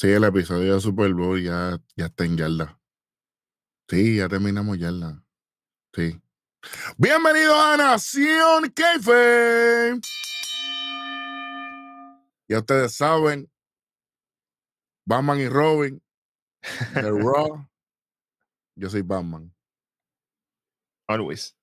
Sí, 0.00 0.10
el 0.10 0.24
episodio 0.24 0.76
de 0.76 0.80
Super 0.80 1.12
Bowl 1.12 1.38
ya, 1.42 1.78
ya 1.94 2.06
está 2.06 2.24
en 2.24 2.34
yarda. 2.34 2.80
Sí, 3.86 4.16
ya 4.16 4.30
terminamos 4.30 4.78
yarda. 4.78 5.22
Sí. 5.94 6.18
Bienvenido 6.96 7.54
a 7.54 7.76
Nación 7.76 8.70
Keife. 8.70 10.00
Ya 12.48 12.60
ustedes 12.60 12.94
saben, 12.94 13.52
Batman 15.04 15.38
y 15.38 15.48
Robin, 15.50 16.02
The 16.94 17.10
Raw. 17.10 17.68
Yo 18.76 18.88
soy 18.88 19.02
Batman. 19.02 19.54
Always. 21.08 21.54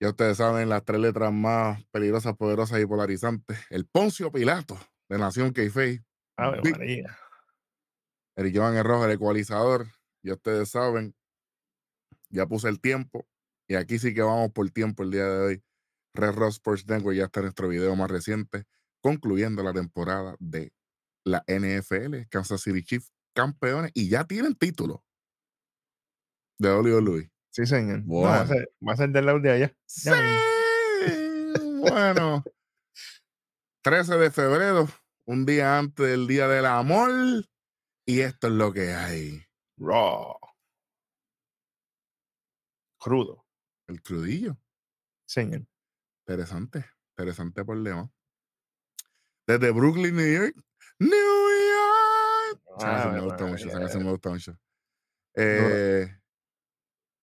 Ya 0.00 0.10
ustedes 0.10 0.36
saben 0.36 0.68
las 0.68 0.84
tres 0.84 1.00
letras 1.00 1.32
más 1.32 1.82
peligrosas, 1.86 2.36
poderosas 2.36 2.78
y 2.78 2.84
polarizantes. 2.84 3.58
El 3.70 3.86
Poncio 3.86 4.30
Pilato 4.30 4.78
de 5.08 5.16
Nación 5.16 5.54
Keife. 5.54 6.04
Ave 6.36 6.60
María. 6.70 7.18
El 8.36 8.56
Joan 8.56 8.76
el 8.76 8.84
Rojo, 8.84 9.04
el 9.04 9.12
ecualizador. 9.12 9.86
Ya 10.22 10.34
ustedes 10.34 10.70
saben. 10.70 11.14
Ya 12.30 12.46
puse 12.46 12.68
el 12.68 12.80
tiempo. 12.80 13.26
Y 13.68 13.74
aquí 13.74 13.98
sí 13.98 14.14
que 14.14 14.22
vamos 14.22 14.50
por 14.52 14.68
tiempo 14.70 15.02
el 15.02 15.10
día 15.10 15.24
de 15.26 15.40
hoy. 15.46 15.64
Red 16.14 16.32
Rock 16.34 16.50
Sports 16.50 16.86
Network 16.86 17.16
ya 17.16 17.24
está 17.24 17.40
en 17.40 17.44
nuestro 17.46 17.68
video 17.68 17.96
más 17.96 18.10
reciente, 18.10 18.64
concluyendo 19.00 19.62
la 19.62 19.72
temporada 19.72 20.36
de 20.38 20.72
la 21.24 21.42
NFL. 21.46 22.26
Kansas 22.28 22.60
City 22.62 22.82
Chiefs, 22.82 23.12
campeones, 23.34 23.90
y 23.94 24.08
ya 24.10 24.24
tienen 24.24 24.54
título 24.54 25.04
de 26.58 26.70
WWE. 26.74 27.30
Sí, 27.50 27.66
señor. 27.66 28.02
No, 28.04 28.20
va, 28.22 28.40
a 28.40 28.44
Bueno. 28.44 28.54
ser, 28.54 28.72
va 28.86 28.92
a 28.92 28.96
ser 28.96 29.10
del 29.10 29.26
lado 29.26 29.40
de 29.40 29.50
allá. 29.50 29.76
Sí, 29.86 30.10
bueno. 31.80 32.44
13 33.82 34.16
de 34.16 34.30
febrero, 34.30 34.88
un 35.26 35.46
día 35.46 35.78
antes 35.78 36.06
del 36.06 36.26
Día 36.26 36.48
del 36.48 36.66
Amor. 36.66 37.10
Y 38.04 38.20
esto 38.20 38.48
es 38.48 38.52
lo 38.52 38.72
que 38.72 38.92
hay. 38.92 39.42
Raw. 39.76 40.36
Crudo. 42.98 43.46
El 43.86 44.02
crudillo. 44.02 44.56
Señor. 45.26 45.66
Interesante, 46.26 46.84
interesante 47.16 47.64
problema. 47.64 48.10
Desde 49.46 49.70
Brooklyn, 49.72 50.14
New 50.14 50.32
York. 50.32 50.56
New 50.98 51.10
York. 51.10 52.62
Canción 52.78 52.90
Ave 52.90 53.12
me 53.12 53.20
gusta 53.20 53.46
mucho, 53.46 53.68
esa 53.68 53.98
me 53.98 54.10
gusta 54.10 54.30
mucho. 54.30 54.58
Eh, 55.34 56.06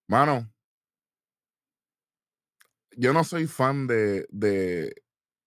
mano, 0.08 0.52
yo 2.92 3.14
no 3.14 3.24
soy 3.24 3.48
fan 3.48 3.88
de, 3.88 4.28
de 4.30 4.94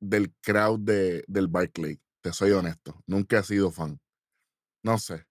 del 0.01 0.35
crowd 0.41 0.81
de, 0.81 1.25
del 1.29 1.49
Barclay, 1.49 2.01
te 2.23 2.33
soy 2.33 2.53
honesto. 2.53 3.03
Nunca 3.07 3.41
he 3.41 3.43
sido 3.43 3.71
fan. 3.71 4.01
No 4.83 4.99
sé. 4.99 5.27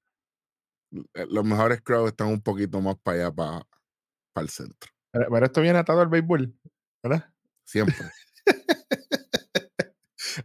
Eh, 1.13 1.25
Los 1.29 1.45
mejores 1.45 1.81
crowds 1.81 2.11
están 2.11 2.27
un 2.27 2.41
poquito 2.41 2.81
más 2.81 2.95
para 3.01 3.17
allá, 3.17 3.31
para, 3.31 3.67
para 4.33 4.43
el 4.43 4.49
centro. 4.49 4.89
Pero, 5.11 5.27
pero 5.31 5.45
esto 5.45 5.61
viene 5.61 5.79
atado 5.79 6.01
al 6.01 6.09
béisbol, 6.09 6.53
¿verdad? 7.03 7.33
Siempre, 7.65 7.95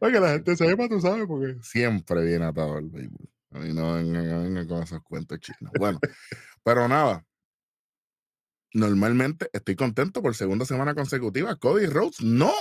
Oye, 0.01 0.21
la 0.21 0.31
gente 0.31 0.57
sepa, 0.57 0.89
tú 0.89 1.01
sabes, 1.01 1.27
porque. 1.27 1.57
siempre 1.63 2.25
viene 2.25 2.47
atado 2.47 2.77
al 2.77 2.89
béisbol. 2.89 3.29
A 3.51 3.59
mí 3.61 3.73
no 3.73 3.95
vengan, 3.95 4.29
no 4.29 4.43
vengan 4.43 4.69
con 4.69 4.83
esos 4.83 5.03
cuentos 5.03 5.39
chinos. 5.41 5.73
Bueno, 5.79 5.99
pero 6.63 6.89
nada. 6.89 7.25
Normalmente 8.75 9.49
estoy 9.53 9.77
contento 9.77 10.21
por 10.21 10.35
segunda 10.35 10.67
semana 10.67 10.95
consecutiva. 10.95 11.57
Cody 11.57 11.87
Rhodes 11.87 12.21
no 12.21 12.53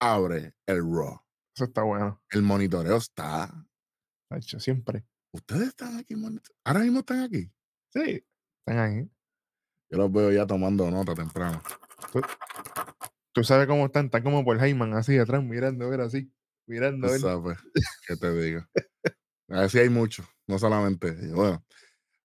abre 0.00 0.54
el 0.66 0.78
Raw. 0.78 1.20
Eso 1.54 1.64
está 1.64 1.82
bueno. 1.82 2.22
El 2.30 2.42
monitoreo 2.42 2.96
está. 2.96 3.66
Tacho, 4.28 4.60
siempre. 4.60 5.04
Ustedes 5.32 5.68
están 5.68 5.96
aquí, 5.98 6.14
ahora 6.64 6.80
mismo 6.80 7.00
están 7.00 7.20
aquí. 7.22 7.50
Sí. 7.92 8.24
Están 8.66 8.78
ahí. 8.78 9.10
Yo 9.90 9.98
los 9.98 10.12
veo 10.12 10.30
ya 10.32 10.46
tomando 10.46 10.90
nota 10.90 11.14
temprano. 11.14 11.60
Tú 13.32 13.44
sabes 13.44 13.66
cómo 13.66 13.86
están. 13.86 14.06
Están 14.06 14.22
como 14.22 14.44
por 14.44 14.62
Heyman, 14.62 14.94
así 14.94 15.18
atrás, 15.18 15.42
mirando, 15.42 15.88
ver 15.88 16.00
así. 16.00 16.32
Mirando, 16.66 17.08
ver. 17.08 17.20
sabes, 17.20 17.58
¿qué 18.06 18.16
te 18.16 18.32
digo? 18.42 18.64
A 19.48 19.60
ver 19.62 19.70
si 19.70 19.78
hay 19.80 19.88
mucho, 19.88 20.24
no 20.48 20.58
solamente. 20.58 21.12
Bueno, 21.32 21.64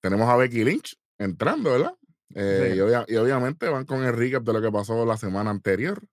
tenemos 0.02 0.30
a 0.30 0.36
Becky 0.36 0.64
Lynch 0.64 0.96
entrando, 1.20 1.72
¿verdad? 1.72 1.96
Eh, 2.36 2.70
Sí. 2.72 2.78
y, 2.78 2.82
obvia- 2.82 3.06
y 3.08 3.16
obviamente 3.16 3.68
van 3.70 3.86
con 3.86 4.04
el 4.04 4.14
recap 4.16 4.44
de 4.44 4.54
lo 4.54 4.62
que 4.62 4.72
pasó 4.72 5.06
la 5.06 5.18
semana 5.18 5.50
anterior, 5.52 6.08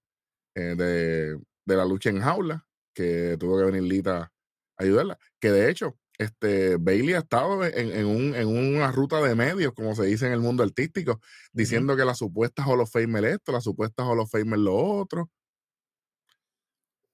eh, 0.55 0.75
de, 0.77 1.39
de 1.67 1.77
la 1.77 1.85
lucha 1.85 2.11
en 2.11 2.21
jaula, 2.21 2.67
que 2.95 3.37
tuvo 3.39 3.59
que 3.59 3.65
venir 3.65 3.83
Lita 3.83 4.19
a 4.23 4.83
ayudarla. 4.83 5.19
Que 5.41 5.51
de 5.51 5.71
hecho, 5.71 5.97
este, 6.19 6.77
Bailey 6.77 7.15
ha 7.15 7.19
estado 7.21 7.65
en, 7.65 7.91
en 7.93 8.07
un- 8.07 8.35
en 8.35 8.47
una 8.49 8.93
ruta 8.93 9.21
de 9.21 9.35
medios, 9.35 9.73
como 9.73 9.95
se 9.95 10.05
dice 10.05 10.27
en 10.27 10.33
el 10.33 10.41
mundo 10.41 10.63
artístico, 10.63 11.21
diciendo 11.53 11.97
que 11.97 12.05
la 12.05 12.15
supuesta 12.15 12.65
Hall 12.67 12.81
of 12.81 12.91
Famer 12.93 13.25
esto, 13.25 13.51
la 13.53 13.61
supuesta 13.61 14.05
Hall 14.05 14.21
of 14.21 14.31
Famer 14.31 14.59
lo 14.59 14.77
otro. 14.77 15.31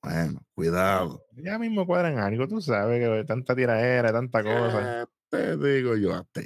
Bueno, 0.03 0.41
cuidado. 0.55 1.23
Ya 1.33 1.59
mismo 1.59 1.87
cuadran 1.87 2.19
algo, 2.19 2.47
tú 2.47 2.61
sabes, 2.61 3.01
que 3.01 3.25
tanta 3.25 3.55
tiradera, 3.57 4.13
tanta 4.13 4.43
cosa. 4.43 5.09
¿Qué 5.31 5.37
te 5.37 5.57
digo 5.57 5.97
yo 5.97 6.15
a 6.15 6.25
ti? 6.25 6.43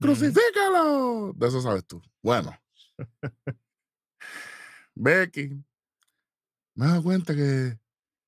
¡Crucifícalo! 0.00 1.32
De 1.36 1.48
eso 1.48 1.60
sabes 1.60 1.84
tú. 1.86 2.00
Bueno. 2.22 2.54
Becky. 4.94 5.62
Me 6.78 6.84
he 6.84 6.88
dado 6.90 7.02
cuenta 7.02 7.34
que, 7.34 7.76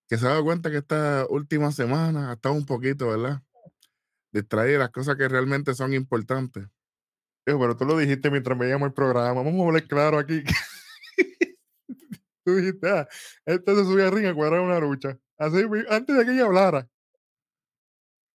que 0.09 0.19
se 0.19 0.27
ha 0.27 0.31
dado 0.31 0.43
cuenta 0.43 0.73
que 0.73 0.79
esta 0.79 1.25
última 1.31 1.71
semana 1.71 2.31
ha 2.31 2.33
estado 2.33 2.57
un 2.57 2.67
poquito, 2.67 3.07
¿verdad? 3.07 3.41
Distraída 4.33 4.73
de 4.73 4.79
las 4.79 4.91
cosas 4.91 5.15
que 5.15 5.29
realmente 5.29 5.73
son 5.73 5.95
importantes. 5.95 6.67
Digo, 7.47 7.61
pero 7.61 7.77
tú 7.77 7.85
lo 7.85 7.97
dijiste 7.97 8.29
mientras 8.29 8.59
veíamos 8.59 8.89
el 8.89 8.93
programa. 8.93 9.43
Vamos 9.43 9.61
a 9.61 9.67
hablar 9.69 9.87
claro 9.87 10.19
aquí. 10.19 10.43
tú 12.45 12.57
dijiste, 12.57 12.91
ah, 12.91 13.09
este 13.47 13.73
se 13.77 13.85
subía 13.85 14.09
a 14.09 14.11
ring 14.11 14.27
a 14.27 14.35
cuadrar 14.35 14.63
una 14.63 14.81
lucha. 14.81 15.17
Así, 15.39 15.63
antes 15.89 16.17
de 16.17 16.25
que 16.25 16.33
ella 16.33 16.47
hablara. 16.47 16.89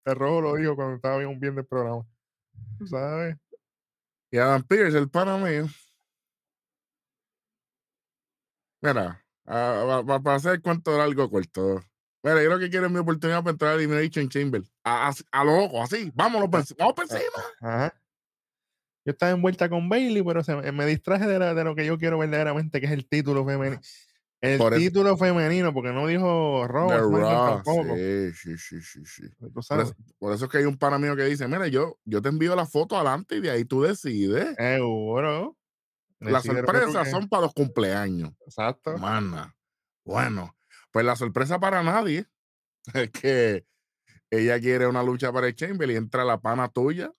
El 0.06 0.16
rojo 0.16 0.40
lo 0.40 0.56
dijo 0.56 0.78
cuando 0.78 0.96
estaba 0.96 1.18
bien 1.18 1.38
viendo 1.42 1.60
el 1.60 1.68
programa. 1.68 2.08
Sabes. 2.86 3.36
Y 4.32 4.38
Adam 4.38 4.64
Pierce, 4.64 4.98
el 4.98 5.10
pana 5.10 5.38
mío. 5.38 5.66
Mira, 8.82 9.25
para 9.46 10.36
hacer 10.36 10.54
el 10.54 10.62
cuento 10.62 10.98
largo 10.98 11.30
corto. 11.30 11.84
Mira, 12.24 12.42
yo 12.42 12.50
lo 12.50 12.60
que 12.60 12.70
quiero 12.70 12.88
es 12.88 12.92
mi 12.92 12.98
oportunidad 13.00 13.44
para 13.44 13.52
entrar 13.52 13.72
a 13.72 13.76
Elimination 13.76 14.28
Chamber. 14.30 14.64
A, 14.84 15.10
a, 15.10 15.14
a 15.32 15.44
lo 15.44 15.58
loco, 15.58 15.82
así. 15.84 16.12
Vámonos, 16.16 16.50
por 16.50 16.62
enci- 16.62 16.76
vamos 16.78 16.94
por 16.96 17.04
encima. 17.04 17.44
Ajá. 17.62 18.02
Yo 19.06 19.12
estaba 19.12 19.32
envuelta 19.32 19.70
con 19.70 19.88
Bailey, 19.88 20.24
pero 20.24 20.44
se 20.44 20.56
me, 20.56 20.86
distraje 20.88 21.28
de, 21.28 21.38
la- 21.38 21.54
de 21.54 21.64
lo 21.64 21.76
que 21.76 21.86
yo 21.86 22.00
quiero 22.00 22.18
verdaderamente, 22.18 22.80
que 22.80 22.88
es 22.88 22.92
el 22.92 23.08
título 23.08 23.46
femenino. 23.46 23.80
El 24.42 24.58
Por 24.58 24.74
título 24.76 25.16
femenino, 25.18 25.74
porque 25.74 25.92
no 25.92 26.08
dijo 26.08 26.68
Raw, 26.68 26.90
tampoco. 27.64 27.96
Sí, 27.96 28.58
sí, 28.58 28.58
sí, 28.82 29.06
sí, 29.06 29.24
Por 29.40 29.82
eso, 29.82 29.94
por 30.20 30.34
eso 30.34 30.46
es 30.46 30.52
que 30.52 30.58
hay 30.58 30.66
un 30.66 30.78
pana 30.78 31.00
mío 31.00 31.16
que 31.16 31.24
dice, 31.24 31.48
mira, 31.48 31.68
yo, 31.68 32.00
yo 32.06 32.22
te 32.22 32.30
envío 32.30 32.56
la 32.56 32.66
foto 32.66 32.96
adelante 32.96 33.38
y 33.38 33.42
de 33.42 33.52
ahí 33.52 33.66
tú 33.66 33.84
decides. 33.84 34.56
Seguro. 34.58 35.56
Las 36.20 36.44
que 36.44 36.50
tú 36.50 36.56
sorpresas 36.56 37.12
son 37.12 37.30
para 37.30 37.44
los 37.44 37.54
cumpleaños. 37.54 38.32
Exacto. 38.46 38.98
Mana. 38.98 39.56
Bueno, 40.06 40.56
pues 40.92 41.06
la 41.06 41.16
sorpresa 41.16 41.60
para 41.60 41.84
nadie 41.84 42.26
es 42.94 43.12
que 43.12 43.68
ella 44.30 44.60
quiere 44.60 44.88
una 44.88 45.04
lucha 45.04 45.32
para 45.32 45.48
el 45.48 45.56
Chamber 45.56 45.90
y 45.90 45.96
entra 45.96 46.24
la 46.24 46.40
pana 46.40 46.70
tuya, 46.70 47.12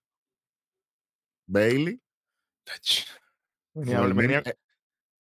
Bailey, 1.47 2.03
Venía, 3.75 4.00
el, 4.00 4.15
venía- 4.15 4.38
mismo, 4.41 4.53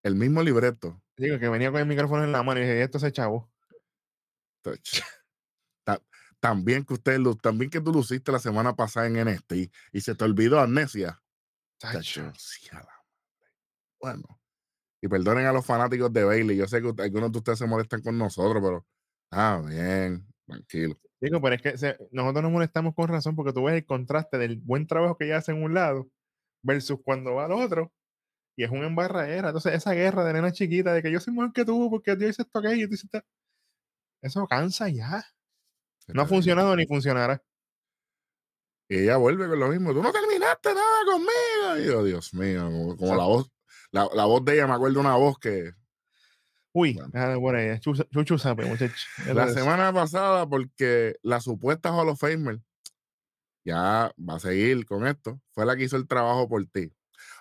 el 0.04 0.14
mismo 0.14 0.42
libreto. 0.42 1.02
digo 1.16 1.38
que 1.38 1.48
venía 1.48 1.70
con 1.70 1.80
el 1.80 1.86
micrófono 1.86 2.24
en 2.24 2.32
la 2.32 2.42
mano 2.42 2.60
y 2.60 2.62
dije, 2.62 2.82
esto 2.82 2.98
se 2.98 3.12
chavo. 3.12 3.52
Touch. 4.62 5.00
Ta- 5.84 6.00
También 6.40 6.84
que 6.84 6.94
usted, 6.94 7.18
también 7.42 7.70
que 7.70 7.80
tú 7.80 7.92
luciste 7.92 8.30
la 8.32 8.38
semana 8.38 8.74
pasada 8.76 9.06
en 9.06 9.16
NXT 9.28 9.52
y 9.92 10.00
se 10.00 10.14
te 10.14 10.24
olvidó 10.24 10.60
amnesia. 10.60 11.22
Madre. 11.82 12.32
Bueno, 14.00 14.22
y 15.02 15.08
perdonen 15.08 15.46
a 15.46 15.52
los 15.52 15.64
fanáticos 15.64 16.12
de 16.12 16.24
Bailey. 16.24 16.56
Yo 16.56 16.66
sé 16.66 16.80
que 16.80 16.88
usted- 16.88 17.04
algunos 17.04 17.32
de 17.32 17.38
ustedes 17.38 17.58
se 17.58 17.66
molestan 17.66 18.02
con 18.02 18.18
nosotros, 18.18 18.62
pero 18.62 18.86
ah, 19.32 19.62
bien, 19.66 20.26
tranquilo. 20.46 20.96
Digo, 21.20 21.40
pero 21.40 21.54
es 21.56 21.62
que 21.62 21.78
se- 21.78 21.96
nosotros 22.12 22.42
nos 22.42 22.52
molestamos 22.52 22.94
con 22.94 23.08
razón 23.08 23.36
porque 23.36 23.52
tú 23.52 23.64
ves 23.64 23.74
el 23.76 23.86
contraste 23.86 24.38
del 24.38 24.56
buen 24.58 24.86
trabajo 24.86 25.16
que 25.16 25.26
ella 25.26 25.38
hace 25.38 25.52
en 25.52 25.62
un 25.62 25.74
lado 25.74 26.08
versus 26.62 26.98
cuando 27.04 27.34
va 27.34 27.46
al 27.46 27.52
otro 27.52 27.92
y 28.56 28.64
es 28.64 28.70
una 28.70 28.86
embarradera. 28.86 29.48
Entonces, 29.48 29.74
esa 29.74 29.92
guerra 29.92 30.24
de 30.24 30.34
nena 30.34 30.52
chiquita 30.52 30.92
de 30.92 31.02
que 31.02 31.12
yo 31.12 31.20
soy 31.20 31.34
mejor 31.34 31.52
que 31.52 31.64
tú 31.64 31.88
porque 31.90 32.16
yo 32.18 32.28
hice 32.28 32.42
esto 32.42 32.58
aquello 32.58 32.84
y 32.84 32.88
tú 32.88 32.94
hiciste... 32.94 33.22
Eso 34.22 34.46
cansa 34.46 34.88
ya. 34.88 35.24
¿Qué 36.06 36.12
No 36.14 36.22
ha 36.22 36.26
funcionado 36.26 36.74
ni 36.74 36.86
funcionará. 36.86 37.42
Y 38.88 39.00
ella 39.00 39.16
vuelve 39.16 39.48
con 39.48 39.58
lo 39.58 39.68
mismo. 39.68 39.92
Tú 39.92 40.02
no 40.02 40.12
terminaste 40.12 40.74
nada 40.74 41.04
conmigo. 41.04 41.78
Y 41.78 41.86
yo, 41.86 42.04
Dios 42.04 42.32
mío, 42.34 42.64
como, 42.64 42.96
como 42.96 43.14
la 43.16 43.24
voz, 43.24 43.50
la, 43.96 44.08
la 44.14 44.24
voz 44.26 44.44
de 44.44 44.54
ella, 44.54 44.66
me 44.66 44.74
acuerdo 44.74 45.00
una 45.00 45.16
voz 45.16 45.38
que 45.38 45.72
Uy, 46.72 46.92
Bueno. 46.92 47.08
déjalo 47.10 47.40
por 47.40 47.56
ahí. 47.56 47.80
Chuchu, 47.80 48.04
chuchu 48.12 48.38
sabe, 48.38 48.66
muchacho. 48.66 48.94
La 49.32 49.48
semana 49.48 49.94
pasada, 49.94 50.46
porque 50.46 51.16
la 51.22 51.40
supuesta 51.40 51.90
Hall 51.90 52.10
of 52.10 52.20
Famer 52.20 52.60
ya 53.64 54.12
va 54.18 54.34
a 54.34 54.38
seguir 54.38 54.84
con 54.84 55.06
esto, 55.06 55.40
fue 55.52 55.64
la 55.64 55.74
que 55.74 55.84
hizo 55.84 55.96
el 55.96 56.06
trabajo 56.06 56.46
por 56.46 56.64
ti. 56.66 56.92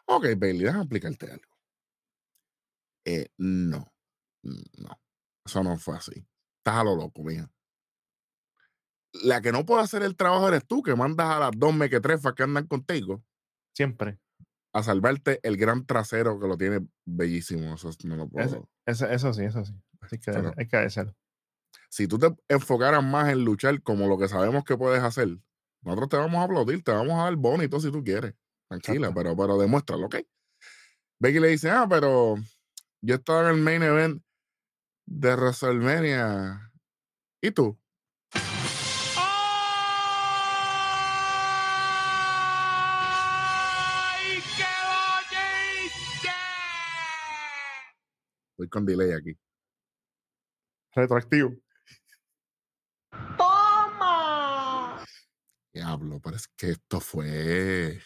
Ok, 0.06 0.28
Bailey, 0.38 0.63
déjame 0.63 0.84
explicarte 0.84 1.31
algo. 1.31 1.54
Eh, 3.04 3.28
no, 3.38 3.94
no, 4.42 5.00
eso 5.46 5.63
no 5.63 5.78
fue 5.78 5.98
así. 5.98 6.25
Estás 6.60 6.75
a 6.78 6.84
lo 6.86 6.96
loco, 6.96 7.22
mija. 7.22 7.51
La 9.12 9.42
que 9.42 9.51
no 9.51 9.66
puede 9.66 9.84
hacer 9.84 10.01
el 10.01 10.16
trabajo 10.16 10.48
eres 10.48 10.66
tú, 10.66 10.81
que 10.81 10.96
mandas 10.96 11.28
a 11.28 11.40
las 11.40 11.51
dos 11.56 11.75
mequetrefas 11.75 12.34
que 12.34 12.44
andan 12.44 12.68
contigo 12.68 13.22
Siempre. 13.74 14.18
A 14.75 14.83
salvarte 14.83 15.39
el 15.44 15.56
gran 15.56 15.86
trasero 15.86 16.38
que 16.38 16.48
lo 16.48 16.57
tiene 16.57 16.86
bellísimo. 17.06 17.74
Eso 17.75 17.89
no 18.04 18.18
lo 18.18 18.27
puedo. 18.27 18.45
Eso, 18.45 18.69
eso, 18.86 19.07
eso 19.07 19.33
sí, 19.33 19.44
eso 19.45 19.63
sí. 19.63 19.74
Así 20.01 20.19
que 20.19 20.31
Pero- 20.33 20.54
hay 20.57 20.68
que 20.68 20.77
decirlo. 20.77 21.16
si 21.89 22.07
tú 22.07 22.19
te 22.19 22.27
enfocaras 22.50 23.01
más 23.04 23.30
en 23.31 23.45
luchar 23.45 23.81
como 23.81 24.06
lo 24.07 24.18
que 24.18 24.27
sabemos 24.27 24.66
que 24.66 24.75
puedes 24.75 25.01
hacer, 25.01 25.30
nosotros 25.81 26.10
te 26.10 26.18
vamos 26.18 26.42
a 26.42 26.44
aplaudir, 26.44 26.83
te 26.83 26.92
vamos 26.92 27.13
a 27.13 27.24
dar 27.24 27.36
bonito 27.38 27.80
si 27.80 27.89
tú 27.89 28.04
quieres. 28.04 28.33
Tranquila, 28.68 29.07
Exacto. 29.07 29.16
pero, 29.16 29.38
pero 29.38 29.57
demuéstralo, 29.57 30.07
¿ok? 30.07 30.16
Becky 31.22 31.39
le 31.39 31.48
dice, 31.50 31.69
ah, 31.69 31.86
pero 31.89 32.36
yo 33.01 33.16
estaba 33.16 33.50
en 33.50 33.56
el 33.56 33.62
main 33.62 33.81
event 33.81 34.22
de 35.07 35.36
WrestleMania. 35.36 36.72
¿Y 37.42 37.51
tú? 37.51 37.80
Voy 48.57 48.68
con 48.69 48.86
delay 48.86 49.12
aquí. 49.12 49.38
Retroactivo. 50.94 51.54
¡Toma! 53.38 55.04
Diablo, 55.74 56.19
pero 56.24 56.36
es 56.38 56.48
que 56.50 56.72
esto 56.72 57.00
fue. 57.00 58.02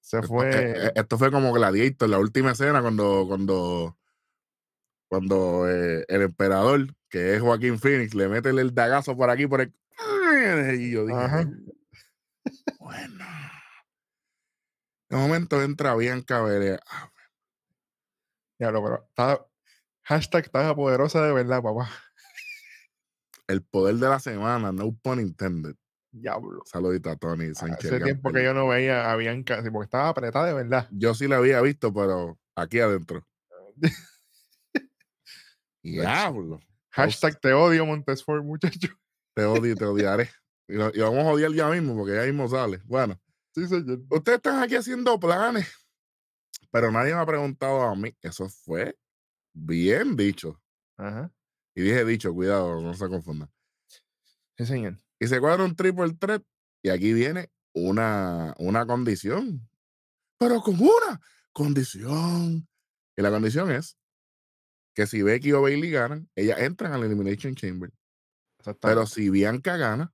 Se 0.00 0.16
Esto, 0.18 0.28
fue. 0.28 0.48
eh, 0.50 0.86
eh, 0.86 0.92
esto 0.94 1.18
fue 1.18 1.30
como 1.30 1.52
Gladiator, 1.52 2.08
la 2.08 2.18
última 2.18 2.52
escena 2.52 2.80
cuando, 2.82 3.24
cuando, 3.28 3.98
cuando 5.08 5.68
eh, 5.70 6.04
el 6.08 6.22
emperador, 6.22 6.86
que 7.08 7.34
es 7.34 7.40
Joaquín 7.42 7.78
Phoenix, 7.78 8.14
le 8.14 8.28
mete 8.28 8.48
el 8.50 8.74
dagazo 8.74 9.16
por 9.16 9.30
aquí, 9.30 9.46
por 9.46 9.60
el. 9.60 9.74
Y 10.80 10.90
yo 10.92 11.04
dije, 11.06 11.18
Ajá. 11.20 11.44
bueno. 12.80 13.24
De 15.08 15.16
momento 15.18 15.62
entra 15.62 15.94
Bianca 15.94 16.40
Belair. 16.42 16.80
Ah, 16.86 17.10
Diablo, 18.62 18.82
pero 18.84 19.04
estaba. 19.08 19.46
Hashtag 20.04 20.44
estaba 20.44 20.74
poderosa 20.76 21.24
de 21.24 21.32
verdad, 21.32 21.62
papá. 21.62 21.90
El 23.48 23.62
poder 23.62 23.96
de 23.96 24.08
la 24.08 24.20
semana, 24.20 24.70
no 24.72 24.92
pun 25.02 25.20
intended. 25.20 25.74
Diablo. 26.12 26.62
Saludito 26.64 27.10
a 27.10 27.16
Tony 27.16 27.54
Sánchez. 27.54 27.90
Hace 27.92 28.00
tiempo 28.04 28.30
que 28.32 28.44
yo 28.44 28.54
no 28.54 28.68
veía 28.68 29.10
a 29.10 29.16
Bianca, 29.16 29.62
porque 29.72 29.84
estaba 29.86 30.08
apretada 30.10 30.46
de 30.46 30.54
verdad. 30.54 30.86
Yo 30.92 31.14
sí 31.14 31.26
la 31.26 31.38
había 31.38 31.60
visto, 31.60 31.92
pero 31.92 32.38
aquí 32.54 32.78
adentro. 32.80 33.26
Diablo. 35.82 36.60
Hashtag 36.90 37.40
te 37.40 37.52
odio, 37.52 37.86
Montesfort, 37.86 38.44
muchacho. 38.44 38.88
Te 39.34 39.44
odio 39.44 39.72
y 39.72 39.74
te 39.76 39.84
odiaré. 39.84 40.30
Y, 40.68 40.74
lo- 40.74 40.92
y 40.94 41.00
vamos 41.00 41.24
a 41.24 41.30
odiar 41.32 41.52
ya 41.52 41.68
mismo 41.70 41.96
porque 41.96 42.14
ya 42.14 42.22
mismo 42.22 42.48
sale. 42.48 42.80
Bueno, 42.84 43.18
Sí, 43.54 43.66
señor. 43.66 44.00
ustedes 44.10 44.36
están 44.36 44.62
aquí 44.62 44.76
haciendo 44.76 45.18
planes, 45.18 45.66
pero 46.72 46.90
nadie 46.90 47.14
me 47.14 47.20
ha 47.20 47.26
preguntado 47.26 47.82
a 47.82 47.94
mí. 47.94 48.16
Eso 48.22 48.48
fue 48.48 48.98
bien 49.52 50.16
dicho. 50.16 50.60
Ajá. 50.96 51.30
Y 51.74 51.82
dije 51.82 52.04
dicho, 52.04 52.32
cuidado, 52.32 52.80
no 52.80 52.94
se 52.94 53.08
confundan. 53.08 53.50
Sí, 54.56 54.66
señor. 54.66 54.98
Y 55.20 55.26
se 55.26 55.38
cuadra 55.38 55.64
un 55.64 55.76
triple 55.76 56.14
threat 56.14 56.42
y 56.82 56.88
aquí 56.88 57.12
viene 57.12 57.50
una, 57.74 58.54
una 58.58 58.86
condición. 58.86 59.68
Pero 60.38 60.62
con 60.62 60.80
una 60.80 61.20
condición. 61.52 62.66
Y 63.16 63.22
la 63.22 63.30
condición 63.30 63.70
es 63.70 63.98
que 64.94 65.06
si 65.06 65.22
Becky 65.22 65.52
o 65.52 65.62
Bailey 65.62 65.90
ganan, 65.90 66.28
ellas 66.34 66.58
entran 66.58 66.92
al 66.92 67.04
Elimination 67.04 67.54
Chamber. 67.54 67.92
Pero 68.80 69.06
si 69.06 69.28
Bianca 69.28 69.76
gana, 69.76 70.12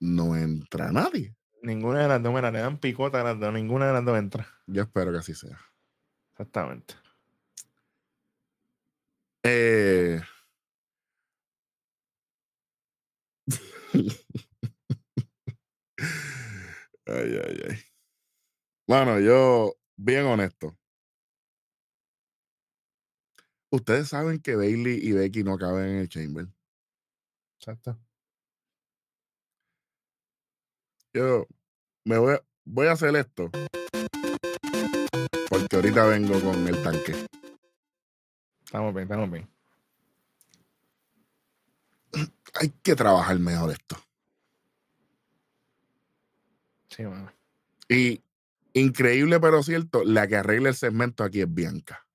no 0.00 0.36
entra 0.36 0.90
nadie. 0.90 1.36
Ninguna 1.62 2.00
de 2.02 2.08
las 2.08 2.22
dos, 2.22 2.32
mira, 2.32 2.50
le 2.50 2.60
dan 2.60 2.78
picota 2.78 3.20
a 3.20 3.24
las 3.24 3.38
dos, 3.38 3.52
ninguna 3.52 3.86
de 3.86 3.92
las 3.92 4.04
dos 4.04 4.18
entra. 4.18 4.46
Yo 4.66 4.82
espero 4.82 5.12
que 5.12 5.18
así 5.18 5.34
sea. 5.34 5.58
Exactamente. 6.32 6.94
Eh, 9.42 10.20
ay, 17.06 17.40
ay, 17.44 17.62
ay. 17.68 17.78
Bueno, 18.86 19.20
yo, 19.20 19.74
bien 19.96 20.26
honesto. 20.26 20.76
Ustedes 23.70 24.08
saben 24.08 24.40
que 24.40 24.56
Bailey 24.56 24.98
y 25.00 25.12
Becky 25.12 25.44
no 25.44 25.56
caben 25.56 25.90
en 25.90 25.96
el 25.98 26.08
Chamber. 26.08 26.48
Exacto. 27.58 27.98
Yo 31.12 31.46
me 32.04 32.18
voy, 32.18 32.34
a- 32.34 32.42
voy 32.64 32.86
a 32.86 32.92
hacer 32.92 33.14
esto. 33.16 33.50
Porque 35.48 35.76
ahorita 35.76 36.04
vengo 36.06 36.40
con 36.40 36.66
el 36.68 36.82
tanque. 36.82 37.14
Estamos 38.64 38.94
bien, 38.94 39.02
estamos 39.04 39.30
bien. 39.30 39.50
Hay 42.60 42.70
que 42.82 42.94
trabajar 42.94 43.38
mejor 43.38 43.72
esto. 43.72 43.96
Sí, 46.88 47.02
mano. 47.02 47.32
Y 47.88 48.22
increíble 48.72 49.40
pero 49.40 49.62
cierto, 49.62 50.04
la 50.04 50.28
que 50.28 50.36
arregla 50.36 50.68
el 50.68 50.74
segmento 50.76 51.24
aquí 51.24 51.40
es 51.40 51.52
Bianca. 51.52 52.06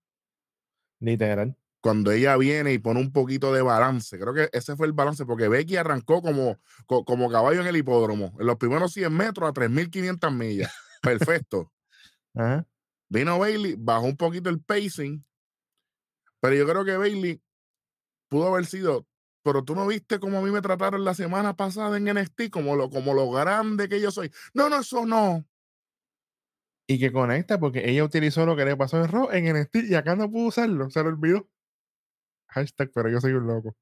Literal. 0.99 1.57
Cuando 1.85 2.11
ella 2.11 2.35
viene 2.35 2.73
y 2.73 2.79
pone 2.79 2.99
un 2.99 3.11
poquito 3.11 3.53
de 3.53 3.61
balance, 3.61 4.17
creo 4.17 4.33
que 4.33 4.49
ese 4.53 4.75
fue 4.75 4.87
el 4.87 4.93
balance, 4.93 5.23
porque 5.23 5.47
Becky 5.47 5.75
arrancó 5.77 6.19
como, 6.23 6.57
co- 6.87 7.05
como 7.05 7.29
caballo 7.29 7.61
en 7.61 7.67
el 7.67 7.77
hipódromo, 7.77 8.35
en 8.39 8.47
los 8.47 8.55
primeros 8.57 8.91
100 8.91 9.13
metros 9.13 9.47
a 9.47 9.53
3.500 9.53 10.31
millas. 10.33 10.73
Perfecto. 11.03 11.71
Ajá. 12.33 12.65
Vino 13.07 13.37
Bailey, 13.37 13.75
bajó 13.77 14.07
un 14.07 14.17
poquito 14.17 14.49
el 14.49 14.59
pacing, 14.61 15.23
pero 16.39 16.55
yo 16.55 16.65
creo 16.67 16.83
que 16.83 16.97
Bailey 16.97 17.39
pudo 18.29 18.47
haber 18.47 18.65
sido, 18.65 19.07
pero 19.43 19.63
tú 19.63 19.75
no 19.75 19.85
viste 19.85 20.19
cómo 20.19 20.39
a 20.39 20.41
mí 20.41 20.49
me 20.49 20.61
trataron 20.61 21.05
la 21.05 21.13
semana 21.13 21.55
pasada 21.55 21.97
en 21.97 22.07
NXT, 22.07 22.49
como 22.49 22.75
lo, 22.75 22.89
como 22.89 23.13
lo 23.13 23.29
grande 23.29 23.87
que 23.89 24.01
yo 24.01 24.09
soy. 24.09 24.31
No, 24.55 24.69
no, 24.69 24.79
eso 24.79 25.05
no. 25.05 25.45
Y 26.87 26.99
que 26.99 27.11
conecta 27.11 27.59
porque 27.59 27.89
ella 27.89 28.03
utilizó 28.03 28.45
lo 28.47 28.55
que 28.55 28.65
le 28.65 28.75
pasó 28.75 28.97
en 29.03 29.07
Raw 29.11 29.29
en 29.31 29.47
NXT 29.47 29.75
y 29.89 29.95
acá 29.95 30.15
no 30.15 30.31
pudo 30.31 30.47
usarlo, 30.47 30.89
se 30.89 31.03
lo 31.03 31.09
olvidó. 31.09 31.47
Hashtag, 32.55 32.89
pero 32.93 33.09
yo 33.09 33.19
soy 33.19 33.33
un 33.33 33.45
loco. 33.47 33.75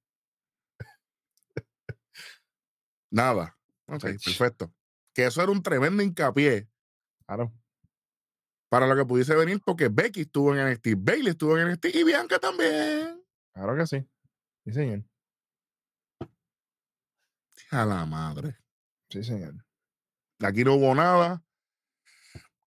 Nada. 3.12 3.56
Ok, 3.88 4.00
Chach. 4.02 4.24
perfecto. 4.26 4.74
Que 5.14 5.26
eso 5.28 5.42
era 5.44 5.52
un 5.52 5.62
tremendo 5.62 6.02
hincapié 6.02 6.68
Claro. 7.28 7.54
para 8.70 8.88
lo 8.88 8.96
que 8.96 9.06
pudiese 9.06 9.36
venir, 9.36 9.62
porque 9.64 9.90
Becky 9.90 10.22
estuvo 10.22 10.56
en 10.56 10.68
NXT, 10.68 10.88
Bailey 10.98 11.30
estuvo 11.30 11.58
en 11.58 11.68
NXT 11.70 11.86
y 11.94 12.04
Bianca 12.04 12.40
también. 12.40 13.24
Claro 13.54 13.76
que 13.78 13.86
sí. 13.86 14.04
Sí, 14.66 14.74
señor. 14.74 15.04
A 17.70 17.86
la 17.86 18.06
madre. 18.06 18.58
Sí, 19.10 19.24
señor. 19.24 19.54
Aquí 20.40 20.64
no 20.64 20.74
hubo 20.76 20.94
nada. 20.96 21.44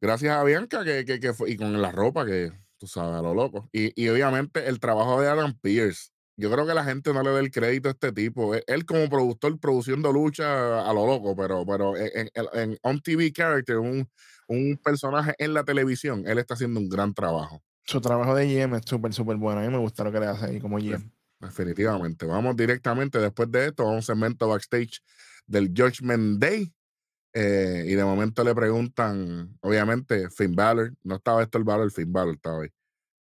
Gracias 0.01 0.37
a 0.37 0.45
Bianca 0.45 0.85
que, 0.85 1.05
que, 1.05 1.19
que 1.19 1.35
fue, 1.35 1.51
y 1.51 1.57
con 1.57 1.81
la 1.83 1.91
ropa 1.91 2.25
que 2.25 2.53
tú 2.79 2.87
sabes, 2.87 3.17
a 3.17 3.23
lo 3.23 3.35
loco. 3.35 3.69
Y, 3.73 3.93
y 4.01 4.09
obviamente 4.09 4.69
el 4.69 4.81
trabajo 4.81 5.21
de 5.21 5.29
Adam 5.29 5.55
Pierce. 5.61 6.11
Yo 6.39 6.51
creo 6.51 6.67
que 6.67 6.75
la 6.75 6.85
gente 6.85 7.15
no 7.15 7.23
le 7.23 7.31
da 7.31 7.41
el 7.41 7.51
crédito 7.51 7.89
a 7.89 7.93
este 7.93 8.13
tipo. 8.13 8.55
Él, 8.55 8.63
él 8.67 8.85
como 8.85 9.09
productor 9.09 9.59
produciendo 9.59 10.13
lucha 10.13 10.89
a 10.89 10.93
lo 10.93 11.07
loco, 11.07 11.35
pero, 11.35 11.65
pero 11.65 11.97
en, 11.97 12.29
en, 12.35 12.47
en 12.53 12.79
on 12.83 13.01
TV 13.01 13.33
character, 13.33 13.79
un, 13.79 14.07
un 14.49 14.79
personaje 14.83 15.35
en 15.39 15.55
la 15.55 15.65
televisión, 15.65 16.25
él 16.27 16.39
está 16.39 16.55
haciendo 16.55 16.81
un 16.81 16.89
gran 16.89 17.15
trabajo. 17.15 17.63
Su 17.85 18.01
trabajo 18.01 18.35
de 18.35 18.47
GM 18.47 18.77
es 18.77 18.83
súper, 18.85 19.13
súper 19.15 19.37
bueno. 19.37 19.61
A 19.61 19.65
mí 19.65 19.71
me 19.71 19.79
gusta 19.79 20.05
lo 20.05 20.13
que 20.13 20.21
le 20.21 20.27
hace 20.27 20.47
ahí 20.47 20.61
como 20.61 20.79
GM. 20.79 21.11
Definitivamente. 21.41 22.27
Vamos 22.27 22.57
directamente 22.57 23.19
después 23.19 23.51
de 23.51 23.67
esto 23.67 23.85
a 23.85 23.93
un 23.93 24.03
segmento 24.03 24.49
backstage 24.49 25.01
del 25.47 25.69
Judgment 25.69 26.39
Day. 26.39 26.73
Eh, 27.33 27.85
y 27.87 27.95
de 27.95 28.05
momento 28.05 28.43
le 28.45 28.55
preguntan, 28.55 29.57
obviamente, 29.61 30.31
Finn 30.31 30.55
Balor, 30.55 30.95
no 31.03 31.17
estaba 31.17 31.43
esto 31.43 31.59
el 31.59 31.65
Balor, 31.65 31.91
Finn 31.91 32.13
Balor 32.13 32.35
estaba 32.35 32.63
ahí. 32.63 32.71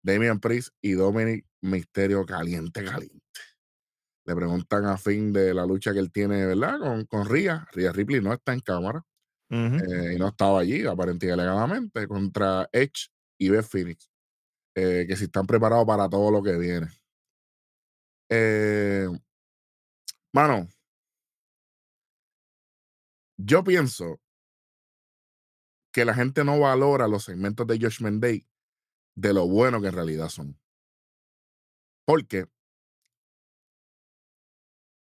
Damian 0.03 0.39
Priest 0.39 0.69
y 0.81 0.93
Dominic 0.93 1.45
Misterio 1.61 2.25
caliente, 2.25 2.83
caliente. 2.83 3.23
Le 4.25 4.35
preguntan 4.35 4.85
a 4.85 4.97
Finn 4.97 5.33
de 5.33 5.53
la 5.53 5.65
lucha 5.65 5.93
que 5.93 5.99
él 5.99 6.11
tiene, 6.11 6.45
¿verdad? 6.45 6.79
Con, 6.79 7.05
con 7.05 7.27
Rhea. 7.27 7.67
Rhea 7.71 7.91
Ripley 7.91 8.21
no 8.21 8.33
está 8.33 8.53
en 8.53 8.59
cámara 8.59 9.03
eh, 9.49 10.13
y 10.15 10.17
no 10.17 10.29
estaba 10.29 10.59
allí, 10.59 10.85
aparentemente 10.85 11.31
alegadamente, 11.31 12.07
contra 12.07 12.67
Edge 12.71 13.09
y 13.37 13.49
Beth 13.49 13.65
Phoenix. 13.65 14.09
eh, 14.75 15.05
que 15.07 15.15
si 15.15 15.25
están 15.25 15.45
preparados 15.45 15.85
para 15.85 16.09
todo 16.09 16.31
lo 16.31 16.41
que 16.41 16.57
viene. 16.57 16.87
Eh, 18.29 19.07
mano, 20.33 20.67
yo 23.37 23.63
pienso 23.63 24.19
que 25.93 26.05
la 26.05 26.13
gente 26.13 26.43
no 26.43 26.59
valora 26.59 27.07
los 27.07 27.23
segmentos 27.23 27.67
de 27.67 27.77
Judgment 27.79 28.21
Day 28.21 28.47
de 29.15 29.33
lo 29.33 29.47
bueno 29.47 29.81
que 29.81 29.87
en 29.87 29.93
realidad 29.93 30.29
son. 30.29 30.59
Porque 32.05 32.47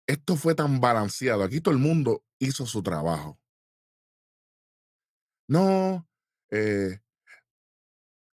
esto 0.07 0.35
fue 0.35 0.55
tan 0.55 0.79
balanceado. 0.79 1.43
Aquí 1.43 1.61
todo 1.61 1.73
el 1.73 1.79
mundo 1.79 2.23
hizo 2.39 2.65
su 2.65 2.81
trabajo. 2.81 3.39
No, 5.49 6.05
eh, 6.51 6.99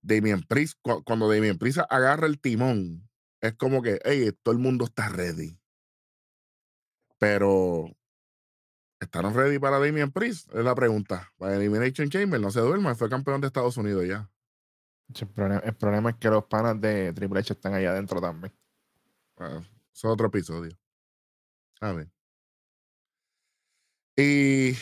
Damien 0.02 0.42
Priest, 0.42 0.78
cu- 0.82 1.02
cuando 1.04 1.28
Damien 1.28 1.58
Priest 1.58 1.78
agarra 1.88 2.26
el 2.26 2.40
timón, 2.40 3.08
es 3.40 3.54
como 3.54 3.82
que, 3.82 3.98
hey, 4.04 4.30
todo 4.42 4.52
el 4.54 4.60
mundo 4.60 4.84
está 4.84 5.08
ready. 5.08 5.58
Pero, 7.18 7.90
¿estaron 9.04 9.34
ready 9.34 9.58
para 9.58 9.78
Damien 9.78 10.10
Priest? 10.10 10.52
Es 10.54 10.64
la 10.64 10.74
pregunta. 10.74 11.32
Para 11.38 11.56
Elimination 11.56 12.08
Chamber, 12.10 12.40
no 12.40 12.50
se 12.50 12.60
duerma, 12.60 12.94
fue 12.94 13.08
campeón 13.08 13.40
de 13.40 13.46
Estados 13.46 13.76
Unidos 13.76 14.06
ya. 14.06 14.28
El 15.08 15.28
problema, 15.28 15.60
el 15.64 15.74
problema 15.74 16.10
es 16.10 16.16
que 16.16 16.28
los 16.28 16.44
panas 16.44 16.80
de 16.80 17.12
Triple 17.12 17.40
H 17.40 17.52
están 17.52 17.74
allá 17.74 17.90
adentro 17.90 18.20
también. 18.20 18.52
Ah, 19.38 19.60
eso 19.60 19.68
es 19.92 20.04
otro 20.04 20.26
episodio. 20.26 20.76
A 21.80 21.92
ver. 21.92 22.08
Y 24.16 24.74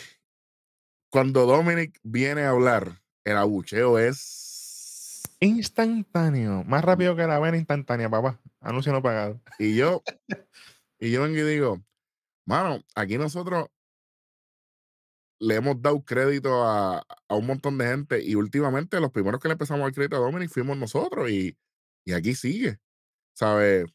cuando 1.09 1.45
Dominic 1.45 1.99
viene 2.03 2.43
a 2.43 2.49
hablar, 2.49 3.01
el 3.23 3.37
abucheo 3.37 3.99
es. 3.99 5.23
Instantáneo. 5.39 6.63
Más 6.63 6.83
rápido 6.83 7.15
que 7.15 7.27
la 7.27 7.39
vena 7.39 7.57
instantánea, 7.57 8.09
papá. 8.09 8.39
Anuncio 8.61 8.93
no 8.93 9.01
pagado. 9.01 9.41
Y 9.59 9.75
yo, 9.75 10.01
y 10.99 11.11
yo 11.11 11.23
vengo 11.23 11.37
y 11.37 11.43
digo, 11.43 11.83
mano, 12.45 12.81
aquí 12.95 13.17
nosotros 13.17 13.67
le 15.43 15.55
hemos 15.55 15.81
dado 15.81 16.01
crédito 16.03 16.63
a, 16.63 16.99
a 17.27 17.35
un 17.35 17.45
montón 17.45 17.77
de 17.77 17.85
gente 17.85 18.23
y 18.23 18.35
últimamente 18.35 18.99
los 18.99 19.11
primeros 19.11 19.41
que 19.41 19.49
le 19.49 19.53
empezamos 19.53 19.81
a 19.81 19.85
dar 19.85 19.93
crédito 19.93 20.15
a 20.15 20.19
Dominic 20.19 20.49
fuimos 20.49 20.77
nosotros 20.77 21.29
y, 21.29 21.57
y 22.05 22.13
aquí 22.13 22.33
sigue. 22.33 22.79
¿Sabes? 23.35 23.85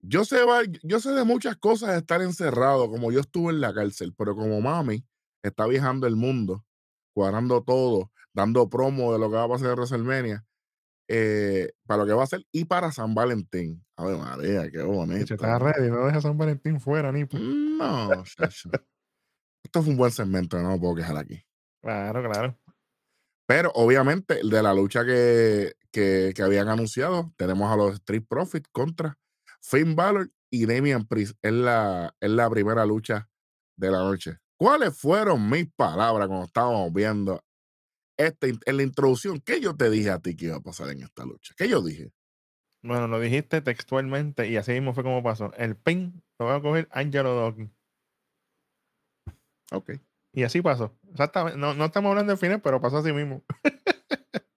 Yo 0.00 0.24
sé, 0.24 0.38
yo 0.82 1.00
sé 1.00 1.12
de 1.12 1.24
muchas 1.24 1.56
cosas 1.56 1.90
de 1.90 1.98
estar 1.98 2.20
encerrado, 2.20 2.90
como 2.90 3.12
yo 3.12 3.20
estuve 3.20 3.52
en 3.52 3.60
la 3.60 3.72
cárcel, 3.72 4.12
pero 4.16 4.34
como 4.34 4.60
mami 4.60 5.04
está 5.42 5.66
viajando 5.66 6.06
el 6.06 6.16
mundo, 6.16 6.64
cuadrando 7.14 7.62
todo, 7.62 8.10
dando 8.34 8.68
promo 8.68 9.12
de 9.12 9.18
lo 9.20 9.30
que 9.30 9.36
va 9.36 9.44
a 9.44 9.48
pasar 9.48 9.68
en 9.68 9.76
WrestleMania, 9.76 10.44
eh, 11.08 11.70
para 11.86 12.02
lo 12.02 12.06
que 12.06 12.14
va 12.14 12.22
a 12.22 12.24
hacer 12.24 12.44
y 12.50 12.64
para 12.64 12.90
San 12.90 13.14
Valentín. 13.14 13.84
A 13.96 14.04
ver, 14.04 14.18
María, 14.18 14.70
qué 14.70 14.82
bonito. 14.82 15.34
está 15.34 15.58
ready, 15.58 15.88
no 15.88 16.06
deja 16.06 16.20
San 16.20 16.36
Valentín 16.36 16.80
fuera, 16.80 17.12
ni. 17.12 17.24
pues. 17.24 17.42
No, 17.42 18.24
chacho. 18.24 18.70
Esto 19.72 19.84
fue 19.84 19.92
un 19.92 19.96
buen 19.96 20.12
segmento, 20.12 20.60
no 20.60 20.72
me 20.72 20.78
puedo 20.78 20.96
quejar 20.96 21.16
aquí. 21.16 21.42
Claro, 21.80 22.22
claro. 22.22 22.58
Pero 23.46 23.72
obviamente, 23.74 24.40
de 24.44 24.62
la 24.62 24.74
lucha 24.74 25.02
que, 25.02 25.72
que, 25.90 26.34
que 26.36 26.42
habían 26.42 26.68
anunciado, 26.68 27.32
tenemos 27.38 27.72
a 27.72 27.76
los 27.76 27.94
Street 27.94 28.22
Profits 28.28 28.68
contra 28.70 29.18
Finn 29.62 29.96
Balor 29.96 30.30
y 30.50 30.66
Damian 30.66 31.06
Priest. 31.06 31.38
Es 31.40 31.54
la, 31.54 32.14
es 32.20 32.28
la 32.28 32.50
primera 32.50 32.84
lucha 32.84 33.30
de 33.78 33.90
la 33.90 34.00
noche. 34.00 34.36
¿Cuáles 34.58 34.94
fueron 34.94 35.48
mis 35.48 35.72
palabras 35.74 36.28
cuando 36.28 36.44
estábamos 36.44 36.92
viendo 36.92 37.42
este, 38.18 38.52
en 38.66 38.76
la 38.76 38.82
introducción? 38.82 39.40
¿Qué 39.40 39.58
yo 39.58 39.74
te 39.74 39.88
dije 39.88 40.10
a 40.10 40.18
ti 40.18 40.36
que 40.36 40.44
iba 40.44 40.56
a 40.56 40.60
pasar 40.60 40.90
en 40.90 41.02
esta 41.02 41.24
lucha? 41.24 41.54
¿Qué 41.56 41.66
yo 41.66 41.80
dije? 41.80 42.12
Bueno, 42.82 43.08
lo 43.08 43.18
dijiste 43.18 43.62
textualmente 43.62 44.50
y 44.50 44.58
así 44.58 44.72
mismo 44.72 44.92
fue 44.92 45.02
como 45.02 45.22
pasó. 45.22 45.50
El 45.54 45.76
pin 45.76 46.22
lo 46.38 46.44
va 46.44 46.56
a 46.56 46.60
coger 46.60 46.88
Angelo 46.90 47.34
Dawkins. 47.34 47.81
Ok. 49.72 49.92
Y 50.34 50.44
así 50.44 50.62
pasó. 50.62 50.96
Exactamente. 51.10 51.58
No, 51.58 51.74
no 51.74 51.84
estamos 51.86 52.10
hablando 52.10 52.30
del 52.32 52.38
final, 52.38 52.60
pero 52.62 52.80
pasó 52.80 52.98
así 52.98 53.12
mismo. 53.12 53.42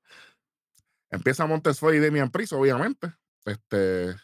Empieza 1.12 1.46
Montesfort 1.46 1.96
y 1.96 2.00
Damian 2.00 2.30
Priest, 2.32 2.54
obviamente. 2.54 3.14
Este. 3.46 4.16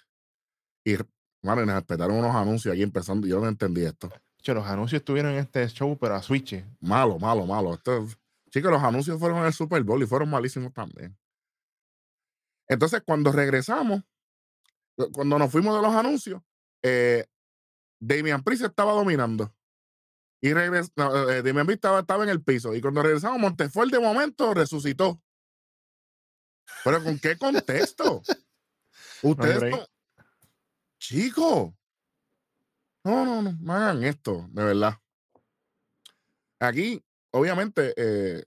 Y, 0.86 0.95
bueno, 1.43 1.65
nos 1.65 1.75
esperaron 1.77 2.17
unos 2.17 2.36
anuncios 2.36 2.74
aquí 2.74 2.83
empezando. 2.83 3.27
Yo 3.27 3.39
no 3.39 3.48
entendí 3.48 3.83
esto. 3.83 4.10
Che, 4.41 4.53
los 4.53 4.65
anuncios 4.65 5.01
estuvieron 5.01 5.31
en 5.33 5.39
este 5.39 5.67
show, 5.69 5.98
pero 6.00 6.15
a 6.15 6.21
Switch. 6.21 6.63
Malo, 6.79 7.19
malo, 7.19 7.45
malo. 7.45 7.74
Esto, 7.75 8.07
chicos, 8.50 8.71
los 8.71 8.81
anuncios 8.81 9.19
fueron 9.19 9.39
en 9.39 9.45
el 9.45 9.53
Super 9.53 9.83
Bowl 9.83 10.01
y 10.01 10.07
fueron 10.07 10.29
malísimos 10.29 10.74
también. 10.74 11.15
Entonces, 12.67 13.01
cuando 13.05 13.31
regresamos, 13.31 14.01
cu- 14.98 15.12
cuando 15.12 15.38
nos 15.38 15.51
fuimos 15.51 15.75
de 15.75 15.81
los 15.81 15.93
anuncios, 15.95 16.41
eh, 16.83 17.25
Damian 18.00 18.41
Priest 18.43 18.63
estaba 18.63 18.93
dominando. 18.93 19.53
Y 20.41 20.53
regres 20.53 20.91
no, 20.95 21.29
eh, 21.29 21.43
estaba, 21.69 22.00
estaba 22.00 22.24
en 22.24 22.29
el 22.29 22.41
piso. 22.43 22.74
Y 22.74 22.81
cuando 22.81 23.03
regresamos, 23.03 23.39
Montefort 23.39 23.91
de 23.91 24.00
momento 24.00 24.53
resucitó. 24.53 25.21
¿Pero 26.83 27.03
con 27.03 27.19
qué 27.19 27.38
contexto? 27.38 28.21
Ustedes 29.21 29.62
no. 29.71 29.86
Chicos. 31.00 31.74
No, 33.03 33.25
no, 33.25 33.41
no, 33.41 33.57
no 33.60 33.74
hagan 33.74 34.03
esto, 34.03 34.48
de 34.51 34.63
verdad. 34.63 34.93
Aquí, 36.60 37.03
obviamente, 37.31 37.93
eh, 37.98 38.43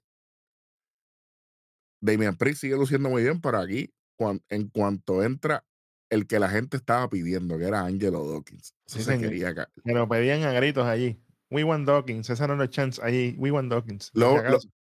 Damian 2.00 2.36
Priest 2.36 2.60
sigue 2.60 2.76
luciendo 2.76 3.08
muy 3.10 3.22
bien, 3.22 3.40
pero 3.40 3.58
aquí, 3.58 3.92
cuan- 4.16 4.42
en 4.48 4.68
cuanto 4.68 5.22
entra 5.24 5.64
el 6.10 6.26
que 6.28 6.38
la 6.38 6.48
gente 6.48 6.76
estaba 6.76 7.08
pidiendo, 7.08 7.58
que 7.58 7.64
era 7.64 7.80
Angelo 7.80 8.24
Dawkins, 8.30 8.74
eso 8.86 8.98
Sí, 8.98 8.98
se 8.98 9.12
señor. 9.12 9.30
quería 9.30 9.54
caer. 9.54 9.68
Me 9.82 9.94
lo 9.94 10.08
pedían 10.08 10.42
a 10.44 10.52
gritos 10.52 10.86
allí. 10.86 11.20
We 11.50 11.64
want 11.64 11.86
Dawkins. 11.86 12.30
Esos 12.30 12.40
eran 12.40 12.58
los 12.58 12.70
chants 12.70 12.98
allí. 13.00 13.34
We 13.38 13.50
want 13.50 13.70
Dawkins. 13.70 14.10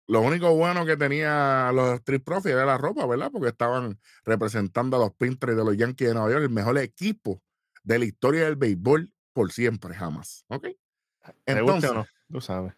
Lo, 0.08 0.20
único 0.20 0.54
bueno 0.54 0.86
que 0.86 0.96
tenía 0.96 1.70
los 1.72 1.94
Street 1.94 2.22
Profits 2.22 2.54
era 2.54 2.64
la 2.64 2.78
ropa, 2.78 3.06
¿verdad? 3.06 3.30
Porque 3.32 3.48
estaban 3.48 3.98
representando 4.24 4.96
a 4.96 5.00
los 5.00 5.14
Pinterest 5.14 5.58
de 5.58 5.64
los 5.64 5.76
Yankees 5.76 6.08
de 6.08 6.14
Nueva 6.14 6.30
York, 6.30 6.44
el 6.44 6.50
mejor 6.50 6.78
equipo 6.78 7.42
de 7.82 7.98
la 7.98 8.04
historia 8.04 8.44
del 8.44 8.56
béisbol 8.56 9.12
por 9.32 9.50
siempre, 9.50 9.94
jamás. 9.94 10.44
¿Ok? 10.48 10.62
¿Te 10.62 11.60
gusta 11.60 11.60
Entonces, 11.60 11.92
no? 11.92 12.06
Tú 12.30 12.40
sabes. 12.40 12.72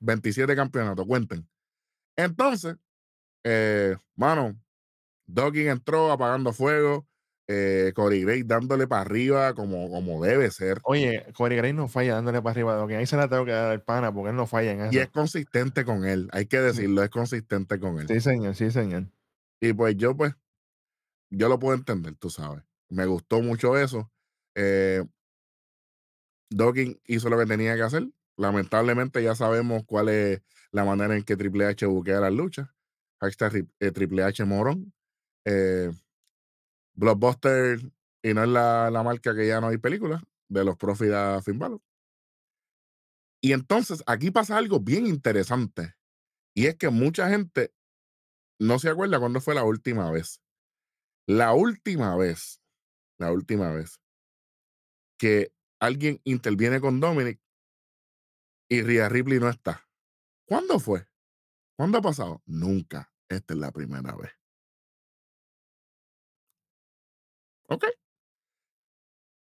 27 0.00 0.54
campeonatos, 0.54 1.04
cuenten. 1.04 1.48
Entonces, 2.16 2.76
eh, 3.42 3.96
mano, 4.14 4.56
Dawkins 5.26 5.68
entró 5.68 6.12
apagando 6.12 6.52
fuego, 6.52 7.07
eh, 7.48 7.92
Corey 7.94 8.22
Grace 8.22 8.44
dándole 8.44 8.86
para 8.86 9.00
arriba 9.00 9.54
como, 9.54 9.90
como 9.90 10.22
debe 10.22 10.50
ser. 10.50 10.80
Oye, 10.84 11.26
Corey 11.34 11.56
Grace 11.56 11.72
no 11.72 11.88
falla 11.88 12.14
dándole 12.14 12.42
para 12.42 12.52
arriba 12.52 12.74
Dawkins. 12.74 12.98
Ahí 12.98 13.06
se 13.06 13.16
la 13.16 13.28
tengo 13.28 13.46
que 13.46 13.52
dar 13.52 13.70
al 13.72 13.82
pana 13.82 14.12
porque 14.12 14.30
él 14.30 14.36
no 14.36 14.46
falla 14.46 14.72
en 14.72 14.82
eso. 14.82 14.90
Y 14.92 14.98
es 14.98 15.08
consistente 15.08 15.84
con 15.84 16.04
él, 16.04 16.28
hay 16.32 16.46
que 16.46 16.60
decirlo, 16.60 17.02
es 17.02 17.10
consistente 17.10 17.80
con 17.80 17.98
él. 17.98 18.06
Sí, 18.06 18.20
señor, 18.20 18.54
sí, 18.54 18.70
señor. 18.70 19.06
Y 19.60 19.72
pues 19.72 19.96
yo, 19.96 20.16
pues, 20.16 20.34
yo 21.30 21.48
lo 21.48 21.58
puedo 21.58 21.74
entender, 21.74 22.14
tú 22.16 22.30
sabes. 22.30 22.62
Me 22.90 23.06
gustó 23.06 23.40
mucho 23.40 23.76
eso. 23.76 24.10
Eh, 24.54 25.04
Dawkins 26.50 26.98
hizo 27.06 27.28
lo 27.30 27.38
que 27.38 27.46
tenía 27.46 27.76
que 27.76 27.82
hacer. 27.82 28.08
Lamentablemente 28.36 29.22
ya 29.22 29.34
sabemos 29.34 29.84
cuál 29.84 30.10
es 30.10 30.42
la 30.70 30.84
manera 30.84 31.16
en 31.16 31.24
que 31.24 31.36
Triple 31.36 31.66
H 31.66 31.86
buquea 31.86 32.20
las 32.20 32.32
luchas. 32.32 32.68
Hashtag 33.20 33.66
eh, 33.80 33.90
Triple 33.90 34.22
H 34.22 34.44
morón. 34.44 34.92
Eh, 35.44 35.90
Blockbuster, 36.98 37.78
y 38.22 38.34
no 38.34 38.42
es 38.42 38.48
la, 38.48 38.90
la 38.90 39.02
marca 39.02 39.34
que 39.34 39.46
ya 39.46 39.60
no 39.60 39.68
hay 39.68 39.78
películas, 39.78 40.22
de 40.48 40.64
los 40.64 40.76
profits 40.76 41.12
a 41.12 41.40
Finn. 41.42 41.60
Y 43.40 43.52
entonces 43.52 44.02
aquí 44.06 44.32
pasa 44.32 44.56
algo 44.56 44.80
bien 44.80 45.06
interesante. 45.06 45.94
Y 46.54 46.66
es 46.66 46.76
que 46.76 46.90
mucha 46.90 47.28
gente 47.30 47.72
no 48.60 48.80
se 48.80 48.88
acuerda 48.88 49.20
cuándo 49.20 49.40
fue 49.40 49.54
la 49.54 49.62
última 49.62 50.10
vez. 50.10 50.42
La 51.28 51.54
última 51.54 52.16
vez, 52.16 52.60
la 53.18 53.30
última 53.30 53.72
vez 53.72 54.00
que 55.18 55.52
alguien 55.80 56.20
interviene 56.24 56.80
con 56.80 57.00
Dominic 57.00 57.40
y 58.68 58.82
Rhea 58.82 59.08
Ripley 59.08 59.38
no 59.38 59.48
está. 59.48 59.88
¿Cuándo 60.46 60.78
fue? 60.80 61.06
¿Cuándo 61.76 61.98
ha 61.98 62.02
pasado? 62.02 62.42
Nunca. 62.46 63.12
Esta 63.28 63.54
es 63.54 63.60
la 63.60 63.70
primera 63.72 64.16
vez. 64.16 64.37
Ok. 67.68 67.84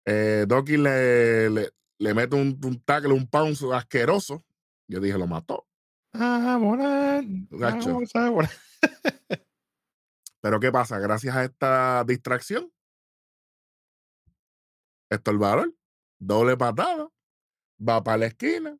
Eh, 0.06 0.44
Doki 0.48 0.76
le, 0.76 1.50
le, 1.50 1.70
le 1.98 2.14
mete 2.14 2.34
un, 2.34 2.58
un 2.64 2.80
tackle, 2.84 3.12
un 3.12 3.28
pounce 3.28 3.64
asqueroso. 3.72 4.44
Yo 4.88 5.00
dije, 5.00 5.18
lo 5.18 5.26
mató. 5.26 5.66
Ah, 6.12 6.58
morar. 6.60 7.24
Gacho. 7.50 7.94
Vamos 7.94 8.14
a 8.14 8.30
morar. 8.30 8.50
Pero 10.42 10.58
¿qué 10.58 10.72
pasa? 10.72 10.98
Gracias 10.98 11.36
a 11.36 11.44
esta 11.44 12.04
distracción, 12.04 12.72
esto 15.08 15.30
el 15.30 15.38
valor, 15.38 15.72
doble 16.18 16.56
patada, 16.56 17.08
va 17.78 18.02
para 18.02 18.18
la 18.18 18.26
esquina, 18.26 18.76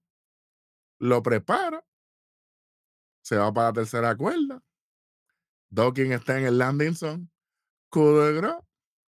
lo 0.98 1.22
prepara, 1.22 1.84
se 3.22 3.36
va 3.36 3.52
para 3.52 3.68
la 3.68 3.72
tercera 3.74 4.16
cuerda. 4.16 4.60
Dawkins 5.70 6.10
está 6.10 6.36
en 6.38 6.46
el 6.46 6.58
landing 6.58 6.96
zone, 6.96 7.28
coup 7.90 8.18
de 8.18 8.32
grace, 8.34 8.66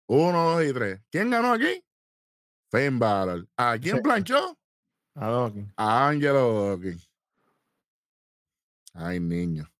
uno, 0.06 0.50
dos 0.50 0.64
y 0.64 0.72
tres. 0.72 1.00
¿Quién 1.10 1.30
ganó 1.30 1.52
aquí? 1.52 1.84
Finn 2.70 2.98
Balor. 2.98 3.46
¿A 3.56 3.78
quién 3.78 4.00
planchó? 4.00 4.58
A 5.14 5.28
Dawkins. 5.28 5.72
A 5.76 6.08
Angelo 6.08 6.68
Dawkins. 6.68 7.10
Ay, 8.94 9.20
niño. 9.20 9.70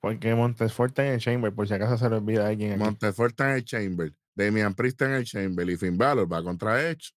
Porque 0.00 0.34
Montesfort 0.34 0.90
está 0.90 1.06
en 1.06 1.14
el 1.14 1.20
Chamber, 1.20 1.52
por 1.52 1.66
si 1.66 1.74
acaso 1.74 1.98
se 1.98 2.08
le 2.08 2.16
olvida 2.16 2.44
a 2.44 2.48
alguien 2.48 2.72
aquí. 2.72 2.80
Montefort 2.80 3.32
está 3.32 3.50
en 3.50 3.56
el 3.56 3.64
Chamber. 3.64 4.14
Damian 4.34 4.74
Priest 4.74 4.94
está 4.94 5.06
en 5.06 5.12
el 5.14 5.24
Chamber. 5.24 5.68
Y 5.68 5.76
Finn 5.76 5.98
Balor 5.98 6.32
va 6.32 6.42
contra 6.42 6.88
Edge 6.88 7.12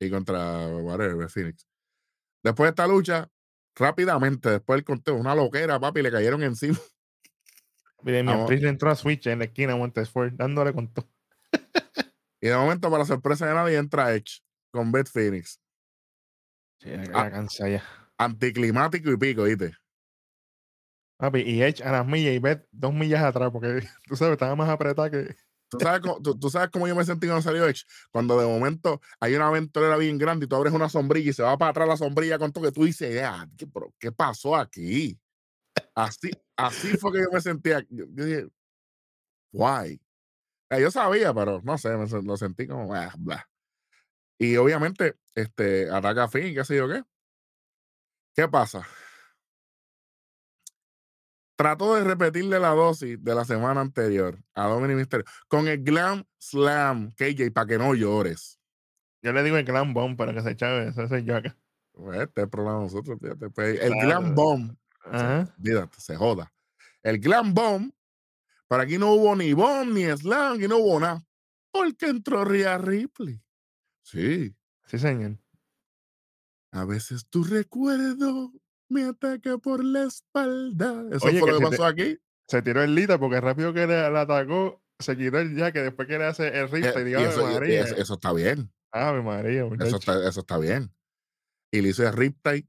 y 0.00 0.10
contra 0.10 0.66
whatever, 0.68 1.28
Phoenix. 1.28 1.68
Después 2.42 2.66
de 2.66 2.70
esta 2.70 2.86
lucha, 2.86 3.28
rápidamente, 3.74 4.50
después 4.50 4.78
del 4.78 4.84
conteo, 4.84 5.14
una 5.14 5.34
loquera, 5.34 5.78
papi, 5.78 6.02
le 6.02 6.10
cayeron 6.10 6.42
encima. 6.42 6.78
Y 8.02 8.12
Damian. 8.12 8.46
Priest 8.46 8.64
entró 8.64 8.90
a 8.90 8.96
Switch 8.96 9.26
en 9.26 9.40
la 9.40 9.44
esquina 9.44 9.74
a 9.74 9.76
Montesfort, 9.76 10.34
dándole 10.34 10.72
con 10.72 10.92
todo. 10.92 11.08
Y 12.40 12.48
de 12.48 12.56
momento, 12.56 12.90
para 12.90 13.04
sorpresa 13.04 13.46
de 13.46 13.54
nadie, 13.54 13.76
entra 13.78 14.14
Edge 14.14 14.40
con 14.70 14.92
Beth 14.92 15.08
Phoenix. 15.08 15.60
Sí, 16.80 16.90
la, 16.90 17.20
Ah. 17.22 17.30
cansa 17.30 17.68
ya. 17.68 17.82
Anticlimático 18.18 19.10
y 19.10 19.16
pico, 19.16 19.44
¿viste? 19.44 19.72
Papi, 21.18 21.40
y 21.40 21.62
Edge 21.62 21.82
a 21.82 21.92
las 21.92 22.06
millas 22.06 22.34
y 22.34 22.38
Beth 22.38 22.66
dos 22.72 22.92
millas 22.92 23.22
atrás, 23.22 23.50
porque 23.52 23.68
tú 24.06 24.16
sabes, 24.16 24.32
estaba 24.34 24.56
más 24.56 24.68
apretada 24.68 25.10
que. 25.10 25.34
¿Tú 25.70 25.80
sabes, 25.80 26.00
cómo, 26.00 26.20
tú, 26.20 26.38
tú 26.38 26.50
sabes 26.50 26.70
cómo 26.70 26.86
yo 26.86 26.94
me 26.94 27.04
sentí 27.04 27.26
cuando 27.26 27.42
salió 27.42 27.66
Edge? 27.66 27.84
Cuando 28.12 28.38
de 28.38 28.46
momento 28.46 29.00
hay 29.18 29.34
una 29.34 29.50
ventolera 29.50 29.96
bien 29.96 30.18
grande 30.18 30.44
y 30.44 30.48
tú 30.48 30.54
abres 30.54 30.72
una 30.72 30.88
sombrilla 30.88 31.30
y 31.30 31.32
se 31.32 31.42
va 31.42 31.56
para 31.56 31.70
atrás 31.70 31.88
la 31.88 31.96
sombrilla 31.96 32.38
con 32.38 32.52
todo 32.52 32.64
que 32.64 32.72
tú 32.72 32.84
dices, 32.84 33.20
"Ah, 33.24 33.48
¿qué, 33.56 33.66
pero, 33.66 33.92
¿qué 33.98 34.12
pasó 34.12 34.54
aquí? 34.54 35.18
Así, 35.94 36.30
así 36.56 36.96
fue 36.96 37.12
que 37.12 37.18
yo 37.20 37.28
me 37.32 37.40
sentía. 37.40 37.80
Yo, 37.88 38.04
yo 38.12 38.24
dije, 38.24 38.48
why? 39.52 40.00
Yo 40.70 40.90
sabía, 40.90 41.32
pero 41.32 41.60
no 41.62 41.78
sé, 41.78 41.96
me, 41.96 42.06
lo 42.22 42.36
sentí 42.36 42.66
como, 42.66 42.94
ah, 42.94 43.12
bla. 43.18 43.48
Y 44.38 44.56
obviamente, 44.56 45.16
este, 45.34 45.90
ataca 45.90 46.24
a 46.24 46.28
Finn, 46.28 46.54
qué 46.54 46.64
sé 46.64 46.76
yo 46.76 46.88
qué. 46.88 47.02
¿Qué 48.34 48.48
pasa? 48.48 48.86
Trató 51.56 51.94
de 51.94 52.02
repetirle 52.02 52.58
la 52.58 52.70
dosis 52.70 53.22
de 53.22 53.34
la 53.34 53.44
semana 53.44 53.80
anterior 53.80 54.42
a 54.54 54.66
Dominic 54.66 54.96
Mysterio 54.96 55.24
con 55.46 55.68
el 55.68 55.84
Glam 55.84 56.24
Slam, 56.38 57.12
KJ, 57.12 57.52
para 57.52 57.66
que 57.68 57.78
no 57.78 57.94
llores. 57.94 58.58
Yo 59.22 59.32
le 59.32 59.44
digo 59.44 59.56
el 59.56 59.64
Glam 59.64 59.94
Bomb 59.94 60.16
para 60.16 60.34
que 60.34 60.42
se 60.42 60.56
chave, 60.56 60.88
ese 60.88 61.06
soy 61.06 61.22
yo 61.22 61.36
acá. 61.36 61.56
Pues 61.92 62.22
este 62.22 62.40
es 62.40 62.44
el 62.44 62.50
problema 62.50 62.78
de 62.78 62.82
nosotros, 62.82 63.18
fíjate. 63.20 63.50
pues, 63.50 63.80
el 63.80 63.92
Claro. 63.92 64.08
Glam 64.08 64.34
Bomb, 64.34 64.76
Ajá. 65.04 65.54
olvídate, 65.56 66.00
se 66.00 66.16
joda. 66.16 66.52
El 67.04 67.20
Glam 67.20 67.54
Bomb, 67.54 67.92
para 68.68 68.84
aquí 68.84 68.98
no 68.98 69.12
hubo 69.12 69.34
ni 69.36 69.52
Bomb, 69.52 69.92
ni 69.92 70.04
Slam, 70.04 70.62
y 70.62 70.68
no 70.68 70.78
hubo 70.78 71.00
nada. 71.00 71.24
Porque 71.72 72.06
entró 72.06 72.44
Rhea 72.44 72.78
Ripley. 72.78 73.40
Sí, 74.02 74.54
Sí, 74.86 74.98
señor. 74.98 75.38
a 76.72 76.84
veces 76.84 77.26
tu 77.28 77.42
recuerdo 77.44 78.52
me 78.88 79.04
ataca 79.04 79.58
por 79.58 79.82
la 79.84 80.04
espalda. 80.04 81.04
Eso 81.12 81.26
Oye, 81.26 81.40
fue 81.40 81.52
lo 81.52 81.58
que 81.58 81.64
te- 81.64 81.70
pasó 81.70 81.84
aquí. 81.86 82.18
Se 82.48 82.60
tiró 82.62 82.82
el 82.82 82.94
Lita 82.94 83.18
porque 83.18 83.40
rápido 83.40 83.72
que 83.72 83.86
le, 83.86 83.96
atacó, 83.96 84.82
se 84.98 85.16
quitó 85.16 85.38
el 85.38 85.56
jaque 85.58 85.80
después 85.80 86.06
que 86.06 86.18
le 86.18 86.24
hace 86.26 86.48
el 86.48 86.54
Eh, 86.54 86.66
rifle. 86.66 87.00
y 87.00 87.04
Digo, 87.04 87.20
eso, 87.20 87.50
y- 87.50 87.54
María. 87.54 87.80
eso- 87.84 87.96
eso 87.96 88.14
está 88.14 88.32
bien. 88.32 88.70
Ave 88.92 89.22
María, 89.22 89.64
Eso 89.80 89.96
está, 89.96 90.28
eso 90.28 90.40
está 90.40 90.58
bien. 90.58 90.92
Y 91.72 91.80
le 91.80 91.88
hizo 91.88 92.06
el 92.06 92.12
riptide. 92.12 92.68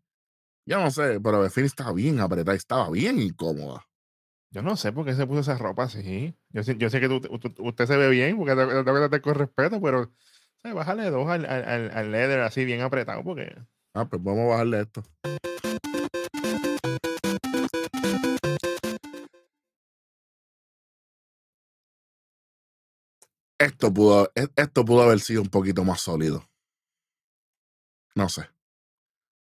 Yo 0.68 0.80
no 0.80 0.90
sé, 0.90 1.20
pero 1.20 1.42
Befini 1.42 1.68
estaba 1.68 1.94
bien 1.94 2.20
apretada, 2.20 2.56
estaba 2.56 2.90
bien 2.90 3.20
incómoda. 3.20 3.86
Yo 4.56 4.62
no 4.62 4.78
sé 4.78 4.94
por 4.94 5.04
qué 5.04 5.14
se 5.14 5.28
puso 5.28 5.42
esa 5.42 5.58
ropa 5.58 5.84
así. 5.84 6.34
Yo 6.52 6.64
sé, 6.64 6.78
yo 6.78 6.90
sé 6.90 7.02
que 7.02 7.10
tú- 7.10 7.22
usted 7.60 7.86
se 7.88 7.98
ve 7.98 8.08
bien 8.10 8.38
porque 8.38 8.56
te- 8.56 8.66
tengo 8.66 8.86
que 8.86 8.92
tratar 9.02 9.20
con 9.22 9.36
respeto, 9.36 9.82
pero 9.82 10.10
¿sabes? 10.62 10.74
bájale 10.78 11.10
dos 11.10 11.28
al, 11.28 11.46
al, 11.46 11.92
al- 11.92 12.12
leather 12.14 12.40
así 12.40 12.64
bien 12.64 12.80
apretado 12.80 13.22
porque 13.22 13.54
Ah, 13.94 14.06
pues 14.06 14.24
vamos 14.24 14.46
a 14.46 14.48
bajarle 14.52 14.80
esto. 14.80 15.04
Esto 23.60 23.94
pudo, 23.94 24.32
e- 24.36 24.48
esto 24.56 24.86
pudo 24.86 25.02
haber 25.04 25.20
sido 25.20 25.42
un 25.42 25.50
poquito 25.50 25.84
más 25.84 26.00
sólido. 26.00 26.42
No 28.16 28.30
sé. 28.30 28.44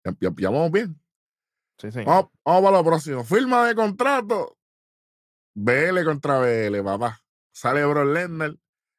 Ya, 0.06 0.16
ya- 0.20 0.34
ya 0.38 0.50
vamos 0.52 0.72
bien. 0.72 1.02
sí, 1.80 1.92
señor. 1.92 2.06
Vamos, 2.08 2.32
vamos 2.46 2.62
para 2.66 2.78
lo 2.78 2.84
próximo. 2.84 3.24
Firma 3.24 3.68
de 3.68 3.74
contrato. 3.74 4.60
BL 5.56 6.04
contra 6.06 6.40
BL, 6.40 6.82
papá. 6.84 7.22
Sale 7.54 7.86
Bro 7.86 8.06
Lesnar 8.06 8.56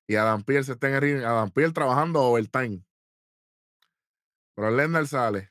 y 0.07 0.17
Adam 0.17 0.43
Pierce 0.43 0.73
está 0.73 0.88
en 0.88 0.95
el 0.95 1.01
ring. 1.01 1.17
Adam 1.25 1.51
Pierce 1.51 1.73
trabajando 1.73 2.21
overtime. 2.23 2.83
Bro 4.57 4.71
Lesnar 4.71 5.07
sale. 5.07 5.51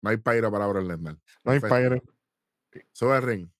No 0.00 0.10
hay 0.10 0.16
pairo 0.16 0.50
para 0.50 0.66
Bro 0.66 0.80
Lesnar. 0.82 1.16
no 1.44 1.52
hay 1.52 1.60
pairo. 1.60 2.02
Sube 2.92 3.16
al 3.16 3.22
ring. 3.22 3.50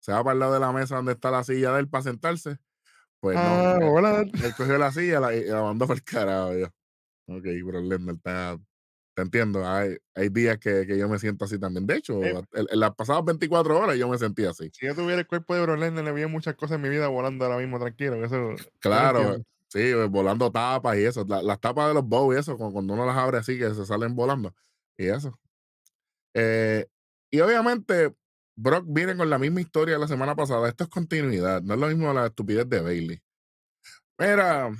Se 0.00 0.12
va 0.12 0.22
para 0.24 0.34
el 0.34 0.40
lado 0.40 0.54
de 0.54 0.60
la 0.60 0.72
mesa 0.72 0.96
donde 0.96 1.12
está 1.12 1.30
la 1.30 1.44
silla 1.44 1.72
de 1.72 1.80
él 1.80 1.88
para 1.88 2.02
sentarse. 2.02 2.58
Pues 3.20 3.36
Ah, 3.38 3.76
no. 3.78 3.86
él- 3.86 3.92
hola. 3.92 4.20
Él 4.22 4.54
cogió 4.56 4.78
la 4.78 4.90
silla 4.92 5.20
la- 5.20 5.34
y 5.34 5.44
la 5.44 5.62
mandó 5.62 5.86
por 5.86 5.96
el 5.96 6.02
carajo. 6.02 6.54
Yo. 6.54 6.66
Ok, 7.28 7.44
Bro 7.64 7.80
Lesnar 7.82 8.14
está. 8.16 8.58
Te 9.14 9.22
entiendo. 9.22 9.66
Hay, 9.68 9.96
hay 10.14 10.28
días 10.30 10.58
que, 10.58 10.86
que 10.86 10.96
yo 10.96 11.08
me 11.08 11.18
siento 11.18 11.44
así 11.44 11.58
también. 11.58 11.86
De 11.86 11.96
hecho, 11.96 12.22
Eh. 12.22 12.30
en, 12.52 12.66
en 12.70 12.80
las 12.80 12.94
pasadas 12.94 13.24
24 13.24 13.78
horas 13.78 13.96
yo 13.98 14.08
me 14.08 14.16
sentí 14.18 14.44
así. 14.46 14.70
Si 14.72 14.86
yo 14.86 14.94
tuviera 14.94 15.20
el 15.20 15.26
cuerpo 15.26 15.54
de 15.54 15.62
Bro 15.62 15.76
Lesnar, 15.76 16.02
le 16.04 16.12
veía 16.12 16.28
muchas 16.28 16.54
cosas 16.54 16.76
en 16.76 16.82
mi 16.82 16.88
vida 16.88 17.08
volando 17.08 17.44
ahora 17.44 17.58
mismo, 17.58 17.78
tranquilo. 17.78 18.24
Eso, 18.24 18.54
Claro, 18.78 19.18
entiendo. 19.20 19.44
sí, 19.68 19.80
eh, 19.80 20.06
volando 20.06 20.50
tapas 20.50 20.96
y 20.96 21.04
eso. 21.04 21.24
la- 21.28 21.42
las 21.42 21.60
tapas 21.60 21.88
de 21.88 21.94
los 21.94 22.04
bows 22.06 22.34
y 22.34 22.38
eso, 22.38 22.56
cu- 22.56 22.72
cuando 22.72 22.94
uno 22.94 23.04
las 23.04 23.16
abre 23.16 23.36
así, 23.38 23.58
que 23.58 23.74
se 23.74 23.84
salen 23.84 24.14
volando. 24.16 24.54
Y 24.96 25.06
eso. 25.06 25.38
Eh, 26.34 26.86
y 27.30 27.40
obviamente, 27.40 28.14
Brock 28.56 28.84
viene 28.86 29.14
con 29.16 29.28
la 29.28 29.38
misma 29.38 29.60
historia 29.60 29.94
de 29.94 30.00
la 30.00 30.08
semana 30.08 30.34
pasada. 30.34 30.68
Esto 30.68 30.84
es 30.84 30.90
continuidad, 30.90 31.60
no 31.62 31.74
es 31.74 31.80
lo 31.80 31.86
mismo 31.88 32.12
la 32.14 32.26
estupidez 32.26 32.66
de 32.68 32.80
Bailey. 32.80 33.20
Mira, 34.18 34.70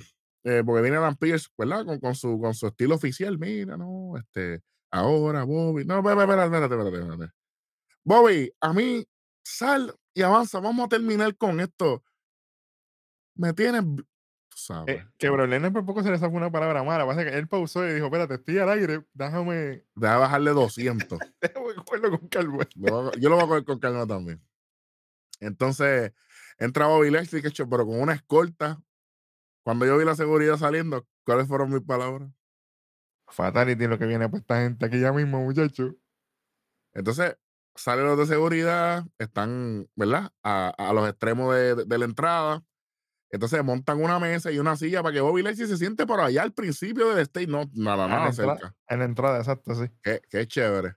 eh, 0.43 0.61
porque 0.65 0.81
viene 0.81 0.97
Dan 0.97 1.15
Pierce, 1.15 1.47
¿verdad? 1.57 1.85
Con, 1.85 1.99
con 1.99 2.15
su, 2.15 2.39
con 2.39 2.53
su 2.53 2.67
estilo 2.67 2.95
oficial. 2.95 3.37
Mira, 3.39 3.77
no, 3.77 4.17
este, 4.17 4.61
ahora 4.91 5.43
Bobby. 5.43 5.85
No, 5.85 5.99
espérate, 5.99 6.23
espérate, 6.23 6.65
espérate, 6.65 6.97
espérate. 6.97 7.33
Bobby, 8.03 8.51
a 8.59 8.73
mí, 8.73 9.05
sal 9.43 9.95
y 10.13 10.21
avanza. 10.21 10.59
Vamos 10.59 10.85
a 10.85 10.89
terminar 10.89 11.35
con 11.37 11.59
esto. 11.61 12.03
Me 13.35 13.53
tienes, 13.53 13.83
tú 13.83 14.57
sabes. 14.57 14.97
Eh, 14.97 15.07
que 15.17 15.29
Bro 15.29 15.47
Lesnar 15.47 15.71
por 15.71 15.85
poco 15.85 16.03
se 16.03 16.11
le 16.11 16.17
sacó 16.17 16.35
una 16.35 16.51
palabra 16.51 16.83
mala. 16.83 17.05
Pasa 17.05 17.23
que 17.23 17.37
él 17.37 17.47
pausó 17.47 17.87
y 17.87 17.93
dijo: 17.93 18.07
Espérate, 18.07 18.35
estoy 18.35 18.57
al 18.57 18.69
aire, 18.69 19.05
déjame, 19.13 19.85
Deja 19.95 20.17
bajarle 20.17 20.51
200. 20.51 21.19
déjame 21.41 21.75
cogerlo 21.75 22.19
con 22.19 22.27
calma. 22.27 22.67
Yo 22.75 23.29
lo 23.29 23.35
voy 23.35 23.45
a 23.45 23.47
coger 23.47 23.63
con 23.63 23.79
calma 23.79 24.05
también. 24.05 24.41
Entonces, 25.39 26.11
entra 26.57 26.87
Bobby 26.87 27.09
Lashley, 27.09 27.41
que 27.41 27.47
hecho, 27.47 27.69
pero 27.69 27.85
con 27.85 27.99
una 27.99 28.13
escolta. 28.13 28.81
Cuando 29.63 29.85
yo 29.85 29.97
vi 29.97 30.05
la 30.05 30.15
seguridad 30.15 30.57
saliendo, 30.57 31.05
¿cuáles 31.25 31.47
fueron 31.47 31.71
mis 31.71 31.81
palabras? 31.81 32.29
Fatality 33.27 33.87
lo 33.87 33.97
que 33.97 34.05
viene 34.05 34.27
para 34.29 34.39
esta 34.39 34.61
gente 34.61 34.85
aquí 34.85 34.99
ya 34.99 35.11
mismo, 35.13 35.41
muchacho. 35.43 35.95
Entonces, 36.93 37.37
salen 37.75 38.05
los 38.05 38.17
de 38.17 38.25
seguridad, 38.27 39.05
están, 39.17 39.87
¿verdad? 39.95 40.31
A, 40.43 40.69
a 40.69 40.93
los 40.93 41.07
extremos 41.09 41.53
de, 41.55 41.75
de- 41.75 41.85
de 41.85 41.97
la 41.97 42.05
entrada. 42.05 42.63
Entonces 43.31 43.63
montan 43.63 43.99
una 44.03 44.19
mesa 44.19 44.51
y 44.51 44.59
una 44.59 44.75
silla 44.75 45.01
para 45.01 45.13
que 45.13 45.21
Bobby 45.21 45.41
Lashley 45.41 45.67
se 45.67 45.77
siente 45.77 46.05
por 46.05 46.19
allá 46.19 46.43
al 46.43 46.53
principio 46.53 47.09
del 47.09 47.19
stage, 47.23 47.47
no, 47.47 47.63
nada, 47.73 48.07
nada 48.07 48.29
entrada- 48.29 48.57
cerca. 48.59 48.75
En 48.87 48.99
la 48.99 49.05
entrada, 49.05 49.39
exacto, 49.39 49.73
sí. 49.73 49.89
Qué, 50.03 50.21
qué 50.29 50.47
chévere. 50.47 50.95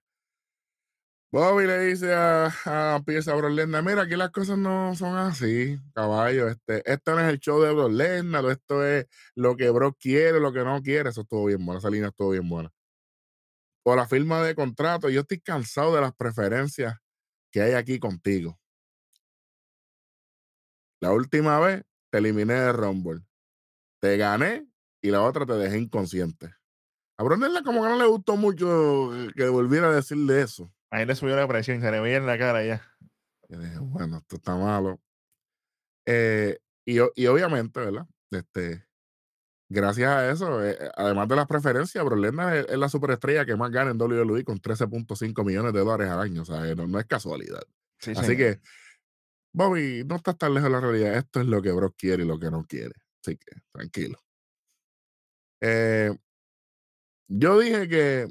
Bobby 1.37 1.67
le 1.67 1.79
dice 1.81 2.15
a, 2.15 2.47
a 2.47 3.03
Pierce 3.05 3.31
a 3.31 3.35
Brock 3.35 3.51
Lesnar, 3.51 3.85
mira, 3.85 4.05
aquí 4.05 4.17
las 4.17 4.31
cosas 4.31 4.57
no 4.57 4.95
son 4.95 5.19
así, 5.19 5.79
caballo. 5.95 6.49
Este, 6.49 6.83
esto 6.91 7.15
no 7.15 7.21
es 7.21 7.29
el 7.29 7.39
show 7.41 7.61
de 7.61 7.75
Brock 7.75 7.93
Lesnar, 7.93 8.43
o 8.43 8.51
esto 8.51 8.83
es 8.83 9.07
lo 9.35 9.55
que 9.55 9.69
Brock 9.69 9.99
quiere, 10.01 10.41
lo 10.41 10.51
que 10.51 10.65
no 10.65 10.81
quiere. 10.81 11.11
Eso 11.11 11.21
estuvo 11.21 11.45
bien 11.45 11.63
bueno, 11.67 11.79
esa 11.79 11.91
línea 11.91 12.09
estuvo 12.09 12.31
bien 12.31 12.49
buena. 12.49 12.73
Por 13.83 13.99
la 13.99 14.09
firma 14.09 14.43
de 14.43 14.55
contrato, 14.55 15.11
yo 15.11 15.21
estoy 15.21 15.41
cansado 15.41 15.95
de 15.95 16.01
las 16.01 16.15
preferencias 16.15 16.97
que 17.53 17.61
hay 17.61 17.75
aquí 17.75 17.99
contigo. 17.99 18.59
La 21.03 21.13
última 21.13 21.61
vez 21.61 21.83
te 22.11 22.17
eliminé 22.17 22.55
de 22.55 22.73
Rumble. 22.73 23.21
Te 24.01 24.17
gané 24.17 24.67
y 25.03 25.11
la 25.11 25.21
otra 25.21 25.45
te 25.45 25.53
dejé 25.53 25.81
inconsciente. 25.81 26.55
A 27.19 27.25
Brock 27.25 27.41
Lesnar 27.43 27.63
como 27.63 27.83
que 27.83 27.91
no 27.91 27.99
le 27.99 28.07
gustó 28.07 28.39
mucho 28.39 29.11
que 29.37 29.51
volviera 29.51 29.89
a 29.89 29.97
decirle 29.97 30.41
eso. 30.41 30.73
Ahí 30.91 31.05
le 31.05 31.15
subió 31.15 31.37
la 31.37 31.49
presión, 31.49 31.81
se 31.81 31.91
le 31.91 32.01
veía 32.01 32.17
en 32.17 32.27
la 32.27 32.39
cara 32.39 32.65
ya. 32.65 32.83
Yo 33.49 33.59
dije, 33.59 33.79
bueno, 33.79 34.19
esto 34.19 34.37
está 34.37 34.57
malo. 34.57 35.01
Eh, 36.07 36.59
y, 36.85 36.99
obviamente, 37.01 37.81
¿verdad? 37.81 38.07
Este, 38.31 38.87
gracias 39.69 40.09
a 40.09 40.31
eso, 40.31 40.65
eh, 40.65 40.77
eh, 40.81 40.91
además 40.97 41.27
de 41.29 41.37
las 41.37 41.47
preferencias, 41.47 42.05
Brock 42.05 42.21
Lesnar 42.21 42.57
es, 42.57 42.67
es 42.69 42.79
la 42.79 42.89
superestrella 42.89 43.45
que 43.45 43.57
más 43.57 43.71
gana 43.71 43.91
en 43.91 44.01
WWE 44.01 44.45
con 44.45 44.61
13.5 44.61 45.45
millones 45.45 45.73
de 45.73 45.81
dólares 45.81 46.09
al 46.09 46.21
año. 46.21 46.43
O 46.43 46.45
sea, 46.45 46.61
no, 46.75 46.87
no 46.87 46.99
es 47.01 47.07
casualidad. 47.07 47.63
Sí, 47.99 48.13
Así 48.13 48.23
señor. 48.23 48.37
que, 48.37 48.61
Bobby, 49.53 50.05
no 50.05 50.17
estás 50.17 50.39
tan 50.39 50.55
lejos 50.55 50.71
de 50.71 50.73
la 50.73 50.81
realidad. 50.81 51.17
Esto 51.17 51.41
es 51.41 51.47
lo 51.47 51.63
que 51.63 51.73
Brock 51.73 51.97
quiere 51.97 52.23
y 52.23 52.27
lo 52.27 52.39
que 52.39 52.51
no 52.51 52.65
quiere. 52.65 52.95
Así 53.25 53.37
que, 53.37 53.53
tranquilo. 53.73 54.19
Eh, 55.61 56.17
Yo 57.29 57.59
dije 57.59 57.89
que 57.89 58.29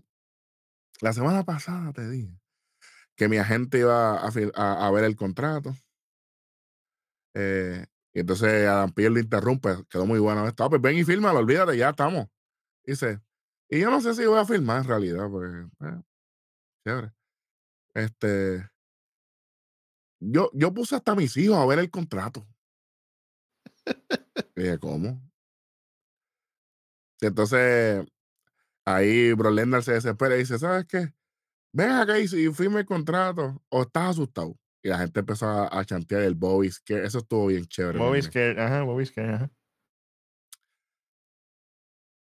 la 1.01 1.11
semana 1.11 1.43
pasada 1.43 1.91
te 1.91 2.07
dije 2.09 2.39
que 3.15 3.29
mi 3.29 3.37
agente 3.37 3.79
iba 3.79 4.17
a, 4.17 4.91
ver 4.91 5.03
el 5.03 5.15
contrato. 5.15 5.75
Eh, 7.33 7.85
y 8.13 8.19
entonces 8.21 8.67
Adam 8.67 8.91
Pierre 8.91 9.13
lo 9.13 9.19
interrumpe. 9.19 9.69
Quedó 9.89 10.05
muy 10.05 10.19
bueno 10.19 10.47
esto. 10.47 10.63
Ah, 10.63 10.69
pues 10.69 10.81
ven 10.81 10.97
y 10.97 11.03
fírmalo, 11.03 11.39
olvídate, 11.39 11.77
ya 11.77 11.89
estamos. 11.89 12.27
Dice, 12.83 13.21
y 13.69 13.79
yo 13.79 13.89
no 13.89 14.01
sé 14.01 14.13
si 14.13 14.25
voy 14.25 14.39
a 14.39 14.45
firmar 14.45 14.83
en 14.83 14.87
realidad, 14.87 15.29
porque, 15.29 15.67
eh, 15.85 16.01
chévere. 16.85 17.13
Este, 17.93 18.69
yo, 20.19 20.49
yo 20.53 20.73
puse 20.73 20.95
hasta 20.95 21.15
mis 21.15 21.35
hijos 21.37 21.57
a 21.57 21.65
ver 21.65 21.79
el 21.79 21.89
contrato. 21.89 22.45
Y 24.55 24.61
dije, 24.61 24.79
¿cómo? 24.79 25.21
Entonces, 27.21 28.05
ahí 28.85 29.33
Bro 29.33 29.51
Lesnar 29.51 29.83
se 29.83 29.93
desespera 29.93 30.35
y 30.35 30.39
dice, 30.39 30.59
¿sabes 30.59 30.85
qué? 30.85 31.13
Ven 31.75 31.89
acá 31.89 32.17
y, 32.17 32.27
firme 32.53 32.79
el 32.79 32.85
contrato 32.85 33.61
o 33.67 33.81
estás 33.81 34.11
asustado. 34.11 34.57
Y 34.81 34.87
la 34.87 34.97
gente 34.97 35.19
empezó 35.19 35.45
a, 35.47 35.77
a 35.77 35.83
chantear 35.83 36.21
el 36.21 36.33
Bobby 36.33 36.71
que 36.85 37.03
eso 37.03 37.17
estuvo 37.17 37.47
bien 37.47 37.65
chévere. 37.65 37.99
Bobby 37.99 38.19
nene. 38.19 38.21
Scare, 38.21 38.61
ajá, 38.61 38.83
Bobby 38.83 39.05
Scare, 39.05 39.33
ajá. 39.33 39.51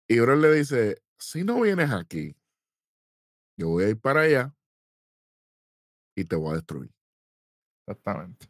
Y 0.09 0.19
Bro 0.19 0.37
le 0.37 0.51
dice, 0.53 1.03
si 1.19 1.45
no 1.45 1.61
vienes 1.61 1.91
aquí, 1.93 2.35
yo 3.59 3.69
voy 3.69 3.85
a 3.85 3.89
ir 3.91 4.01
para 4.01 4.23
allá 4.23 4.55
y 6.17 6.25
te 6.25 6.37
voy 6.37 6.53
a 6.53 6.55
destruir. 6.55 6.91
Exactamente. 7.87 8.47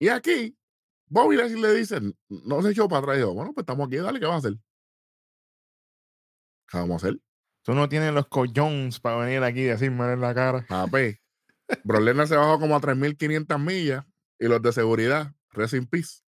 Y 0.00 0.08
aquí, 0.08 0.56
Bobby 1.06 1.36
Lashley 1.36 1.60
le 1.60 1.74
dice, 1.74 2.00
no 2.30 2.62
se 2.62 2.70
echó 2.70 2.88
para 2.88 3.00
atrás. 3.00 3.16
Y 3.16 3.18
dijo, 3.18 3.34
bueno, 3.34 3.52
pues 3.52 3.64
estamos 3.64 3.86
aquí, 3.86 3.96
dale, 3.96 4.20
¿qué 4.20 4.26
vas 4.26 4.36
a 4.36 4.48
hacer? 4.48 4.58
¿Qué 6.66 6.78
vamos 6.78 7.04
a 7.04 7.06
hacer? 7.08 7.25
Tú 7.66 7.74
no 7.74 7.88
tienes 7.88 8.14
los 8.14 8.28
collones 8.28 9.00
para 9.00 9.16
venir 9.16 9.42
aquí 9.42 9.60
y 9.60 9.64
decirme 9.64 10.12
en 10.12 10.20
la 10.20 10.32
cara. 10.34 10.64
Papi, 10.68 11.18
Bro 11.82 11.98
Lesnar 12.00 12.28
se 12.28 12.36
bajó 12.36 12.60
como 12.60 12.76
a 12.76 12.80
3.500 12.80 13.58
millas 13.58 14.04
y 14.38 14.46
los 14.46 14.62
de 14.62 14.72
seguridad, 14.72 15.34
rest 15.50 15.74
in 15.74 15.84
peace. 15.86 16.22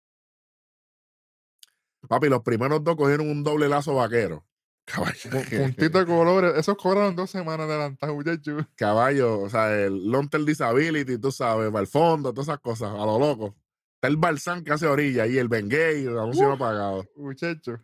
Papi, 2.09 2.27
los 2.29 2.41
primeros 2.41 2.83
dos 2.83 2.95
cogieron 2.95 3.29
un 3.29 3.43
doble 3.43 3.67
lazo 3.69 3.93
vaquero. 3.95 4.43
Caballo, 4.85 5.13
Pu- 5.29 5.57
Puntito 5.57 5.99
de 5.99 6.05
colores. 6.07 6.53
Esos 6.57 6.75
cobraron 6.77 7.15
dos 7.15 7.29
semanas 7.29 7.69
adelantadas, 7.69 8.15
muchachos. 8.15 8.65
caballo, 8.75 9.41
o 9.41 9.49
sea, 9.49 9.75
el 9.77 10.09
long 10.09 10.29
term 10.29 10.45
disability, 10.45 11.17
tú 11.19 11.31
sabes, 11.31 11.69
para 11.69 11.81
el 11.81 11.87
fondo, 11.87 12.31
todas 12.33 12.47
esas 12.47 12.59
cosas, 12.61 12.89
a 12.93 13.05
lo 13.05 13.19
loco. 13.19 13.55
Está 13.95 14.07
el 14.07 14.17
Balsán 14.17 14.63
que 14.63 14.71
hace 14.71 14.87
orilla 14.87 15.27
y 15.27 15.37
el 15.37 15.49
Bengay, 15.49 16.05
el 16.05 16.17
anuncio 16.17 16.47
no 16.47 16.53
Uf. 16.53 16.59
pagado. 16.59 17.05
Muchachos. 17.15 17.79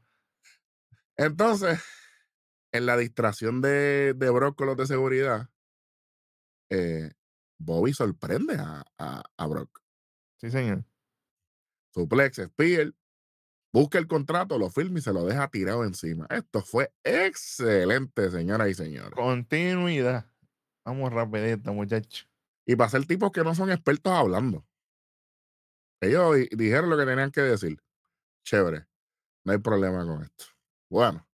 Entonces, 1.18 1.80
en 2.74 2.86
la 2.86 2.98
distracción 2.98 3.62
de, 3.62 4.14
de 4.16 4.30
Brock 4.30 4.58
con 4.58 4.68
los 4.68 4.76
de 4.78 4.88
seguridad, 4.88 5.50
eh, 6.70 7.12
Bobby 7.60 7.94
sorprende 7.94 8.56
a, 8.56 8.84
a, 8.98 9.24
a 9.38 9.48
Brock. 9.48 9.82
Sí, 10.38 10.52
señor. 10.52 10.84
Suplex, 11.94 12.38
Spear, 12.38 12.94
busca 13.72 14.00
el 14.00 14.08
contrato, 14.08 14.58
lo 14.58 14.70
firma 14.70 15.00
y 15.00 15.02
se 15.02 15.14
lo 15.14 15.24
deja 15.26 15.48
tirado 15.50 15.84
encima. 15.86 16.26
Esto 16.30 16.62
fue 16.62 16.92
excelente, 17.04 18.32
señoras 18.32 18.70
y 18.70 18.74
señores. 18.74 19.12
Continuidad. 19.14 20.26
Vamos 20.86 21.14
rapidito, 21.14 21.72
muchachos. 21.74 22.28
Y 22.66 22.76
para 22.76 22.90
ser 22.90 23.06
tipos 23.06 23.32
que 23.32 23.44
no 23.44 23.54
son 23.56 23.72
expertos 23.72 24.12
hablando. 24.12 24.66
Ellos 26.02 26.36
di- 26.36 26.50
dijeron 26.52 26.90
lo 26.90 26.98
que 26.98 27.06
tenían 27.06 27.32
que 27.32 27.42
decir. 27.42 27.82
Chévere. 28.46 28.88
No 29.46 29.54
hay 29.54 29.60
problema 29.60 30.06
con 30.06 30.24
esto. 30.24 30.46
Bueno. 30.90 31.26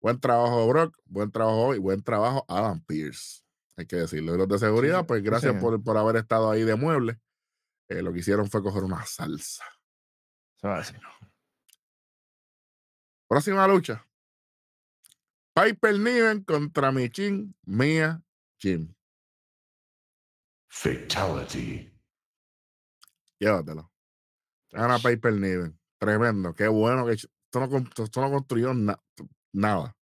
Buen 0.00 0.18
trabajo, 0.20 0.66
Brock. 0.68 0.96
Buen 1.04 1.30
trabajo 1.30 1.74
y 1.74 1.78
buen 1.78 2.02
trabajo, 2.02 2.44
Adam 2.48 2.80
Pierce. 2.84 3.42
Hay 3.76 3.86
que 3.86 3.96
decirlo. 3.96 4.34
Y 4.34 4.38
los 4.38 4.48
de 4.48 4.58
seguridad, 4.58 5.00
sí, 5.00 5.04
pues 5.08 5.22
gracias 5.22 5.54
por, 5.60 5.82
por 5.82 5.96
haber 5.96 6.16
estado 6.16 6.50
ahí 6.50 6.62
de 6.64 6.74
mueble. 6.74 7.20
Eh, 7.88 8.02
lo 8.02 8.12
que 8.12 8.20
hicieron 8.20 8.48
fue 8.50 8.62
coger 8.62 8.82
una 8.84 9.04
salsa. 9.04 9.64
Se 10.56 10.68
va 10.68 10.76
a 10.76 10.80
hacer. 10.80 11.00
Próxima 13.28 13.66
lucha. 13.66 14.06
Piper 15.54 15.98
Niven 15.98 16.44
contra 16.44 16.92
Michin, 16.92 17.54
Mia, 17.64 18.22
Jim. 18.58 18.94
Fatality. 20.68 21.92
Llévatelo. 23.38 23.90
Gana 24.70 24.98
Piper 24.98 25.32
Niven. 25.32 25.78
Tremendo. 25.98 26.54
Qué 26.54 26.68
bueno 26.68 27.04
que 27.06 27.12
esto 27.14 27.28
no, 27.54 27.78
esto 28.04 28.20
no 28.20 28.30
construyó 28.30 28.72
na- 28.72 29.00
nada. 29.52 29.94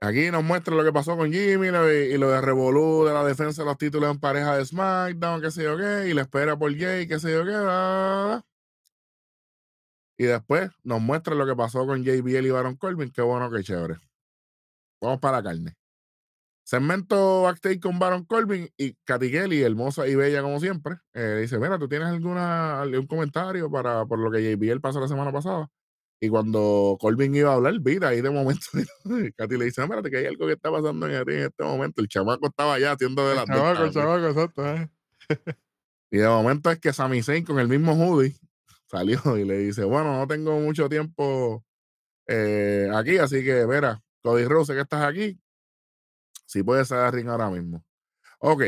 Aquí 0.00 0.30
nos 0.30 0.44
muestra 0.44 0.74
lo 0.74 0.84
que 0.84 0.92
pasó 0.92 1.16
con 1.16 1.32
Jimmy 1.32 1.68
y 1.68 2.18
lo 2.18 2.30
de 2.30 2.40
Revolú, 2.40 3.04
de 3.06 3.14
la 3.14 3.24
defensa 3.24 3.62
de 3.62 3.66
los 3.66 3.78
títulos 3.78 4.10
en 4.10 4.20
pareja 4.20 4.56
de 4.56 4.64
SmackDown, 4.64 5.40
qué 5.40 5.50
sé 5.50 5.64
yo 5.64 5.76
qué, 5.76 6.08
y 6.08 6.14
la 6.14 6.22
espera 6.22 6.56
por 6.56 6.76
Jay, 6.76 7.08
qué 7.08 7.18
sé 7.18 7.32
yo 7.32 7.44
qué. 7.44 8.42
Y 10.18 10.24
después 10.24 10.70
nos 10.82 11.00
muestra 11.00 11.34
lo 11.34 11.46
que 11.46 11.56
pasó 11.56 11.86
con 11.86 12.02
JBL 12.04 12.46
y 12.46 12.50
Baron 12.50 12.76
Corbin. 12.76 13.10
Qué 13.10 13.22
bueno, 13.22 13.50
qué 13.50 13.62
chévere. 13.62 13.96
Vamos 15.00 15.20
para 15.20 15.38
la 15.38 15.42
carne. 15.42 15.74
Segmento 16.64 17.42
backstage 17.42 17.80
con 17.80 17.98
Baron 17.98 18.24
Corbin 18.24 18.68
y 18.76 18.94
Katy 19.04 19.30
Kelly, 19.30 19.62
hermosa 19.62 20.06
y 20.08 20.14
bella 20.16 20.42
como 20.42 20.58
siempre. 20.60 20.96
eh, 21.14 21.38
dice, 21.40 21.58
mira, 21.58 21.78
¿tú 21.78 21.88
tienes 21.88 22.08
alguna, 22.08 22.80
algún 22.82 23.06
comentario 23.06 23.70
para 23.70 24.04
por 24.06 24.18
lo 24.18 24.30
que 24.30 24.42
JBL 24.56 24.80
pasó 24.80 25.00
la 25.00 25.08
semana 25.08 25.32
pasada? 25.32 25.68
Y 26.20 26.28
cuando 26.30 26.96
Corbin 27.00 27.34
iba 27.34 27.50
a 27.52 27.54
hablar, 27.54 27.74
mira, 27.80 28.08
ahí 28.08 28.22
de 28.22 28.30
momento, 28.30 28.66
Katy 29.36 29.56
le 29.58 29.66
dice, 29.66 29.86
mira, 29.86 30.02
que 30.02 30.16
hay 30.16 30.26
algo 30.26 30.46
que 30.46 30.54
está 30.54 30.70
pasando 30.70 31.06
en, 31.06 31.14
en 31.14 31.42
este 31.44 31.62
momento. 31.64 32.00
El 32.02 32.08
chamaco 32.08 32.46
estaba 32.46 32.74
allá 32.74 32.92
haciendo 32.92 33.28
de 33.28 33.34
las 33.34 33.50
dos, 33.50 33.68
Chavaco, 33.74 33.74
cabrón. 33.74 33.92
chavaco, 33.92 34.26
exacto. 34.28 34.66
¿eh? 34.66 34.90
Y 36.10 36.18
de 36.18 36.28
momento 36.28 36.70
es 36.70 36.78
que 36.78 36.92
Sami 36.92 37.22
Zayn 37.22 37.44
con 37.44 37.58
el 37.58 37.68
mismo 37.68 37.92
hoodie 37.94 38.36
salió 38.90 39.36
y 39.38 39.44
le 39.44 39.58
dice, 39.58 39.84
bueno, 39.84 40.16
no 40.18 40.26
tengo 40.26 40.58
mucho 40.60 40.88
tiempo 40.88 41.64
eh, 42.28 42.90
aquí, 42.94 43.18
así 43.18 43.44
que, 43.44 43.66
mira, 43.66 44.02
Cody 44.22 44.44
Rose, 44.44 44.74
que 44.74 44.80
estás 44.80 45.04
aquí, 45.04 45.38
si 46.46 46.62
puedes 46.62 46.88
salir 46.88 47.04
al 47.04 47.12
ring 47.12 47.28
ahora 47.28 47.50
mismo. 47.50 47.84
Ok. 48.40 48.62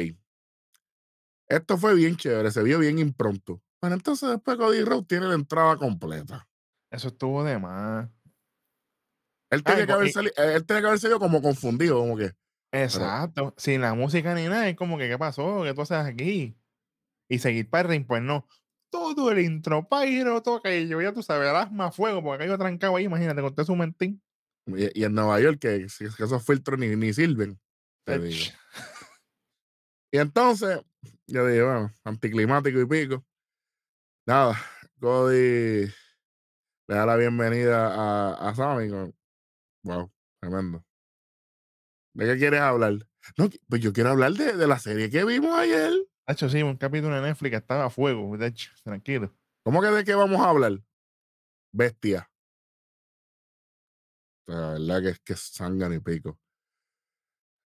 Esto 1.48 1.78
fue 1.78 1.94
bien 1.94 2.16
chévere, 2.16 2.50
se 2.50 2.62
vio 2.62 2.78
bien 2.78 2.98
impronto. 2.98 3.62
Bueno, 3.80 3.96
entonces 3.96 4.28
después 4.30 4.56
Cody 4.58 4.82
Rose 4.82 5.06
tiene 5.06 5.28
la 5.28 5.34
entrada 5.34 5.76
completa. 5.76 6.47
Eso 6.90 7.08
estuvo 7.08 7.44
de 7.44 7.58
más. 7.58 8.08
Él 9.50 9.62
tenía, 9.64 9.80
Ay, 9.80 9.86
que 9.86 9.92
haber 9.92 10.08
y- 10.08 10.12
sali- 10.12 10.32
él 10.36 10.66
tenía 10.66 10.82
que 10.82 10.86
haber 10.88 10.98
salido 10.98 11.18
como 11.18 11.40
confundido, 11.42 11.98
como 12.00 12.16
que, 12.16 12.32
Exacto. 12.70 13.54
Sin 13.56 13.80
la 13.80 13.94
música 13.94 14.34
ni 14.34 14.44
nada, 14.44 14.68
es 14.68 14.76
como 14.76 14.98
que, 14.98 15.08
¿qué 15.08 15.16
pasó? 15.16 15.62
¿Qué 15.64 15.72
tú 15.72 15.82
haces 15.82 15.96
aquí? 15.98 16.54
Y 17.30 17.38
seguir 17.38 17.68
para 17.70 17.94
el 17.94 18.04
pues 18.04 18.22
no. 18.22 18.46
Todo 18.90 19.30
el 19.32 19.38
intro, 19.40 19.88
Pyro, 19.88 20.42
todo 20.42 20.56
aquello, 20.56 21.00
ya 21.00 21.12
tú 21.12 21.22
sabes, 21.22 21.48
el 21.48 21.56
asma, 21.56 21.90
fuego, 21.92 22.22
porque 22.22 22.44
aquello 22.44 22.58
trancado 22.58 22.96
ahí, 22.96 23.04
imagínate, 23.04 23.40
conté 23.40 23.64
su 23.64 23.74
mentín. 23.76 24.22
y, 24.66 25.00
y 25.00 25.04
en 25.04 25.14
Nueva 25.14 25.40
York, 25.40 25.58
que, 25.60 25.86
que 25.98 26.24
esos 26.24 26.44
filtros 26.44 26.78
ni, 26.78 26.94
ni 26.96 27.12
sirven. 27.12 27.58
te 28.04 28.18
digo. 28.18 28.52
Y 30.10 30.18
entonces, 30.18 30.80
yo 31.26 31.46
dije, 31.46 31.62
bueno, 31.62 31.92
anticlimático 32.04 32.80
y 32.80 32.86
pico. 32.86 33.24
Nada, 34.26 34.58
Cody 35.00 35.86
le 36.88 36.94
da 36.96 37.06
la 37.06 37.16
bienvenida 37.16 37.88
a, 37.94 38.48
a 38.48 38.54
Sammy. 38.54 38.88
con- 38.90 39.14
Wow, 39.84 40.10
tremendo. 40.40 40.84
¿De 42.14 42.26
qué 42.26 42.36
quieres 42.38 42.60
hablar? 42.60 42.94
No, 43.36 43.48
pues 43.68 43.80
yo 43.82 43.92
quiero 43.92 44.10
hablar 44.10 44.32
de, 44.32 44.54
de 44.56 44.66
la 44.66 44.78
serie 44.78 45.10
que 45.10 45.24
vimos 45.24 45.54
ayer. 45.56 45.92
Hacho, 46.26 46.48
sí, 46.48 46.62
un 46.62 46.76
capítulo 46.76 47.14
de 47.14 47.22
Netflix 47.22 47.56
estaba 47.56 47.86
a 47.86 47.90
fuego, 47.90 48.36
de 48.36 48.48
hecho, 48.48 48.70
tranquilo. 48.82 49.32
¿Cómo 49.64 49.80
que 49.80 49.88
de 49.88 50.04
qué 50.04 50.14
vamos 50.14 50.40
a 50.40 50.50
hablar? 50.50 50.82
Bestia. 51.72 52.30
La 54.46 54.72
verdad 54.72 55.02
que 55.02 55.08
es 55.10 55.20
que 55.20 55.32
es 55.34 55.40
sangre 55.40 55.94
y 55.96 56.00
pico. 56.00 56.38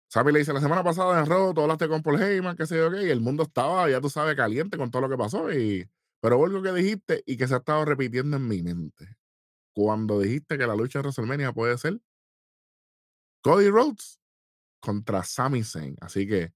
Sammy 0.08 0.32
le 0.32 0.38
dice, 0.38 0.52
la 0.52 0.60
semana 0.60 0.84
pasada 0.84 1.18
en 1.18 1.26
Raw, 1.26 1.52
tú 1.52 1.62
hablaste 1.62 1.88
con 1.88 2.02
Paul 2.02 2.22
Heyman, 2.22 2.56
qué 2.56 2.66
sé 2.66 2.76
yo 2.76 2.90
qué, 2.90 3.06
y 3.06 3.10
el 3.10 3.20
mundo 3.20 3.42
estaba, 3.42 3.90
ya 3.90 4.00
tú 4.00 4.08
sabes, 4.08 4.36
caliente 4.36 4.76
con 4.78 4.90
todo 4.90 5.02
lo 5.02 5.08
que 5.08 5.16
pasó. 5.18 5.52
Y, 5.52 5.88
pero 6.26 6.44
algo 6.44 6.60
que 6.60 6.72
dijiste 6.72 7.22
y 7.24 7.36
que 7.36 7.46
se 7.46 7.54
ha 7.54 7.58
estado 7.58 7.84
repitiendo 7.84 8.36
en 8.36 8.48
mi 8.48 8.60
mente. 8.60 9.16
Cuando 9.72 10.18
dijiste 10.18 10.58
que 10.58 10.66
la 10.66 10.74
lucha 10.74 10.98
de 10.98 11.04
WrestleMania 11.04 11.52
puede 11.52 11.78
ser 11.78 12.00
Cody 13.44 13.68
Rhodes 13.68 14.20
contra 14.80 15.22
Sami 15.22 15.62
Zayn. 15.62 15.94
Así 16.00 16.26
que 16.26 16.52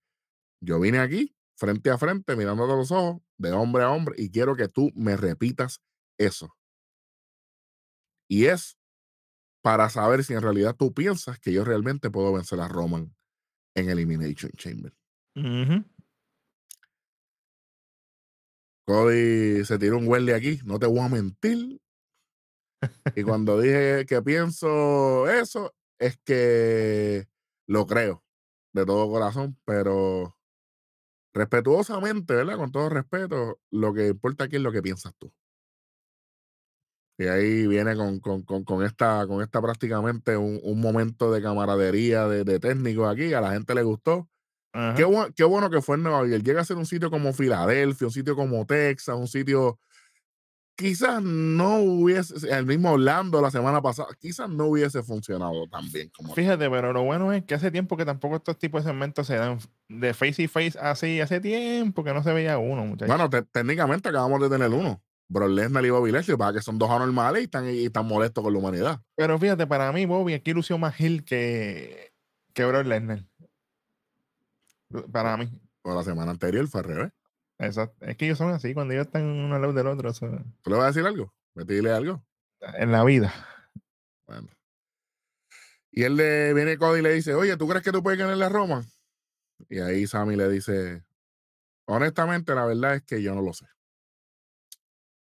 yo 0.60 0.80
vine 0.80 0.98
aquí, 0.98 1.36
frente 1.56 1.88
a 1.88 1.98
frente, 1.98 2.34
mirándote 2.34 2.74
los 2.74 2.90
ojos, 2.90 3.22
de 3.38 3.52
hombre 3.52 3.84
a 3.84 3.92
hombre, 3.92 4.16
y 4.18 4.32
quiero 4.32 4.56
que 4.56 4.66
tú 4.66 4.90
me 4.96 5.16
repitas 5.16 5.80
eso. 6.18 6.52
Y 8.28 8.46
es 8.46 8.76
para 9.62 9.88
saber 9.88 10.24
si 10.24 10.34
en 10.34 10.42
realidad 10.42 10.74
tú 10.76 10.92
piensas 10.92 11.38
que 11.38 11.52
yo 11.52 11.64
realmente 11.64 12.10
puedo 12.10 12.32
vencer 12.32 12.58
a 12.58 12.66
Roman 12.66 13.14
en 13.76 13.88
Elimination 13.88 14.50
Chamber. 14.56 14.92
Ujú. 15.36 15.84
Cody 18.86 19.64
se 19.64 19.78
tiró 19.78 19.98
un 19.98 20.08
huele 20.08 20.34
aquí, 20.34 20.60
no 20.64 20.78
te 20.78 20.86
voy 20.86 21.00
a 21.00 21.08
mentir. 21.08 21.80
Y 23.14 23.22
cuando 23.22 23.60
dije 23.60 24.06
que 24.06 24.22
pienso 24.22 25.28
eso, 25.28 25.74
es 25.98 26.18
que 26.24 27.28
lo 27.66 27.86
creo 27.86 28.24
de 28.72 28.86
todo 28.86 29.10
corazón, 29.10 29.58
pero 29.64 30.36
respetuosamente, 31.34 32.34
¿verdad? 32.34 32.56
Con 32.56 32.72
todo 32.72 32.88
respeto, 32.88 33.60
lo 33.70 33.92
que 33.94 34.08
importa 34.08 34.44
aquí 34.44 34.56
es 34.56 34.62
lo 34.62 34.72
que 34.72 34.82
piensas 34.82 35.14
tú. 35.18 35.32
Y 37.18 37.26
ahí 37.26 37.66
viene 37.66 37.94
con, 37.96 38.18
con, 38.20 38.42
con, 38.64 38.82
esta, 38.82 39.26
con 39.26 39.42
esta 39.42 39.60
prácticamente 39.60 40.38
un, 40.38 40.58
un 40.62 40.80
momento 40.80 41.30
de 41.30 41.42
camaradería 41.42 42.26
de, 42.26 42.44
de 42.44 43.06
aquí. 43.06 43.34
A 43.34 43.42
la 43.42 43.52
gente 43.52 43.74
le 43.74 43.82
gustó. 43.82 44.30
Ajá. 44.72 44.94
Qué, 44.94 45.04
bu- 45.04 45.32
qué 45.34 45.44
bueno 45.44 45.68
que 45.70 45.80
fue 45.82 45.96
en 45.96 46.02
Nueva 46.04 46.26
York. 46.26 46.42
Llega 46.44 46.60
a 46.60 46.64
ser 46.64 46.76
un 46.76 46.86
sitio 46.86 47.10
como 47.10 47.32
Filadelfia, 47.32 48.06
un 48.06 48.12
sitio 48.12 48.36
como 48.36 48.64
Texas, 48.66 49.16
un 49.16 49.26
sitio. 49.28 49.78
Quizás 50.76 51.22
no 51.22 51.76
hubiese, 51.80 52.34
el 52.56 52.64
mismo 52.64 52.92
Orlando 52.92 53.42
la 53.42 53.50
semana 53.50 53.82
pasada, 53.82 54.08
quizás 54.18 54.48
no 54.48 54.64
hubiese 54.66 55.02
funcionado 55.02 55.68
tan 55.68 55.90
bien 55.92 56.10
como. 56.16 56.34
Fíjate, 56.34 56.70
pero 56.70 56.94
lo 56.94 57.02
bueno 57.02 57.34
es 57.34 57.44
que 57.44 57.54
hace 57.54 57.70
tiempo 57.70 57.98
que 57.98 58.06
tampoco 58.06 58.36
estos 58.36 58.58
tipos 58.58 58.82
de 58.82 58.90
segmentos 58.90 59.26
se 59.26 59.36
dan 59.36 59.58
de 59.90 60.14
face 60.14 60.44
y 60.44 60.48
face 60.48 60.78
así. 60.80 61.20
Hace 61.20 61.38
tiempo 61.40 62.02
que 62.02 62.14
no 62.14 62.22
se 62.22 62.32
veía 62.32 62.56
uno, 62.56 62.86
muchachos. 62.86 63.08
Bueno, 63.14 63.28
te- 63.28 63.42
técnicamente 63.42 64.08
acabamos 64.08 64.40
de 64.40 64.48
tener 64.48 64.70
uno. 64.70 65.02
Brock 65.28 65.50
Lesnar 65.50 65.84
y 65.84 65.90
Bobby 65.90 66.12
Lashley, 66.12 66.36
para 66.38 66.54
que 66.54 66.62
son 66.62 66.78
dos 66.78 66.90
anormales 66.90 67.42
y 67.42 67.44
están, 67.44 67.68
y 67.68 67.84
están 67.84 68.06
molestos 68.06 68.42
con 68.42 68.52
la 68.52 68.58
humanidad. 68.58 69.00
Pero 69.16 69.38
fíjate, 69.38 69.66
para 69.66 69.92
mí, 69.92 70.06
Bobby 70.06 70.32
aquí 70.32 70.52
lució 70.54 70.78
más 70.78 70.98
Hill 70.98 71.24
que, 71.24 72.10
que 72.54 72.64
Brock 72.64 72.86
Lesnar. 72.86 73.26
Para 75.12 75.36
mí. 75.36 75.50
Pero 75.82 75.94
la 75.94 76.04
semana 76.04 76.30
anterior 76.30 76.66
fue 76.68 76.80
al 76.80 76.86
revés. 76.86 77.12
Exacto. 77.58 78.06
Es 78.06 78.16
que 78.16 78.26
ellos 78.26 78.38
son 78.38 78.52
así, 78.52 78.74
cuando 78.74 78.94
ellos 78.94 79.06
están 79.06 79.24
uno 79.24 79.54
al 79.54 79.60
lado 79.60 79.74
del 79.74 79.86
otro, 79.86 80.12
¿Tú 80.12 80.70
le 80.70 80.76
vas 80.76 80.84
a 80.84 80.86
decir 80.88 81.06
algo? 81.06 81.32
¿Me 81.54 81.64
dile 81.64 81.92
algo? 81.92 82.24
en 82.60 82.92
la 82.92 83.04
vida. 83.04 83.32
Bueno. 84.26 84.48
Y 85.90 86.04
él 86.04 86.16
le 86.16 86.54
viene 86.54 86.78
Cody 86.78 87.00
y 87.00 87.02
le 87.02 87.12
dice, 87.14 87.34
oye, 87.34 87.56
¿tú 87.56 87.66
crees 87.66 87.82
que 87.82 87.92
tú 87.92 88.02
puedes 88.02 88.18
ganar 88.18 88.36
la 88.36 88.48
Roma? 88.48 88.84
Y 89.68 89.78
ahí 89.80 90.06
Sammy 90.06 90.36
le 90.36 90.48
dice, 90.48 91.02
honestamente, 91.86 92.54
la 92.54 92.66
verdad 92.66 92.96
es 92.96 93.02
que 93.02 93.22
yo 93.22 93.34
no 93.34 93.42
lo 93.42 93.52
sé. 93.52 93.66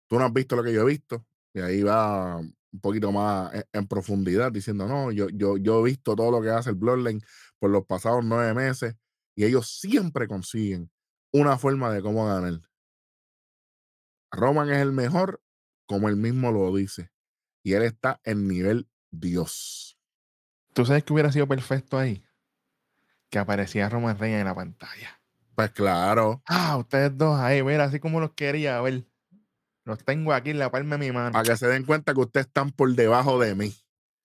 Tú 0.08 0.20
no 0.20 0.26
has 0.26 0.34
visto 0.34 0.56
lo 0.56 0.64
que 0.64 0.74
yo 0.74 0.82
he 0.82 0.86
visto. 0.86 1.26
Y 1.54 1.62
ahí 1.62 1.84
va 1.84 2.38
un 2.38 2.80
poquito 2.82 3.12
más 3.12 3.54
en, 3.54 3.66
en 3.72 3.88
profundidad 3.88 4.52
diciendo, 4.52 4.88
no, 4.88 5.12
yo, 5.12 5.30
yo, 5.30 5.58
yo 5.58 5.80
he 5.80 5.90
visto 5.92 6.16
todo 6.16 6.32
lo 6.32 6.42
que 6.42 6.50
hace 6.50 6.72
el 6.72 6.76
Bloodline 6.76 7.22
por 7.60 7.70
los 7.70 7.86
pasados 7.86 8.24
nueve 8.26 8.54
meses 8.54 8.96
y 9.36 9.46
ellos 9.46 9.80
siempre 9.80 10.28
consiguen 10.28 10.92
una 11.32 11.58
forma 11.58 11.92
de 11.92 12.02
cómo 12.02 12.26
ganar. 12.26 12.62
Roman 14.32 14.70
es 14.72 14.78
el 14.82 14.92
mejor, 14.92 15.42
como 15.86 16.10
él 16.10 16.16
mismo 16.16 16.52
lo 16.52 16.74
dice. 16.76 17.12
Y 17.64 17.74
él 17.74 17.84
está 17.84 18.20
en 18.24 18.48
nivel 18.48 18.90
Dios. 19.12 19.98
¿Tú 20.74 20.86
sabes 20.86 21.04
que 21.04 21.14
hubiera 21.14 21.32
sido 21.32 21.48
perfecto 21.48 21.98
ahí? 21.98 22.24
Que 23.30 23.40
aparecía 23.40 23.90
Roman 23.90 24.18
Reigns 24.18 24.40
en 24.40 24.46
la 24.46 24.56
pantalla. 24.56 25.22
Pues 25.56 25.72
claro, 25.72 26.42
Ah, 26.46 26.78
ustedes 26.78 27.16
dos 27.18 27.38
ahí, 27.40 27.62
mira, 27.62 27.84
así 27.84 28.00
como 28.00 28.20
los 28.20 28.32
quería 28.32 28.80
ver. 28.82 29.06
Los 29.84 30.04
tengo 30.04 30.34
aquí 30.34 30.52
en 30.52 30.60
la 30.60 30.72
palma 30.72 30.98
de 30.98 31.06
mi 31.06 31.12
mano. 31.12 31.32
para 31.34 31.44
que 31.44 31.58
se 31.58 31.68
den 31.68 31.84
cuenta 31.86 32.14
que 32.14 32.22
ustedes 32.22 32.48
están 32.48 32.72
por 32.72 32.94
debajo 32.96 33.40
de 33.40 33.54
mí. 33.56 33.76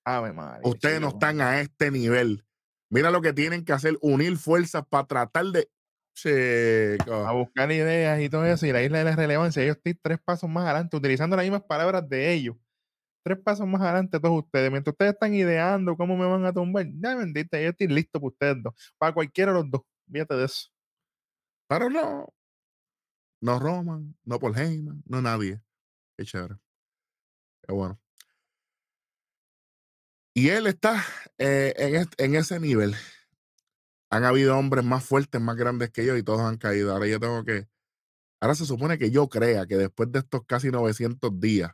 Ave 0.04 0.32
madre. 0.32 0.60
Ustedes 0.64 1.00
no 1.00 1.08
están 1.08 1.40
a 1.40 1.60
este 1.60 1.90
nivel. 1.90 2.44
Mira 2.88 3.10
lo 3.10 3.20
que 3.20 3.32
tienen 3.32 3.64
que 3.64 3.72
hacer, 3.72 3.98
unir 4.00 4.36
fuerzas 4.36 4.84
para 4.88 5.06
tratar 5.06 5.46
de... 5.46 5.60
a 5.60 5.66
Chico, 6.14 7.34
buscar 7.34 7.70
ideas 7.72 8.20
y 8.20 8.28
todo 8.28 8.44
eso, 8.44 8.66
y 8.66 8.72
la 8.72 8.82
isla 8.82 8.98
de 8.98 9.04
la 9.04 9.16
relevancia, 9.16 9.62
ellos 9.62 9.76
estoy 9.76 9.94
tres 9.94 10.18
pasos 10.24 10.48
más 10.48 10.64
adelante, 10.64 10.96
utilizando 10.96 11.36
las 11.36 11.44
mismas 11.44 11.62
palabras 11.64 12.08
de 12.08 12.32
ellos. 12.32 12.56
Tres 13.24 13.38
pasos 13.38 13.66
más 13.66 13.82
adelante 13.82 14.20
todos 14.20 14.44
ustedes. 14.44 14.70
Mientras 14.70 14.92
ustedes 14.92 15.14
están 15.14 15.34
ideando 15.34 15.96
cómo 15.96 16.16
me 16.16 16.26
van 16.26 16.44
a 16.44 16.52
tumbar, 16.52 16.86
ya 17.00 17.16
bendita, 17.16 17.60
yo 17.60 17.70
estoy 17.70 17.88
listo 17.88 18.20
para 18.20 18.28
ustedes 18.28 18.62
dos. 18.62 18.74
Para 18.98 19.12
cualquiera 19.12 19.52
de 19.52 19.58
los 19.58 19.70
dos. 19.70 19.82
Fíjate 20.10 20.34
de 20.36 20.44
eso. 20.44 20.68
pero 21.68 21.90
no. 21.90 22.32
No 23.40 23.58
Roman, 23.58 24.16
no 24.24 24.38
Paul 24.38 24.56
Heyman, 24.56 25.02
no 25.06 25.20
nadie. 25.20 25.60
Qué 26.16 26.24
chévere. 26.24 26.56
Qué 27.62 27.72
bueno. 27.72 27.98
Y 30.36 30.50
él 30.50 30.66
está 30.66 31.02
eh, 31.38 32.04
en, 32.18 32.34
ese 32.34 32.60
nivel. 32.60 32.94
Han 34.10 34.24
habido 34.24 34.58
hombres 34.58 34.84
más 34.84 35.02
fuertes, 35.02 35.40
más 35.40 35.56
grandes 35.56 35.90
que 35.90 36.04
yo 36.04 36.14
y 36.14 36.22
todos 36.22 36.42
han 36.42 36.58
caído. 36.58 36.92
Ahora 36.92 37.06
yo 37.06 37.18
tengo 37.18 37.42
que... 37.42 37.66
Ahora 38.38 38.54
se 38.54 38.66
supone 38.66 38.98
que 38.98 39.10
yo 39.10 39.30
crea 39.30 39.66
que 39.66 39.78
después 39.78 40.12
de 40.12 40.18
estos 40.18 40.44
casi 40.44 40.70
900 40.70 41.40
días 41.40 41.72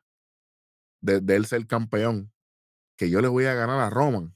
de, 1.01 1.21
de 1.21 1.35
él 1.35 1.47
ser 1.47 1.67
campeón, 1.67 2.33
que 2.97 3.11
yo 3.11 3.21
le 3.21 3.27
voy 3.27 3.47
a 3.47 3.55
ganar 3.55 3.81
a 3.81 3.91
Roman. 3.91 4.33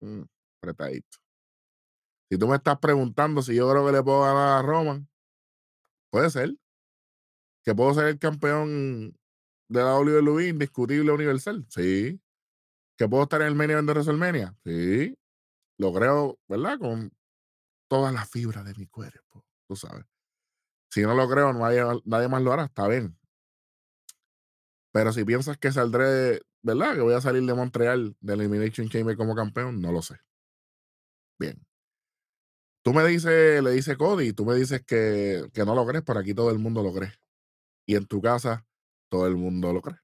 Mm, 0.00 0.22
apretadito. 0.58 1.18
Si 2.30 2.38
tú 2.38 2.46
me 2.46 2.54
estás 2.54 2.78
preguntando 2.78 3.42
si 3.42 3.56
yo 3.56 3.68
creo 3.68 3.84
que 3.84 3.92
le 3.94 4.02
puedo 4.04 4.22
ganar 4.22 4.60
a 4.60 4.62
Roman, 4.62 5.08
puede 6.10 6.30
ser. 6.30 6.54
Que 7.64 7.74
puedo 7.74 7.94
ser 7.94 8.06
el 8.06 8.20
campeón 8.20 9.18
de 9.68 9.80
la 9.82 9.98
WWE 9.98 10.50
indiscutible 10.50 11.10
universal. 11.10 11.66
Sí. 11.68 12.20
Que 12.96 13.08
puedo 13.08 13.24
estar 13.24 13.40
en 13.42 13.48
el 13.48 13.54
main 13.54 13.70
event 13.70 13.86
de 13.86 13.92
WrestleMania. 13.92 14.56
Sí. 14.64 15.16
Lo 15.78 15.92
creo, 15.92 16.38
¿verdad? 16.48 16.78
Con 16.78 17.12
todas 17.88 18.12
las 18.12 18.28
fibras 18.30 18.64
de 18.64 18.74
mi 18.74 18.86
cuerpo. 18.86 19.44
Tú 19.68 19.76
sabes. 19.76 20.04
Si 20.90 21.02
no 21.02 21.14
lo 21.14 21.28
creo, 21.28 21.52
nadie, 21.52 21.82
nadie 22.04 22.28
más 22.28 22.42
lo 22.42 22.52
hará. 22.52 22.64
Está 22.64 22.88
bien. 22.88 23.18
Pero 24.92 25.12
si 25.12 25.24
piensas 25.24 25.58
que 25.58 25.70
saldré, 25.72 26.40
¿verdad? 26.62 26.94
Que 26.94 27.02
voy 27.02 27.14
a 27.14 27.20
salir 27.20 27.42
de 27.42 27.52
Montreal 27.52 28.16
de 28.20 28.32
Elimination 28.32 28.88
Chamber 28.88 29.16
como 29.16 29.34
campeón, 29.34 29.80
no 29.82 29.92
lo 29.92 30.00
sé. 30.00 30.16
Bien. 31.38 31.66
Tú 32.82 32.94
me 32.94 33.04
dices, 33.04 33.62
le 33.62 33.72
dice 33.72 33.96
Cody, 33.96 34.32
tú 34.32 34.46
me 34.46 34.54
dices 34.54 34.82
que, 34.86 35.50
que 35.52 35.64
no 35.64 35.74
lo 35.74 35.84
crees, 35.86 36.02
pero 36.02 36.20
aquí 36.20 36.32
todo 36.32 36.50
el 36.50 36.58
mundo 36.58 36.82
lo 36.82 36.94
cree. 36.94 37.12
Y 37.84 37.96
en 37.96 38.06
tu 38.06 38.22
casa, 38.22 38.64
todo 39.10 39.26
el 39.26 39.36
mundo 39.36 39.72
lo 39.72 39.82
cree. 39.82 39.98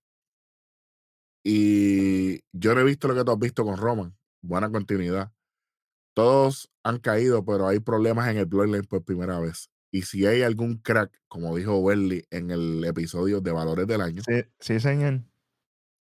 Y 1.44 2.40
yo 2.52 2.74
no 2.74 2.80
he 2.80 2.84
visto 2.84 3.08
lo 3.08 3.14
que 3.14 3.24
tú 3.24 3.32
has 3.32 3.38
visto 3.38 3.64
con 3.64 3.76
Roman. 3.76 4.16
Buena 4.42 4.70
continuidad. 4.70 5.32
Todos 6.14 6.70
han 6.84 6.98
caído, 6.98 7.44
pero 7.44 7.66
hay 7.66 7.80
problemas 7.80 8.28
en 8.28 8.36
el 8.38 8.46
Bloodline 8.46 8.84
por 8.84 9.04
primera 9.04 9.40
vez. 9.40 9.70
Y 9.90 10.02
si 10.02 10.26
hay 10.26 10.42
algún 10.42 10.78
crack, 10.78 11.20
como 11.28 11.54
dijo 11.56 11.78
Welly 11.78 12.24
en 12.30 12.50
el 12.50 12.84
episodio 12.84 13.40
de 13.40 13.52
Valores 13.52 13.86
del 13.86 14.00
Año, 14.00 14.22
Sí, 14.26 14.42
sí, 14.58 14.80
señor. 14.80 15.22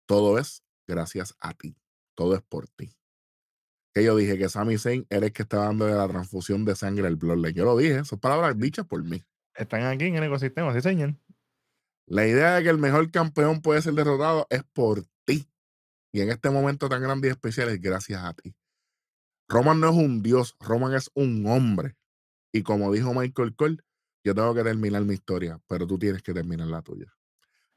todo 0.05 0.37
es 0.37 0.63
gracias 0.87 1.35
a 1.39 1.53
ti. 1.53 1.75
Todo 2.15 2.35
es 2.35 2.41
por 2.41 2.67
ti. 2.69 2.95
Que 3.93 4.03
yo 4.03 4.15
dije 4.15 4.37
que 4.37 4.47
Sami 4.47 4.77
Zayn 4.77 5.05
era 5.09 5.25
el 5.25 5.33
que 5.33 5.41
estaba 5.43 5.65
dando 5.65 5.85
de 5.85 5.93
la 5.93 6.07
transfusión 6.07 6.63
de 6.65 6.75
sangre 6.75 7.07
al 7.07 7.15
Bloodline. 7.17 7.53
Yo 7.53 7.65
lo 7.65 7.75
dije, 7.77 8.05
son 8.05 8.19
palabras 8.19 8.57
dichas 8.57 8.85
por 8.85 9.03
mí. 9.03 9.23
Están 9.55 9.83
aquí 9.83 10.05
en 10.05 10.15
el 10.15 10.23
ecosistema, 10.23 10.73
sí, 10.73 10.81
señor. 10.81 11.15
La 12.05 12.25
idea 12.27 12.55
de 12.55 12.63
que 12.63 12.69
el 12.69 12.77
mejor 12.77 13.09
campeón 13.11 13.61
puede 13.61 13.81
ser 13.81 13.93
derrotado 13.93 14.47
es 14.49 14.63
por 14.63 15.03
ti. 15.03 15.10
Y 16.11 16.21
en 16.21 16.29
este 16.29 16.49
momento 16.49 16.89
tan 16.89 17.01
grande 17.01 17.27
y 17.27 17.31
especial 17.31 17.69
es 17.69 17.79
gracias 17.79 18.23
a 18.23 18.33
ti. 18.33 18.55
Roman 19.47 19.79
no 19.79 19.89
es 19.89 19.95
un 19.95 20.21
dios, 20.21 20.55
Roman 20.59 20.93
es 20.93 21.09
un 21.13 21.45
hombre. 21.47 21.95
Y 22.53 22.63
como 22.63 22.91
dijo 22.91 23.13
Michael 23.13 23.55
Cole, 23.55 23.77
yo 24.23 24.35
tengo 24.35 24.53
que 24.53 24.63
terminar 24.63 25.03
mi 25.03 25.13
historia, 25.13 25.59
pero 25.67 25.87
tú 25.87 25.97
tienes 25.97 26.21
que 26.21 26.33
terminar 26.33 26.67
la 26.67 26.81
tuya. 26.81 27.13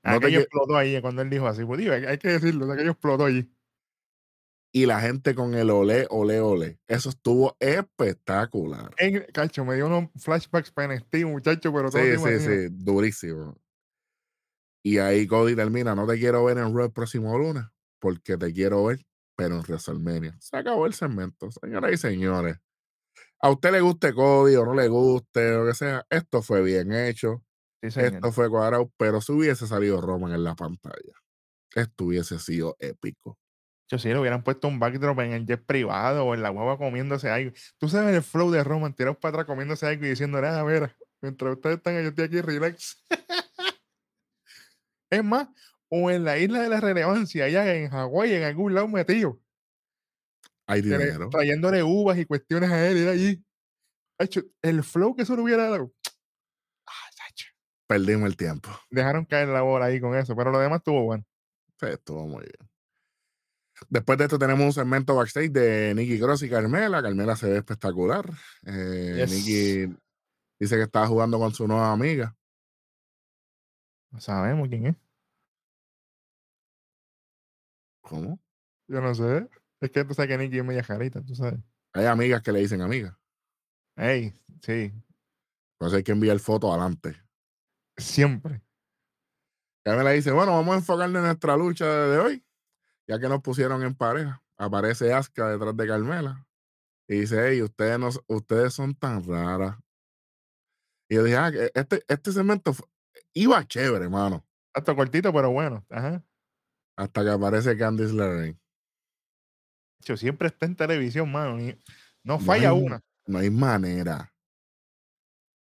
No 0.03 0.13
aquello 0.13 0.39
que- 0.39 0.43
explotó 0.43 0.77
ahí 0.77 1.01
cuando 1.01 1.23
él 1.23 1.31
dijo 1.31 1.47
así. 1.47 1.65
Pues 1.65 1.81
digo, 1.81 1.93
hay, 1.93 2.19
que 2.19 2.29
decirlo, 2.29 2.71
aquello 2.71 2.91
explotó 2.91 3.25
allí. 3.25 3.51
Y 4.73 4.87
la 4.87 5.01
gente 5.01 5.37
con 5.37 5.55
el 5.55 5.71
olé, 5.71 6.07
olé, 6.11 6.41
olé. 6.41 6.81
Eso 6.89 7.09
estuvo 7.09 7.57
espectacular. 7.61 8.91
En, 8.99 9.25
cacho, 9.33 9.65
me 9.65 9.77
dio 9.77 9.87
unos 9.87 10.11
flashbacks 10.17 10.73
para 10.73 10.95
NXT, 10.95 11.25
muchacho, 11.27 11.73
pero 11.73 11.91
todo 11.91 12.03
Sí, 12.03 12.17
sí, 12.19 12.41
sí, 12.41 12.69
durísimo. 12.71 13.57
Y 14.83 14.99
ahí 14.99 15.27
Cody 15.27 15.55
termina, 15.55 15.95
no 15.95 16.07
te 16.07 16.19
quiero 16.19 16.45
ver 16.45 16.59
en 16.59 16.75
Raw 16.75 16.87
el 16.87 16.93
próximo 16.93 17.39
lunes, 17.39 17.65
porque 18.05 18.37
te 18.37 18.53
quiero 18.53 18.85
ver, 18.85 19.01
pero 19.35 19.55
en 19.55 19.63
WrestleMania. 19.63 20.37
Se 20.39 20.59
acabó 20.59 20.85
el 20.85 20.93
segmento, 20.93 21.51
señoras 21.51 21.91
y 21.91 21.97
señores. 21.97 22.59
A 23.41 23.49
usted 23.49 23.73
le 23.73 23.81
guste 23.81 24.13
Cody 24.13 24.57
o 24.57 24.67
no 24.67 24.75
le 24.75 24.89
guste, 24.89 25.55
o 25.55 25.65
lo 25.65 25.71
que 25.71 25.75
sea, 25.75 26.05
esto 26.11 26.43
fue 26.43 26.63
bien 26.63 26.93
hecho, 26.93 27.43
Sí, 27.81 28.01
esto 28.01 28.31
fue 28.31 28.51
cuadrado, 28.51 28.93
pero 28.99 29.23
si 29.23 29.33
hubiese 29.33 29.67
salido 29.67 30.03
Roman 30.03 30.35
en 30.35 30.45
la 30.45 30.55
pantalla, 30.55 31.15
esto 31.75 32.05
hubiese 32.05 32.39
sido 32.39 32.77
épico. 32.79 33.39
Yo 33.91 33.99
sí, 33.99 34.09
le 34.09 34.19
hubieran 34.19 34.43
puesto 34.43 34.69
un 34.69 34.79
backdrop 34.79 35.21
en 35.21 35.33
el 35.33 35.47
jet 35.47 35.65
privado 35.65 36.27
o 36.27 36.35
en 36.35 36.43
la 36.43 36.51
guagua 36.51 36.77
comiéndose 36.77 37.31
algo. 37.31 37.53
Tú 37.79 37.89
sabes 37.89 38.15
el 38.15 38.23
flow 38.23 38.51
de 38.51 38.63
Roman, 38.65 38.95
tirados 38.95 39.17
para 39.17 39.31
atrás 39.31 39.47
comiéndose 39.47 39.87
algo 39.87 40.05
y 40.05 40.11
diciendo, 40.11 40.43
nada, 40.43 40.61
a 40.61 40.65
ver, 40.65 40.95
mientras 41.23 41.55
ustedes 41.55 41.79
están, 41.79 41.95
yo 42.03 42.09
estoy 42.09 42.25
aquí, 42.25 42.41
relax. 42.43 43.03
es 45.11 45.25
más, 45.25 45.49
o 45.91 46.11
en 46.11 46.25
la 46.25 46.39
isla 46.39 46.63
de 46.63 46.69
la 46.69 46.81
relevancia, 46.81 47.45
allá 47.45 47.75
en 47.75 47.91
Hawái, 47.91 48.35
en 48.35 48.43
algún 48.45 48.75
lado 48.75 48.89
metido, 48.89 49.41
Hay 50.67 50.81
dinero. 50.83 51.29
trayéndole 51.31 51.83
uvas 51.83 52.19
y 52.19 52.25
cuestiones 52.25 52.71
a 52.71 52.87
él, 52.89 52.99
y 52.99 53.09
allí. 53.09 53.45
El 54.63 54.83
flow 54.83 55.15
que 55.15 55.23
eso 55.23 55.35
le 55.37 55.43
hubiera 55.43 55.69
dado. 55.69 55.93
Ah. 56.87 56.93
Perdimos 57.87 58.27
el 58.27 58.37
tiempo. 58.37 58.71
Dejaron 58.91 59.25
caer 59.27 59.49
la 59.49 59.61
bola 59.63 59.87
ahí 59.87 60.01
con 60.01 60.17
eso, 60.17 60.35
pero 60.35 60.51
lo 60.51 60.59
demás 60.59 60.79
estuvo 60.79 61.03
bueno. 61.05 61.25
Sí, 61.79 61.87
estuvo 61.87 62.27
muy 62.27 62.41
bien. 62.43 62.71
Después 63.89 64.17
de 64.17 64.25
esto 64.25 64.39
tenemos 64.39 64.65
un 64.65 64.73
segmento 64.73 65.15
backstage 65.17 65.51
de 65.51 65.93
Nicky 65.95 66.19
Cross 66.19 66.43
y 66.45 66.49
Carmela. 66.49 67.03
Carmela 67.03 67.37
se 67.37 67.49
ve 67.51 67.57
espectacular. 67.59 68.25
Eh, 68.65 69.15
Yes. 69.27 69.31
Nicky 69.33 69.97
dice 70.59 70.77
que 70.77 70.83
estaba 70.83 71.07
jugando 71.09 71.39
con 71.39 71.53
su 71.53 71.67
nueva 71.69 71.93
amiga. 71.93 72.35
No 74.11 74.21
sabemos 74.21 74.69
quién 74.69 74.87
es. 74.87 74.97
¿Cómo? 78.05 78.39
Yo 78.87 79.01
no 79.01 79.15
sé. 79.15 79.49
Es 79.81 79.91
que 79.91 80.05
tú 80.05 80.15
sabes 80.15 80.29
que 80.29 80.39
Nicky 80.39 80.59
es 80.59 80.65
media 80.65 80.85
jarita, 80.85 81.23
tú 81.23 81.35
sabes. 81.35 81.61
Hay 81.95 82.07
amigas 82.07 82.43
que 82.43 82.53
le 82.53 82.61
dicen 82.61 82.83
amiga. 82.83 83.19
Ey, 83.97 84.33
sí, 84.61 84.93
Entonces 85.75 85.97
hay 85.97 86.03
que 86.03 86.13
enviar 86.13 86.39
fotos 86.39 86.71
adelante. 86.71 87.17
siempre. 87.97 88.61
Carmela 89.85 90.11
dice, 90.11 90.33
bueno, 90.33 90.53
vamos 90.53 90.75
a 90.75 90.79
enfocarnos 90.79 91.21
en 91.21 91.27
nuestra 91.27 91.57
lucha 91.57 91.87
de, 91.87 92.19
hoy, 92.19 92.45
ya 93.07 93.19
que 93.19 93.29
nos 93.29 93.43
pusieron 93.43 93.83
en 93.83 93.95
pareja. 93.95 94.43
Aparece 94.57 95.13
Asuka 95.13 95.51
detrás 95.51 95.77
de 95.77 95.87
Carmela 95.87 96.47
y 97.07 97.21
dice, 97.21 97.37
hey, 97.47 97.63
ustedes, 97.63 97.99
no, 97.99 98.09
ustedes 98.29 98.73
son 98.73 98.95
tan 98.95 99.27
raras. 99.27 99.77
Y 101.09 101.17
yo 101.17 101.23
dije, 101.23 101.37
ah, 101.37 101.53
este, 101.75 102.03
este 102.09 102.33
segmento 102.33 102.75
iba 103.35 103.67
chévere, 103.67 104.05
hermano. 104.05 104.45
Hasta 104.73 104.95
cortito, 104.97 105.33
pero 105.33 105.51
bueno. 105.51 105.85
Ajá. 105.91 106.25
Hasta 106.97 107.25
que 107.25 107.31
aparece 107.31 107.77
Candice 107.77 108.13
LeRae. 108.15 108.57
Yo 110.05 110.17
siempre 110.17 110.49
está 110.49 110.67
en 110.67 110.77
televisión, 110.77 111.31
mano. 111.33 111.57
ni- 111.57 111.73
no 112.23 112.39
No 112.39 112.41
falla 112.41 112.71
hay- 112.71 112.81
una. 112.83 113.01
No 113.27 113.39
hay 113.39 113.51
manera. 113.51 114.33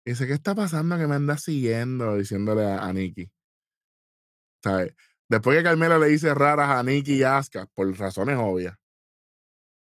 Y 0.06 0.12
dice, 0.12 0.26
¿qué 0.28 0.34
está 0.34 0.56
pasando 0.56 0.98
que 0.98 1.08
me 1.08 1.16
anda 1.16 1.38
siguiendo? 1.38 2.16
Diciéndole 2.18 2.66
a, 2.66 2.86
a 2.86 2.94
Nikki. 2.94 3.30
¿Sabes? 4.64 4.94
Después 5.30 5.58
que 5.58 5.64
Carmela 5.64 6.00
le 6.00 6.08
dice 6.08 6.34
raras 6.34 6.70
a 6.70 6.82
Nikki 6.84 7.16
y 7.18 7.24
Asuka, 7.24 7.68
por 7.76 7.88
razones 7.98 8.38
obvias, 8.40 8.76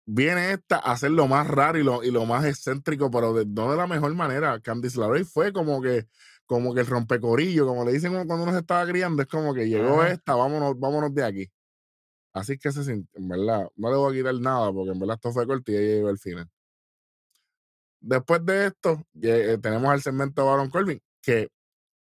viene 0.05 0.51
esta 0.51 0.77
a 0.77 0.91
hacer 0.91 1.11
lo 1.11 1.27
más 1.27 1.47
raro 1.47 1.79
y 1.79 1.83
lo, 1.83 2.03
y 2.03 2.11
lo 2.11 2.25
más 2.25 2.45
excéntrico, 2.45 3.09
pero 3.09 3.33
de- 3.33 3.45
no 3.45 3.71
de 3.71 3.77
la 3.77 3.87
mejor 3.87 4.13
manera. 4.15 4.59
Candice 4.59 4.99
LeRae 4.99 5.23
fue 5.25 5.51
como 5.53 5.81
que, 5.81 6.07
como 6.51 6.73
que 6.73 6.81
el 6.81 6.85
rompecorillo, 6.87 7.65
como 7.65 7.85
le 7.85 7.93
dicen 7.93 8.11
cuando 8.11 8.43
uno 8.43 8.51
se 8.51 8.59
estaba 8.59 8.85
criando, 8.85 9.21
es 9.21 9.27
como 9.29 9.53
que 9.53 9.69
llegó 9.69 10.01
Ajá. 10.01 10.11
esta, 10.11 10.35
vámonos, 10.35 10.77
vámonos 10.77 11.15
de 11.15 11.23
aquí. 11.23 11.49
Así 12.33 12.57
que 12.57 12.73
se 12.73 12.83
sintió, 12.83 13.09
en 13.21 13.29
verdad, 13.29 13.69
no 13.77 13.89
le 13.89 13.95
voy 13.95 14.13
a 14.13 14.17
quitar 14.19 14.35
nada, 14.35 14.69
porque 14.73 14.91
en 14.91 14.99
verdad 14.99 15.15
esto 15.15 15.31
fue 15.31 15.47
corto 15.47 15.71
y 15.71 15.75
ella 15.77 15.95
llegó 15.95 16.09
al 16.09 16.19
final. 16.19 16.49
Después 18.01 18.45
de 18.45 18.65
esto, 18.67 19.01
eh, 19.21 19.57
tenemos 19.61 19.93
el 19.93 20.01
segmento 20.01 20.41
de 20.41 20.47
Baron 20.49 20.69
Corbin, 20.69 21.01
que 21.21 21.47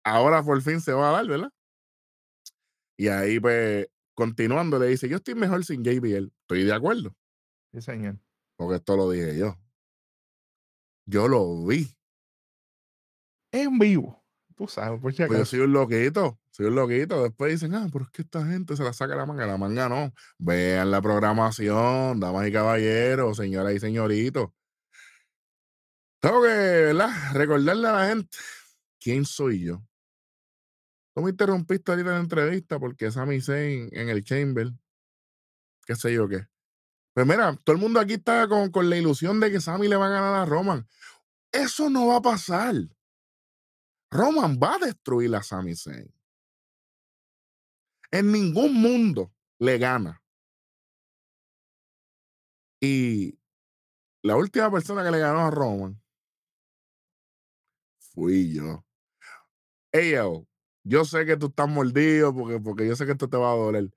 ahora 0.03 0.41
por 0.41 0.59
fin 0.63 0.81
se 0.81 0.93
va 0.93 1.09
a 1.09 1.13
dar, 1.13 1.27
¿verdad? 1.27 1.51
Y 2.97 3.09
ahí, 3.09 3.39
pues, 3.39 3.85
continuando, 4.15 4.79
le 4.79 4.87
dice, 4.87 5.07
yo 5.07 5.17
estoy 5.17 5.35
mejor 5.35 5.63
sin 5.63 5.83
JBL. 5.83 6.31
Estoy 6.41 6.63
de 6.63 6.73
acuerdo, 6.73 7.15
Sí, 7.71 7.81
señor. 7.83 8.17
porque 8.55 8.77
esto 8.77 8.97
lo 8.97 9.11
dije 9.11 9.37
yo. 9.37 9.59
Yo 11.05 11.27
lo 11.27 11.67
vi. 11.67 11.95
En 13.51 13.77
vivo. 13.77 14.22
Tú 14.55 14.67
sabes, 14.67 14.99
por 14.99 15.13
si 15.13 15.25
Pues 15.25 15.39
yo 15.39 15.45
soy 15.45 15.59
un 15.61 15.73
loquito, 15.73 16.39
soy 16.51 16.67
un 16.67 16.75
loquito. 16.75 17.23
Después 17.23 17.51
dicen, 17.51 17.73
ah, 17.75 17.87
pero 17.91 18.05
es 18.05 18.11
que 18.11 18.21
esta 18.21 18.45
gente 18.45 18.75
se 18.75 18.83
la 18.83 18.93
saca 18.93 19.15
la 19.15 19.25
manga. 19.25 19.47
La 19.47 19.57
manga 19.57 19.89
no. 19.89 20.13
Vean 20.37 20.91
la 20.91 21.01
programación, 21.01 22.19
damas 22.19 22.47
y 22.47 22.51
caballeros, 22.51 23.37
señoras 23.37 23.73
y 23.73 23.79
señoritos. 23.79 24.49
Tengo 26.19 26.41
que, 26.41 26.47
¿verdad? 26.47 27.09
Recordarle 27.33 27.87
a 27.87 27.91
la 27.91 28.07
gente 28.07 28.37
quién 28.99 29.25
soy 29.25 29.65
yo. 29.65 29.83
Tú 31.13 31.21
me 31.21 31.31
interrumpiste 31.31 31.91
ahorita 31.91 32.09
en 32.09 32.15
la 32.15 32.21
entrevista 32.21 32.79
porque 32.79 33.11
Sami 33.11 33.41
Zayn 33.41 33.89
en 33.91 34.09
el 34.09 34.23
Chamber, 34.23 34.71
qué 35.85 35.95
sé 35.95 36.13
yo 36.13 36.27
qué. 36.27 36.47
Pues 37.13 37.27
mira, 37.27 37.55
todo 37.63 37.75
el 37.75 37.81
mundo 37.81 37.99
aquí 37.99 38.13
está 38.13 38.47
con, 38.47 38.71
con 38.71 38.89
la 38.89 38.97
ilusión 38.97 39.39
de 39.39 39.51
que 39.51 39.61
Sami 39.61 39.87
le 39.87 39.95
va 39.95 40.07
a 40.07 40.09
ganar 40.09 40.33
a 40.33 40.45
Roman. 40.45 40.87
Eso 41.51 41.89
no 41.89 42.07
va 42.07 42.17
a 42.17 42.21
pasar. 42.21 42.73
Roman 44.13 44.57
va 44.61 44.75
a 44.75 44.79
destruir 44.79 45.35
a 45.35 45.43
Sami 45.43 45.75
Zayn. 45.75 46.13
En 48.11 48.31
ningún 48.31 48.75
mundo 48.75 49.33
le 49.59 49.77
gana. 49.77 50.21
Y 52.79 53.39
la 54.21 54.35
última 54.35 54.71
persona 54.71 55.03
que 55.03 55.11
le 55.11 55.19
ganó 55.19 55.39
a 55.39 55.51
Roman 55.51 55.99
fui 58.13 58.53
yo. 58.53 58.85
Yo, 59.91 60.47
yo 60.83 61.05
sé 61.05 61.25
que 61.25 61.37
tú 61.37 61.47
estás 61.47 61.69
mordido 61.69 62.33
porque, 62.33 62.59
porque 62.59 62.87
yo 62.87 62.95
sé 62.95 63.05
que 63.05 63.13
esto 63.13 63.29
te 63.29 63.37
va 63.37 63.51
a 63.51 63.55
doler. 63.55 63.91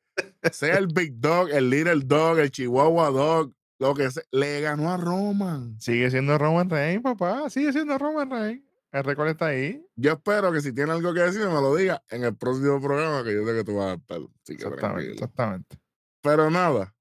Sea 0.52 0.78
el 0.78 0.86
Big 0.86 1.18
Dog, 1.18 1.50
el 1.50 1.70
Little 1.70 2.02
Dog, 2.04 2.38
el 2.38 2.50
Chihuahua 2.50 3.10
Dog, 3.10 3.52
lo 3.78 3.94
que 3.94 4.10
sea, 4.10 4.22
le 4.30 4.60
ganó 4.60 4.90
a 4.90 4.96
Roman. 4.96 5.78
Sigue 5.80 6.10
siendo 6.10 6.38
Roman 6.38 6.70
Reigns, 6.70 7.02
papá. 7.02 7.50
Sigue 7.50 7.72
siendo 7.72 7.98
Roman 7.98 8.30
Reigns. 8.30 8.65
El 8.96 9.04
récord 9.04 9.28
está 9.28 9.48
ahí. 9.48 9.86
Yo 9.94 10.12
espero 10.12 10.50
que 10.50 10.62
si 10.62 10.72
tiene 10.72 10.90
algo 10.92 11.12
que 11.12 11.20
decir 11.20 11.42
me 11.42 11.52
lo 11.52 11.76
diga 11.76 12.02
en 12.08 12.24
el 12.24 12.34
próximo 12.34 12.80
programa 12.80 13.22
que 13.22 13.34
yo 13.34 13.44
sé 13.44 13.52
que 13.54 13.62
tú 13.62 13.76
vas 13.76 13.88
a 13.88 13.94
estar. 13.96 14.16
Así 14.16 14.56
que 14.56 14.64
Exactamente, 14.64 15.12
exactamente. 15.12 15.78
Pero 16.22 16.50
nada. 16.50 16.94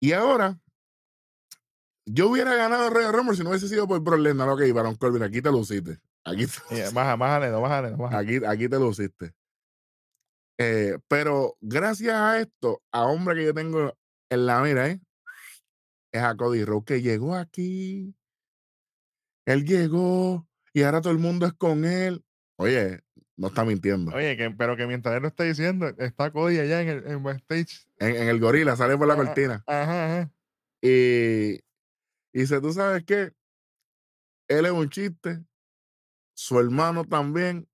Y 0.00 0.12
ahora, 0.12 0.58
yo 2.06 2.30
hubiera 2.30 2.54
ganado 2.54 2.88
Rey 2.88 3.06
Rumble 3.12 3.36
si 3.36 3.42
no 3.42 3.50
hubiese 3.50 3.68
sido 3.68 3.86
por 3.86 4.00
Brock 4.00 4.20
Lesnar. 4.20 4.48
Ok, 4.48 4.62
Baron 4.72 4.94
Corbin, 4.94 5.22
aquí 5.22 5.42
te 5.42 5.50
luciste. 5.50 5.98
Aquí 6.24 6.46
te, 6.46 6.86
Eh, 6.86 6.90
Baja, 6.94 7.16
bájale, 7.16 7.50
no, 7.50 7.60
bájale, 7.60 7.90
no, 7.90 7.98
bájale. 7.98 8.36
aquí, 8.36 8.46
aquí 8.46 8.68
te 8.70 8.78
luciste. 8.78 9.34
Eh, 10.58 10.98
pero 11.08 11.58
gracias 11.60 12.14
a 12.14 12.40
esto, 12.40 12.82
a 12.90 13.04
hombre 13.04 13.34
que 13.34 13.44
yo 13.44 13.52
tengo 13.52 13.94
en 14.30 14.46
la 14.46 14.62
mira, 14.62 14.88
¿eh? 14.88 14.98
es 16.10 16.22
a 16.22 16.34
Cody 16.34 16.64
Rhodes 16.64 16.84
que 16.86 17.02
llegó 17.02 17.34
aquí. 17.34 18.14
Él 19.46 19.64
llegó 19.64 20.46
y 20.74 20.82
ahora 20.82 21.00
todo 21.00 21.12
el 21.12 21.18
mundo 21.18 21.46
es 21.46 21.54
con 21.54 21.84
él. 21.84 22.22
Oye, 22.56 23.00
no 23.36 23.48
está 23.48 23.64
mintiendo. 23.64 24.14
Oye, 24.14 24.36
que, 24.36 24.50
pero 24.50 24.76
que 24.76 24.86
mientras 24.86 25.14
él 25.14 25.22
lo 25.22 25.28
está 25.28 25.44
diciendo, 25.44 25.88
está 25.98 26.30
Cody 26.30 26.58
allá 26.58 26.82
en 26.82 26.88
el 26.88 27.06
en 27.06 27.22
backstage. 27.22 27.86
En, 27.98 28.16
en 28.16 28.28
el 28.28 28.40
gorila, 28.40 28.76
sale 28.76 28.98
por 28.98 29.06
la 29.06 29.14
ah, 29.14 29.16
cortina. 29.16 29.64
Ajá, 29.66 30.04
ajá. 30.06 30.32
Y, 30.82 31.54
y 32.32 32.40
dice, 32.40 32.60
¿tú 32.60 32.72
sabes 32.72 33.04
qué? 33.04 33.32
Él 34.48 34.66
es 34.66 34.72
un 34.72 34.90
chiste. 34.90 35.44
Su 36.34 36.58
hermano 36.58 37.04
también. 37.04 37.68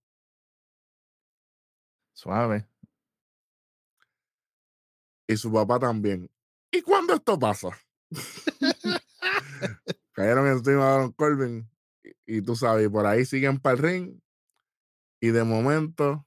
Suave. 2.13 2.67
Y 5.27 5.37
su 5.37 5.53
papá 5.53 5.79
también. 5.79 6.31
¿Y 6.71 6.83
cuándo 6.83 7.15
esto 7.15 7.39
pasa? 7.39 7.71
Cayeron 10.23 10.47
encima 10.47 10.71
de 10.71 10.77
Baron 10.77 11.13
Corbin. 11.13 11.69
Y, 12.27 12.39
y 12.39 12.43
tú 12.43 12.55
sabes, 12.55 12.87
y 12.87 12.89
por 12.89 13.07
ahí 13.07 13.25
siguen 13.25 13.59
para 13.59 13.75
el 13.77 13.83
ring. 13.83 14.21
Y 15.21 15.29
de 15.31 15.43
momento, 15.43 16.25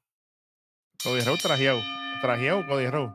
Cody 1.02 1.22
Rhodes 1.22 1.42
trajeado. 1.42 1.80
Trajeado 2.22 2.68
Cody 2.68 2.88
Rhodes. 2.90 3.14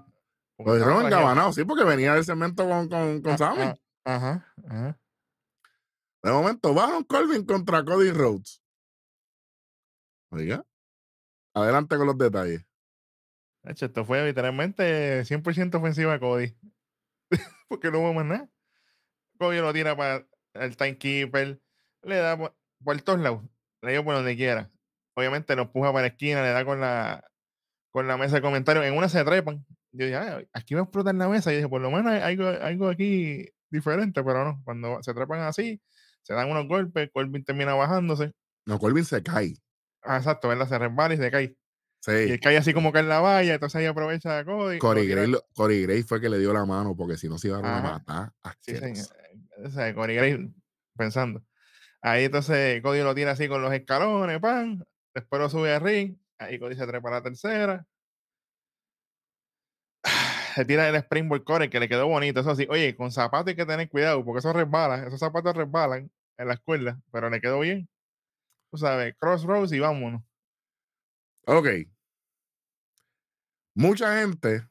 Porque 0.56 0.70
Cody 0.70 0.80
trajeado. 0.80 1.06
engabanado, 1.06 1.52
sí, 1.52 1.64
porque 1.64 1.84
venía 1.84 2.14
del 2.14 2.24
cemento 2.24 2.66
con, 2.66 2.88
con, 2.88 3.20
con 3.20 3.32
Ah, 3.32 3.38
Sammy. 3.38 3.62
ah, 3.62 3.76
Ajá, 4.04 4.54
ajá. 4.68 4.98
De 6.22 6.32
momento, 6.32 6.72
Baron 6.72 7.04
Corbin 7.04 7.44
contra 7.44 7.84
Cody 7.84 8.10
Rhodes. 8.10 8.62
Oiga, 10.30 10.64
adelante 11.54 11.96
con 11.96 12.06
los 12.06 12.16
detalles. 12.16 12.64
Hacho, 13.64 13.86
Esto 13.86 14.04
fue 14.06 14.24
literalmente 14.24 15.22
100% 15.24 15.74
ofensiva 15.78 16.12
de 16.14 16.20
Cody. 16.20 16.56
Porque 17.68 17.90
no 17.90 17.98
hubo 18.00 18.14
más 18.14 18.24
nada. 18.24 18.48
Cody 19.38 19.58
lo 19.58 19.72
tira 19.72 19.94
para 19.96 20.26
el 20.54 20.76
timekeeper. 20.76 21.60
Le 22.02 22.16
da 22.16 22.36
por, 22.36 22.56
por 22.82 23.00
todos 23.02 23.20
lados. 23.20 23.42
Le 23.82 23.92
dio 23.92 24.04
por 24.04 24.14
donde 24.14 24.36
quiera. 24.36 24.70
Obviamente 25.16 25.54
lo 25.56 25.62
empuja 25.62 25.92
para 25.92 26.02
la 26.02 26.08
esquina, 26.08 26.42
le 26.42 26.50
da 26.50 26.64
con 26.64 26.80
la 26.80 27.24
con 27.92 28.06
la 28.06 28.16
mesa 28.16 28.36
de 28.36 28.42
comentarios. 28.42 28.84
En 28.84 28.96
una 28.96 29.08
se 29.08 29.24
trepan. 29.24 29.64
Yo 29.92 30.06
dije, 30.06 30.16
"Ah, 30.16 30.40
aquí 30.52 30.74
va 30.74 30.82
a 30.82 30.84
explotar 30.84 31.14
la 31.14 31.28
mesa. 31.28 31.52
Y 31.52 31.56
dije, 31.56 31.68
por 31.68 31.80
lo 31.80 31.90
menos 31.90 32.12
hay 32.12 32.20
algo, 32.20 32.46
algo 32.48 32.88
aquí 32.88 33.48
diferente, 33.70 34.22
pero 34.22 34.44
no. 34.44 34.62
Cuando 34.64 35.02
se 35.02 35.12
trepan 35.12 35.40
así, 35.40 35.80
se 36.22 36.34
dan 36.34 36.48
unos 36.50 36.68
golpes, 36.68 37.10
Corbin 37.12 37.44
termina 37.44 37.74
bajándose. 37.74 38.32
No, 38.66 38.78
Corbin 38.78 39.04
se 39.04 39.22
cae. 39.22 39.54
Ah, 40.02 40.18
exacto, 40.18 40.48
¿verdad? 40.48 40.68
Se 40.68 40.78
resbala 40.78 41.14
y 41.14 41.16
se 41.16 41.30
cae. 41.30 41.44
Y 41.44 41.56
Sí. 42.02 42.10
él 42.12 42.40
cae 42.40 42.56
así 42.56 42.72
como 42.72 42.92
que 42.92 43.00
en 43.00 43.08
la 43.08 43.20
valla, 43.20 43.54
entonces 43.54 43.80
ahí 43.80 43.86
aprovecha 43.86 44.38
a 44.38 44.44
Cody. 44.44 44.78
Corey 44.78 45.06
Gray, 45.06 45.34
Corey 45.54 45.82
Gray 45.82 46.02
fue 46.02 46.20
que 46.20 46.28
le 46.30 46.38
dio 46.38 46.52
la 46.54 46.64
mano 46.64 46.96
porque 46.96 47.16
si 47.18 47.28
no 47.28 47.36
se 47.36 47.48
iba 47.48 47.58
a 47.58 47.82
matada. 47.82 48.32
Sí, 48.60 48.76
señor. 48.76 49.06
O 49.64 49.70
sea, 49.70 49.94
pensando. 50.96 51.42
Ahí 52.02 52.24
entonces 52.24 52.82
Cody 52.82 53.02
lo 53.02 53.14
tira 53.14 53.32
así 53.32 53.48
con 53.48 53.62
los 53.62 53.72
escalones, 53.72 54.40
pan. 54.40 54.84
Después 55.14 55.40
lo 55.40 55.48
sube 55.50 55.72
a 55.74 55.78
ring. 55.78 56.16
Ahí 56.38 56.58
Cody 56.58 56.76
se 56.76 56.86
trepa 56.86 57.08
a 57.08 57.12
la 57.12 57.22
tercera. 57.22 57.86
Se 60.54 60.64
tira 60.64 60.88
el 60.88 60.96
springboard 60.96 61.44
core 61.44 61.70
que 61.70 61.78
le 61.78 61.88
quedó 61.88 62.08
bonito. 62.08 62.40
Eso 62.40 62.54
sí, 62.56 62.66
oye, 62.68 62.96
con 62.96 63.12
zapatos 63.12 63.48
hay 63.48 63.56
que 63.56 63.66
tener 63.66 63.88
cuidado 63.88 64.24
porque 64.24 64.40
eso 64.40 64.52
resbala. 64.52 65.06
Esos 65.06 65.20
zapatos 65.20 65.56
resbalan 65.56 66.10
en 66.38 66.48
la 66.48 66.54
escuela, 66.54 67.00
pero 67.12 67.30
le 67.30 67.40
quedó 67.40 67.60
bien. 67.60 67.88
Tú 68.70 68.78
sabes, 68.78 69.14
crossroads 69.18 69.72
y 69.72 69.80
vámonos. 69.80 70.22
Ok. 71.46 71.66
Mucha 73.74 74.20
gente 74.20 74.66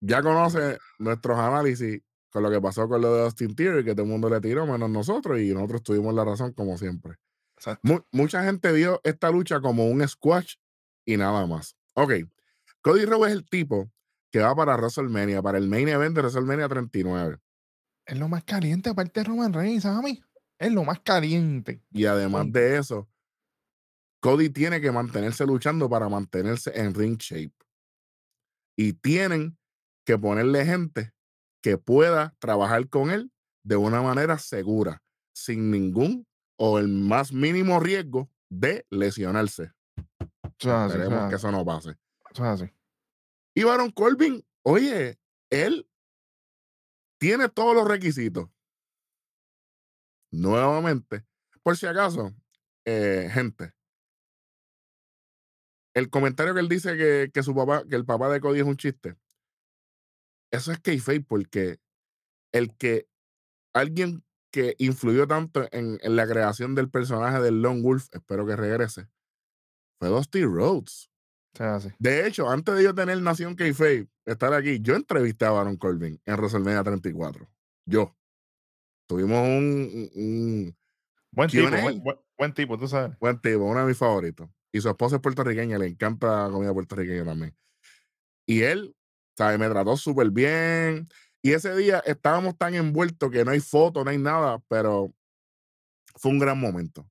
ya 0.00 0.22
conoce 0.22 0.78
nuestros 0.98 1.38
análisis 1.38 2.02
con 2.34 2.42
lo 2.42 2.50
que 2.50 2.60
pasó 2.60 2.88
con 2.88 3.00
lo 3.00 3.14
de 3.14 3.22
Austin 3.22 3.54
Theory, 3.54 3.84
que 3.84 3.92
todo 3.92 4.02
el 4.02 4.08
mundo 4.10 4.28
le 4.28 4.40
tiró, 4.40 4.66
menos 4.66 4.90
nosotros, 4.90 5.38
y 5.38 5.54
nosotros 5.54 5.84
tuvimos 5.84 6.12
la 6.12 6.24
razón 6.24 6.52
como 6.52 6.76
siempre. 6.76 7.14
Mu- 7.82 8.00
mucha 8.10 8.42
gente 8.42 8.72
vio 8.72 9.00
esta 9.04 9.30
lucha 9.30 9.60
como 9.60 9.86
un 9.86 10.06
squash 10.08 10.56
y 11.06 11.16
nada 11.16 11.46
más. 11.46 11.76
Ok, 11.94 12.14
Cody 12.82 13.04
Rhodes 13.04 13.30
es 13.30 13.38
el 13.38 13.48
tipo 13.48 13.88
que 14.32 14.40
va 14.40 14.52
para 14.56 14.74
WrestleMania, 14.76 15.42
para 15.42 15.58
el 15.58 15.68
main 15.68 15.86
event 15.88 16.16
de 16.16 16.22
WrestleMania 16.22 16.68
39. 16.68 17.38
Es 18.04 18.18
lo 18.18 18.26
más 18.28 18.42
caliente, 18.42 18.90
aparte 18.90 19.20
de 19.20 19.24
Roman 19.24 19.52
Reigns, 19.52 19.86
mí. 20.02 20.20
Es 20.58 20.72
lo 20.72 20.82
más 20.82 20.98
caliente. 21.04 21.84
Y 21.92 22.06
además 22.06 22.50
de 22.50 22.78
eso, 22.78 23.08
Cody 24.18 24.50
tiene 24.50 24.80
que 24.80 24.90
mantenerse 24.90 25.46
luchando 25.46 25.88
para 25.88 26.08
mantenerse 26.08 26.72
en 26.74 26.94
ring 26.94 27.16
shape. 27.16 27.54
Y 28.76 28.94
tienen 28.94 29.56
que 30.04 30.18
ponerle 30.18 30.66
gente 30.66 31.13
que 31.64 31.78
pueda 31.78 32.36
trabajar 32.40 32.90
con 32.90 33.10
él 33.10 33.32
de 33.62 33.76
una 33.76 34.02
manera 34.02 34.36
segura, 34.36 35.02
sin 35.34 35.70
ningún 35.70 36.26
o 36.58 36.78
el 36.78 36.88
más 36.88 37.32
mínimo 37.32 37.80
riesgo 37.80 38.30
de 38.50 38.84
lesionarse. 38.90 39.72
Eso 40.58 40.86
Esperemos 40.86 41.22
es 41.22 41.30
que 41.30 41.36
eso 41.36 41.50
no 41.50 41.64
pase. 41.64 41.96
Y 43.54 43.64
Baron 43.64 43.90
Corbin, 43.92 44.44
oye, 44.62 45.18
él 45.48 45.88
tiene 47.18 47.48
todos 47.48 47.74
los 47.74 47.88
requisitos. 47.88 48.50
Nuevamente, 50.30 51.24
por 51.62 51.78
si 51.78 51.86
acaso, 51.86 52.30
eh, 52.84 53.30
gente, 53.32 53.72
el 55.94 56.10
comentario 56.10 56.52
que 56.52 56.60
él 56.60 56.68
dice 56.68 56.94
que, 56.98 57.30
que 57.32 57.42
su 57.42 57.54
papá, 57.54 57.84
que 57.88 57.96
el 57.96 58.04
papá 58.04 58.28
de 58.28 58.40
Cody 58.40 58.60
es 58.60 58.66
un 58.66 58.76
chiste, 58.76 59.16
eso 60.54 60.72
es 60.72 60.78
kayfabe 60.80 61.20
porque 61.20 61.78
el 62.52 62.76
que 62.76 63.08
alguien 63.74 64.24
que 64.52 64.74
influyó 64.78 65.26
tanto 65.26 65.68
en, 65.72 65.98
en 66.02 66.16
la 66.16 66.26
creación 66.26 66.74
del 66.74 66.88
personaje 66.88 67.40
del 67.40 67.60
Lone 67.62 67.82
Wolf, 67.82 68.06
espero 68.12 68.46
que 68.46 68.54
regrese, 68.56 69.08
fue 69.98 70.08
Dusty 70.08 70.44
Rhodes. 70.44 71.10
Así. 71.58 71.90
De 71.98 72.26
hecho, 72.26 72.48
antes 72.50 72.74
de 72.76 72.82
yo 72.84 72.94
tener 72.94 73.20
Nación 73.20 73.54
Kayfabe, 73.56 74.08
estar 74.26 74.52
aquí, 74.54 74.80
yo 74.80 74.94
entrevisté 74.96 75.44
a 75.44 75.50
Baron 75.50 75.76
Corbin 75.76 76.20
en 76.24 76.34
WrestleMania 76.36 76.82
34. 76.82 77.48
Yo. 77.86 78.16
Tuvimos 79.08 79.40
un, 79.46 80.10
un- 80.14 80.76
Buen 81.30 81.50
tipo, 81.50 81.68
Q&A. 81.68 81.82
buen, 81.82 82.02
buen- 82.02 82.18
buen 82.38 82.54
tipo, 82.54 82.78
tú 82.78 82.88
sabes. 82.88 83.16
buen 83.18 83.40
tipo, 83.40 83.64
uno 83.64 83.80
de 83.80 83.86
mis 83.86 83.96
favoritos. 83.98 84.48
Y 84.72 84.80
su 84.80 84.88
esposa 84.88 85.16
es 85.16 85.22
puertorriqueña, 85.22 85.78
le 85.78 85.86
encanta 85.86 86.46
la 86.46 86.50
comida 86.52 86.72
puertorriqueña 86.72 87.24
también. 87.24 87.56
Y 88.46 88.62
él, 88.62 88.96
¿sabes? 89.36 89.58
Me 89.58 89.68
trató 89.68 89.96
súper 89.96 90.30
bien. 90.30 91.08
Y 91.42 91.52
ese 91.52 91.74
día 91.76 92.02
estábamos 92.06 92.56
tan 92.56 92.74
envueltos 92.74 93.30
que 93.30 93.44
no 93.44 93.50
hay 93.50 93.60
foto, 93.60 94.02
no 94.02 94.10
hay 94.10 94.18
nada, 94.18 94.60
pero 94.68 95.12
fue 96.16 96.32
un 96.32 96.38
gran 96.38 96.58
momento. 96.58 97.06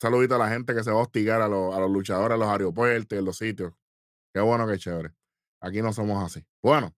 Saludito 0.00 0.36
a 0.36 0.38
la 0.38 0.48
gente 0.48 0.74
que 0.74 0.82
se 0.82 0.90
va 0.90 0.98
a 0.98 1.02
hostigar 1.02 1.42
a 1.42 1.48
los, 1.48 1.90
luchadores, 1.90 2.34
a 2.34 2.38
los 2.38 2.48
aeropuertos 2.48 3.16
y 3.16 3.18
en 3.18 3.24
los 3.24 3.36
sitios. 3.36 3.72
Qué 4.32 4.40
bueno, 4.40 4.66
qué 4.66 4.78
chévere. 4.78 5.14
Aquí 5.60 5.82
no 5.82 5.92
somos 5.92 6.24
así. 6.24 6.44
Bueno, 6.62 6.94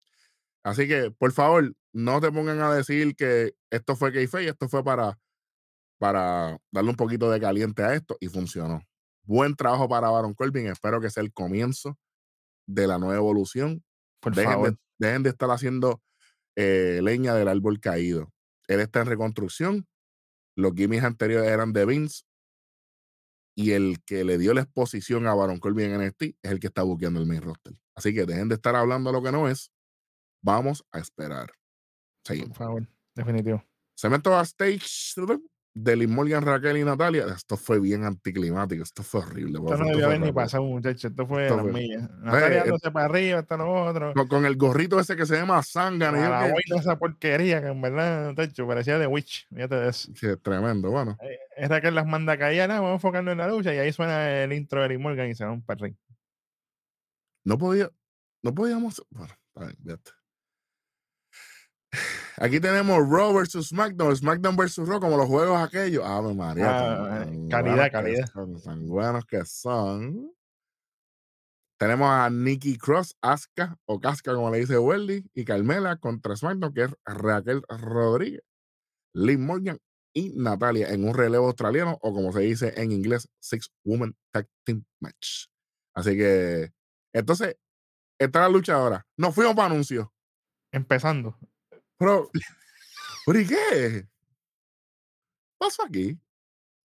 así 0.62 0.86
que 0.86 1.10
por 1.10 1.32
favor, 1.32 1.74
no 1.92 2.20
te 2.20 2.30
pongan 2.30 2.60
a 2.60 2.74
decir 2.74 3.16
que 3.16 3.54
esto 3.70 3.96
fue 3.96 4.12
kayfabe, 4.12 4.48
esto 4.48 4.68
fue 4.68 4.84
para, 4.84 5.18
para 5.98 6.58
darle 6.70 6.90
un 6.90 6.96
poquito 6.96 7.30
de 7.30 7.40
caliente 7.40 7.82
a 7.82 7.94
esto 7.94 8.16
y 8.20 8.28
funcionó. 8.28 8.82
Buen 9.24 9.54
trabajo 9.54 9.88
para 9.88 10.10
Baron 10.10 10.34
Corbin. 10.34 10.66
Espero 10.68 11.00
que 11.00 11.10
sea 11.10 11.22
el 11.22 11.32
comienzo 11.32 11.98
de 12.74 12.86
la 12.86 12.98
nueva 12.98 13.16
evolución. 13.16 13.84
Por 14.20 14.34
Dejen 14.34 14.52
favor. 14.52 14.70
de, 14.70 14.78
dejen 14.98 15.22
de 15.22 15.30
estar 15.30 15.50
haciendo 15.50 16.02
eh, 16.56 17.00
leña 17.02 17.34
del 17.34 17.48
árbol 17.48 17.80
caído. 17.80 18.32
Él 18.68 18.80
está 18.80 19.00
en 19.00 19.06
reconstrucción. 19.06 19.86
Los 20.56 20.74
gimmicks 20.74 21.04
anteriores 21.04 21.50
eran 21.50 21.72
de 21.72 21.86
Vince. 21.86 22.22
Y 23.56 23.72
el 23.72 24.02
que 24.04 24.24
le 24.24 24.38
dio 24.38 24.54
la 24.54 24.62
exposición 24.62 25.26
a 25.26 25.34
Baron 25.34 25.58
Corbin 25.58 25.90
en 25.90 26.06
NXT 26.06 26.22
es 26.42 26.50
el 26.50 26.60
que 26.60 26.68
está 26.68 26.82
buqueando 26.82 27.20
el 27.20 27.26
main 27.26 27.42
roster. 27.42 27.74
Así 27.94 28.14
que 28.14 28.24
dejen 28.24 28.48
de 28.48 28.54
estar 28.54 28.76
hablando 28.76 29.12
lo 29.12 29.22
que 29.22 29.32
no 29.32 29.48
es. 29.48 29.72
Vamos 30.42 30.84
a 30.92 30.98
esperar. 30.98 31.52
Seguimos. 32.24 32.56
Por 32.56 32.66
favor. 32.66 32.88
Definitivo. 33.14 33.64
Cemento 33.94 34.30
backstage 34.30 34.86
de 35.72 35.94
Liz 35.96 36.08
Morgan, 36.08 36.44
Raquel 36.44 36.78
y 36.78 36.84
Natalia. 36.84 37.26
Esto 37.34 37.56
fue 37.56 37.78
bien 37.78 38.04
anticlimático. 38.04 38.82
Esto 38.82 39.02
fue 39.02 39.20
horrible. 39.20 39.58
Esto 39.58 39.76
no 39.76 39.84
debió 39.86 40.06
haber 40.06 40.20
ni 40.20 40.32
pasado, 40.32 40.64
muchachos. 40.64 41.04
Esto 41.12 41.26
fue 41.26 41.44
Esto 41.44 41.56
las 41.56 41.62
fue- 41.64 41.72
millas. 41.72 42.10
Natalia 42.18 42.64
eh, 42.64 42.90
para 42.92 43.04
arriba, 43.06 43.38
hasta 43.38 43.56
lo 43.56 43.72
otro. 43.86 44.12
Con, 44.14 44.26
con 44.28 44.46
el 44.46 44.56
gorrito 44.56 44.98
ese 44.98 45.16
que 45.16 45.26
se 45.26 45.36
llama. 45.36 45.58
A 45.58 45.62
yo 45.62 45.98
la 46.08 46.54
que- 46.54 46.74
esa 46.76 46.98
porquería 46.98 47.60
que 47.62 47.68
en 47.68 47.80
verdad, 47.80 48.34
tacho, 48.34 48.66
parecía 48.66 48.98
de 48.98 49.06
Witch. 49.06 49.46
Fíjate 49.54 49.74
de 49.76 49.88
eso. 49.88 50.12
Sí, 50.14 50.26
es 50.26 50.42
tremendo. 50.42 50.90
Bueno, 50.90 51.16
Eh, 51.22 51.38
Es 51.56 51.68
Raquel 51.68 51.94
las 51.94 52.06
manda 52.06 52.32
a 52.32 52.38
callar, 52.38 52.68
nada, 52.68 52.80
vamos 52.80 52.92
a 52.92 52.96
enfocarnos 52.96 53.32
en 53.32 53.38
la 53.38 53.48
lucha 53.48 53.72
y 53.74 53.78
ahí 53.78 53.92
suena 53.92 54.42
el 54.42 54.52
intro 54.52 54.82
de 54.82 54.88
Lee 54.88 54.98
Morgan 54.98 55.28
y 55.28 55.34
se 55.34 55.44
van 55.44 55.62
para 55.62 55.76
el 55.78 55.84
ring. 55.84 55.96
no 57.44 57.58
podía, 57.58 57.90
no 58.42 58.54
podíamos. 58.54 59.04
Bueno, 59.10 59.32
está 59.48 59.66
bien, 59.66 59.76
fíjate. 59.82 60.10
Aquí 62.36 62.60
tenemos 62.60 62.98
Raw 63.08 63.34
versus 63.34 63.68
SmackDown, 63.68 64.16
SmackDown 64.16 64.56
versus 64.56 64.88
Raw, 64.88 65.00
como 65.00 65.16
los 65.16 65.26
juegos 65.26 65.60
aquellos. 65.60 66.04
Ave 66.04 66.34
María. 66.34 66.70
Ah, 66.70 67.24
tan 67.24 67.48
calidad, 67.48 67.92
calidad. 67.92 68.26
son, 68.26 68.62
tan 68.62 68.86
buenos 68.86 69.24
que 69.26 69.44
son. 69.44 70.32
Tenemos 71.78 72.08
a 72.10 72.28
Nikki 72.30 72.76
Cross, 72.76 73.16
Asuka 73.22 73.76
o 73.86 73.98
Casca, 74.00 74.34
como 74.34 74.50
le 74.50 74.58
dice 74.58 74.78
Welly, 74.78 75.28
y 75.34 75.44
Carmela 75.44 75.96
contra 75.96 76.36
SmackDown, 76.36 76.74
que 76.74 76.82
es 76.84 76.94
Raquel 77.04 77.62
Rodríguez, 77.68 78.42
Liv 79.14 79.38
Morgan 79.38 79.78
y 80.12 80.30
Natalia 80.30 80.90
en 80.90 81.08
un 81.08 81.14
relevo 81.14 81.46
australiano, 81.46 81.98
o 82.02 82.12
como 82.12 82.32
se 82.32 82.40
dice 82.40 82.74
en 82.76 82.92
inglés, 82.92 83.28
Six 83.40 83.72
Woman 83.84 84.14
Tag 84.32 84.46
Team 84.64 84.84
Match. 85.00 85.46
Así 85.94 86.16
que, 86.16 86.70
entonces, 87.12 87.56
esta 88.18 88.38
es 88.40 88.42
la 88.44 88.48
lucha 88.48 88.74
ahora. 88.74 89.06
Nos 89.16 89.34
fuimos 89.34 89.54
para 89.54 89.72
anuncios. 89.72 90.08
Empezando. 90.72 91.36
Pero, 92.00 92.30
¿pero 93.26 93.40
y 93.40 93.46
qué? 93.46 94.06
pasó 95.58 95.84
aquí? 95.84 96.18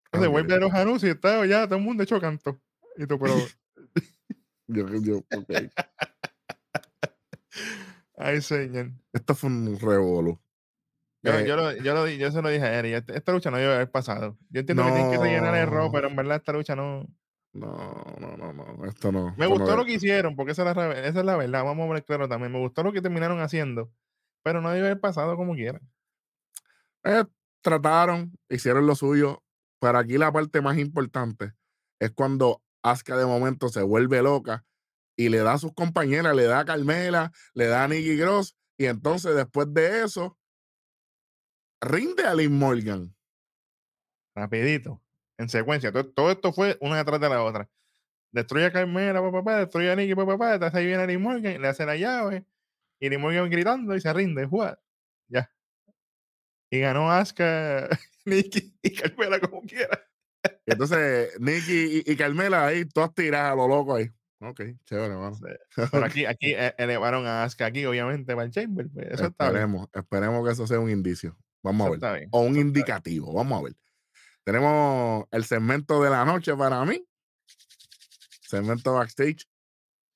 Entonces 0.06 0.28
Ok, 0.28 0.32
vuelve 0.32 0.54
a 0.54 0.58
los 0.58 0.74
anuncios 0.74 1.08
y 1.08 1.12
está 1.14 1.46
ya 1.46 1.66
todo 1.66 1.78
el 1.78 1.84
mundo 1.84 2.02
hecho 2.02 2.20
canto. 2.20 2.60
Y 2.96 3.06
tú, 3.06 3.18
pero, 3.18 3.36
yo- 4.66 4.88
yo- 5.00 5.18
ok. 5.18 5.50
ay 8.16 8.42
señor. 8.42 8.90
Esto 9.12 9.34
fue 9.36 9.50
un 9.50 9.78
revolú. 9.78 10.40
Yo, 11.22 11.38
Eh, 11.38 11.46
yo, 11.46 11.56
lo, 11.56 11.72
yo, 11.72 11.94
lo 11.94 12.08
yo 12.08 12.30
se 12.32 12.42
lo 12.42 12.48
dije 12.50 12.64
a 12.64 12.78
Eri, 12.78 12.92
esta, 12.92 13.14
esta 13.14 13.32
lucha 13.32 13.50
no 13.50 13.56
debe 13.56 13.72
haber 13.74 13.90
pasado. 13.90 14.36
Yo 14.50 14.60
entiendo 14.60 14.84
que 14.84 14.92
tienen 14.92 15.10
que 15.10 15.18
rellenar 15.18 15.54
el 15.54 15.68
robo, 15.68 15.90
pero 15.92 16.08
en 16.08 16.16
verdad 16.16 16.36
esta 16.36 16.52
lucha 16.52 16.74
no. 16.76 17.06
No, 17.54 18.04
no, 18.20 18.36
no, 18.36 18.52
no. 18.52 18.84
Esto 18.84 19.10
no. 19.12 19.26
Me 19.38 19.44
esto 19.46 19.50
gustó 19.50 19.76
lo 19.76 19.84
que 19.84 19.92
hicieron, 19.94 20.34
porque 20.36 20.52
esa 20.52 20.68
es, 20.68 20.76
la, 20.76 20.92
esa 20.92 21.20
es 21.20 21.24
la 21.24 21.36
verdad, 21.36 21.64
vamos 21.64 21.88
a 21.88 21.92
ver 21.94 22.04
claro 22.04 22.28
también. 22.28 22.50
Me 22.52 22.58
gustó 22.58 22.82
lo 22.82 22.92
que 22.92 23.00
terminaron 23.00 23.40
haciendo, 23.40 23.90
pero 24.45 24.61
no 24.61 24.70
debe 24.70 24.86
haber 24.86 25.01
pasado 25.01 25.36
como 25.36 25.55
quieran. 25.55 25.82
Eh, 27.03 27.24
trataron, 27.62 28.38
hicieron 28.49 28.86
lo 28.86 28.95
suyo, 28.95 29.42
pero 29.80 29.99
aquí 29.99 30.18
la 30.18 30.30
parte 30.30 30.61
más 30.61 30.78
importante 30.78 31.53
es 31.99 32.12
cuando 32.12 32.62
Asuka 32.82 33.16
de 33.16 33.24
momento 33.24 33.70
se 33.70 33.82
vuelve 33.82 34.22
loca 34.22 34.64
y 35.16 35.30
le 35.30 35.38
da 35.38 35.55
a 35.55 35.59
sus 35.59 35.72
compañeras, 35.72 36.36
le 36.36 36.45
da 36.45 36.61
a 36.61 36.64
Carmela, 36.64 37.32
le 37.55 37.66
da 37.66 37.84
a 37.84 37.88
Nikki 37.88 38.18
Cross, 38.18 38.57
y 38.76 38.86
entonces 38.86 39.34
después 39.34 39.72
de 39.72 40.05
eso, 40.05 40.36
rinde 41.80 42.24
a 42.24 42.34
Liv 42.34 42.51
Morgan. 42.51 43.14
Rapidito, 44.34 45.01
en 45.38 45.49
secuencia. 45.49 45.92
Todo, 45.92 46.07
todo 46.12 46.30
esto 46.30 46.53
fue 46.53 46.76
una 46.80 46.99
detrás 46.99 47.20
de 47.20 47.28
la 47.28 47.42
otra. 47.42 47.70
Destruye 48.32 48.66
a 48.66 48.72
Carmela, 48.72 49.22
papá, 49.22 49.59
destruye 49.59 49.90
a 49.90 49.97
Nicky, 49.97 50.14
papá, 50.14 50.55
entonces 50.55 50.74
ahí 50.74 50.86
viene 50.86 51.07
Lee 51.07 51.18
Morgan, 51.18 51.62
le 51.62 51.68
hace 51.68 51.86
la 51.86 51.97
llave, 51.97 52.45
y 53.01 53.09
Lee 53.09 53.18
Morgan 53.18 53.51
gritando 53.51 53.95
y 53.95 54.01
se 54.01 54.12
rinde, 54.12 54.47
juega. 54.47 54.78
Ya. 55.28 55.51
Y 56.70 56.80
ganó 56.80 57.11
Asuka, 57.11 57.88
Nicky 58.24 58.76
y 58.82 58.95
Carmela 58.95 59.40
como 59.40 59.62
quiera. 59.62 60.01
Y 60.66 60.72
entonces 60.72 61.38
Nikki 61.40 62.03
y, 62.07 62.12
y 62.12 62.16
Carmela 62.16 62.66
ahí, 62.66 62.84
todas 62.84 63.14
tiradas 63.14 63.53
a 63.53 63.57
lo 63.57 63.68
loco 63.68 63.97
ahí. 63.97 64.11
Ok, 64.40 64.61
chévere, 64.84 65.14
mano. 65.14 65.38
Pero 65.92 66.05
aquí, 66.05 66.26
aquí 66.26 66.53
eh, 66.53 66.74
elevaron 66.76 67.26
a 67.26 67.45
Asuka 67.45 67.66
aquí, 67.66 67.84
obviamente, 67.86 68.34
para 68.34 68.47
el 68.47 68.51
Chamber. 68.51 68.88
pues, 68.92 69.07
eso 69.11 69.26
está 69.26 69.51
bien. 69.51 69.62
esperemos, 69.62 69.88
esperemos 69.92 70.47
que 70.47 70.53
eso 70.53 70.66
sea 70.66 70.80
un 70.80 70.90
indicio. 70.90 71.36
Vamos 71.62 71.86
a 71.86 71.90
ver. 71.90 71.97
está. 71.97 72.36
O 72.36 72.40
un 72.40 72.49
eso 72.49 72.59
está 72.59 72.61
indicativo. 72.61 73.32
Vamos 73.32 73.59
a 73.59 73.62
ver. 73.64 73.74
Tenemos 74.45 75.24
el 75.30 75.45
segmento 75.45 76.03
de 76.03 76.11
la 76.11 76.24
noche 76.24 76.55
para 76.55 76.84
mí. 76.84 77.03
Segmento 78.42 78.92
backstage. 78.92 79.49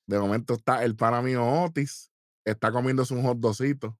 De 0.05 0.19
momento 0.19 0.53
está 0.53 0.83
el 0.83 0.95
pana 0.95 1.21
mío 1.21 1.43
Otis. 1.45 2.08
Está 2.45 2.71
comiéndose 2.71 3.13
un 3.13 3.23
hot 3.23 3.37
dogcito. 3.39 3.97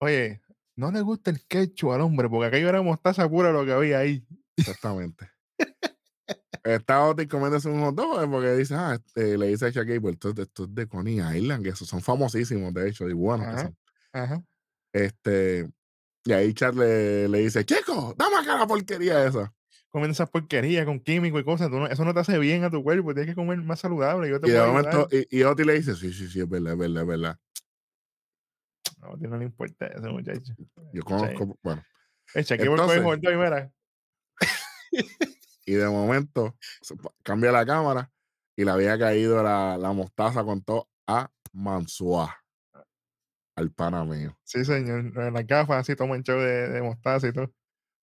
Oye, 0.00 0.40
no 0.76 0.90
le 0.90 1.00
gusta 1.02 1.30
el 1.30 1.44
ketchup 1.46 1.92
al 1.92 2.00
hombre, 2.00 2.28
porque 2.28 2.46
aquello 2.46 2.68
era 2.68 2.82
mostaza 2.82 3.28
pura 3.28 3.52
lo 3.52 3.64
que 3.64 3.72
había 3.72 3.98
ahí. 3.98 4.24
Exactamente. 4.56 5.28
Está 6.62 7.04
Otis 7.06 7.26
comiéndose 7.26 7.68
un 7.68 7.80
hot 7.80 7.94
dog 7.94 8.22
eh, 8.22 8.28
porque 8.30 8.54
dice, 8.54 8.74
ah, 8.74 8.94
este, 8.94 9.38
le 9.38 9.48
dice 9.48 9.66
a 9.66 9.72
Chuck 9.72 9.84
Gable, 9.86 10.10
esto, 10.12 10.28
es 10.30 10.34
de- 10.34 10.42
esto 10.42 10.64
es 10.64 10.74
de 10.74 10.86
Coney 10.86 11.18
Island, 11.36 11.62
que 11.64 11.70
esos 11.70 11.88
son 11.88 12.02
famosísimos, 12.02 12.72
de 12.74 12.88
hecho, 12.88 13.08
y 13.08 13.14
buenos 13.14 13.46
que 13.46 13.52
son. 13.62 13.76
Ajá. 14.12 14.42
Este, 14.92 15.70
y 16.24 16.32
ahí 16.32 16.52
Chad 16.52 16.74
le, 16.74 17.28
le 17.28 17.38
dice, 17.38 17.64
chico, 17.64 18.14
dame 18.16 18.36
acá 18.36 18.58
la 18.58 18.66
porquería 18.66 19.24
esa. 19.26 19.52
Comiendo 19.88 20.12
esas 20.12 20.28
porquerías 20.30 20.84
con 20.84 21.00
químico 21.00 21.38
y 21.38 21.44
cosas. 21.44 21.68
tú 21.70 21.76
no- 21.78 21.86
eso 21.86 22.04
no 22.04 22.12
te 22.14 22.20
hace 22.20 22.38
bien 22.38 22.62
a 22.64 22.70
tu 22.70 22.82
cuerpo. 22.82 23.14
Tienes 23.14 23.30
que 23.30 23.34
comer 23.34 23.58
más 23.62 23.80
saludable. 23.80 24.28
Yo 24.28 24.38
te 24.38 24.48
Y 24.48 24.52
de 24.52 24.60
momento, 24.60 25.08
y, 25.10 25.38
y 25.38 25.42
Otis 25.44 25.66
le 25.66 25.72
dice, 25.74 25.96
sí, 25.96 26.12
sí, 26.12 26.28
sí, 26.28 26.40
es 26.40 26.48
verdad, 26.48 26.72
es 26.74 26.78
verdad, 26.78 27.02
es 27.02 27.08
verdad. 27.08 27.38
No, 29.10 29.16
a 29.16 29.18
ti 29.18 29.26
no 29.28 29.36
le 29.38 29.44
importa 29.44 29.86
eso, 29.86 30.10
muchacho. 30.10 30.52
Yo 30.92 31.02
conozco, 31.02 31.58
bueno. 31.62 31.82
Por 32.32 32.40
Entonces- 32.40 33.02
hot 33.04 33.20
dog 33.20 33.70
y 35.66 35.72
de 35.74 35.88
momento 35.88 36.56
cambia 37.22 37.52
la 37.52 37.64
cámara 37.64 38.10
y 38.56 38.64
le 38.64 38.70
había 38.70 38.98
caído 38.98 39.42
la, 39.42 39.76
la 39.78 39.92
mostaza 39.92 40.42
con 40.44 40.62
todo 40.62 40.88
a 41.06 41.30
Mansuá, 41.52 42.36
al 43.56 43.70
pana 43.72 44.04
mío. 44.04 44.38
Sí, 44.44 44.64
señor. 44.64 45.00
En 45.16 45.34
las 45.34 45.46
gafas 45.46 45.78
así, 45.80 45.96
toma 45.96 46.16
el 46.16 46.22
show 46.22 46.38
de, 46.38 46.68
de 46.68 46.82
mostaza 46.82 47.28
y 47.28 47.32
todo. 47.32 47.52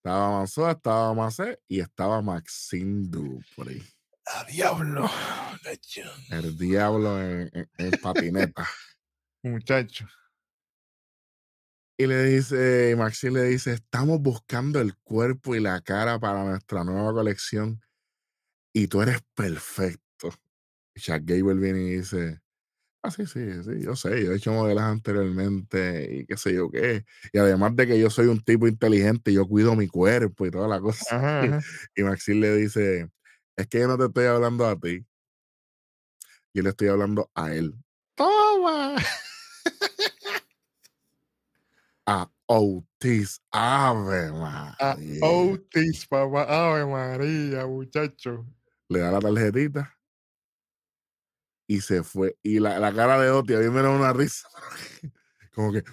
Estaba 0.03 0.31
Mansuá, 0.39 0.71
estaba 0.71 1.13
Macé 1.13 1.59
y 1.67 1.79
estaba 1.79 2.21
Maxine 2.21 3.07
Dupri. 3.09 3.83
¡A 4.25 4.43
diablo! 4.45 5.09
El 6.29 6.57
diablo 6.57 7.21
en, 7.21 7.49
en- 7.53 7.69
en 7.77 7.91
patineta. 8.01 8.65
Muchacho. 9.43 10.05
Y 11.99 12.05
le 12.05 12.23
dice, 12.25 12.95
Maxine 12.95 13.39
le 13.39 13.43
dice, 13.45 13.73
estamos 13.73 14.21
buscando 14.21 14.79
el 14.79 14.95
cuerpo 14.97 15.55
y 15.55 15.59
la 15.59 15.81
cara 15.81 16.19
para 16.19 16.43
nuestra 16.43 16.83
nueva 16.83 17.11
colección 17.11 17.81
y 18.71 18.87
tú 18.87 19.01
eres 19.01 19.17
perfecto. 19.33 20.29
Chuck 20.95 21.21
Gable 21.23 21.55
viene 21.55 21.79
y 21.79 21.95
dice, 21.97 22.39
ah, 23.01 23.09
sí, 23.09 23.25
sí, 23.25 23.39
sí, 23.63 23.81
yo 23.81 23.95
sé, 23.95 24.23
yo 24.23 24.31
he 24.31 24.35
hecho 24.35 24.51
modelos 24.51 24.83
anteriormente 24.83 26.17
y 26.17 26.25
qué 26.27 26.37
sé 26.37 26.53
yo 26.53 26.69
qué. 26.69 27.03
Y 27.33 27.39
además 27.39 27.75
de 27.75 27.87
que 27.87 27.99
yo 27.99 28.11
soy 28.11 28.27
un 28.27 28.43
tipo 28.43 28.67
inteligente, 28.67 29.33
yo 29.33 29.47
cuido 29.47 29.75
mi 29.75 29.87
cuerpo 29.87 30.45
y 30.45 30.51
toda 30.51 30.67
la 30.67 30.79
cosa. 30.79 31.15
Ajá, 31.17 31.41
ajá. 31.41 31.61
Y 31.95 32.03
Maxine 32.03 32.41
le 32.41 32.55
dice, 32.57 33.09
es 33.55 33.67
que 33.67 33.79
yo 33.79 33.87
no 33.87 33.97
te 33.97 34.05
estoy 34.05 34.25
hablando 34.25 34.67
a 34.67 34.79
ti, 34.79 35.03
yo 36.53 36.61
le 36.61 36.69
estoy 36.69 36.89
hablando 36.89 37.31
a 37.33 37.55
él. 37.55 37.73
¡Toma! 38.15 38.95
A 42.09 42.31
Otis 42.45 43.41
Ave 43.51 44.27
A 44.27 44.31
María. 44.31 45.19
Otis, 45.21 46.07
papá. 46.07 46.43
Ave 46.47 46.85
María, 46.85 47.67
muchacho. 47.67 48.45
le 48.87 48.99
da 48.99 49.11
la 49.11 49.19
tarjetita 49.19 49.93
y 51.67 51.81
se 51.81 52.03
fue. 52.03 52.37
Y 52.41 52.59
la, 52.59 52.79
la 52.79 52.93
cara 52.93 53.19
de 53.19 53.29
Otis, 53.29 53.57
a 53.57 53.59
mí 53.59 53.69
me 53.69 53.81
da 53.81 53.89
una 53.89 54.13
risa. 54.13 54.47
Como 55.53 55.73
que, 55.73 55.83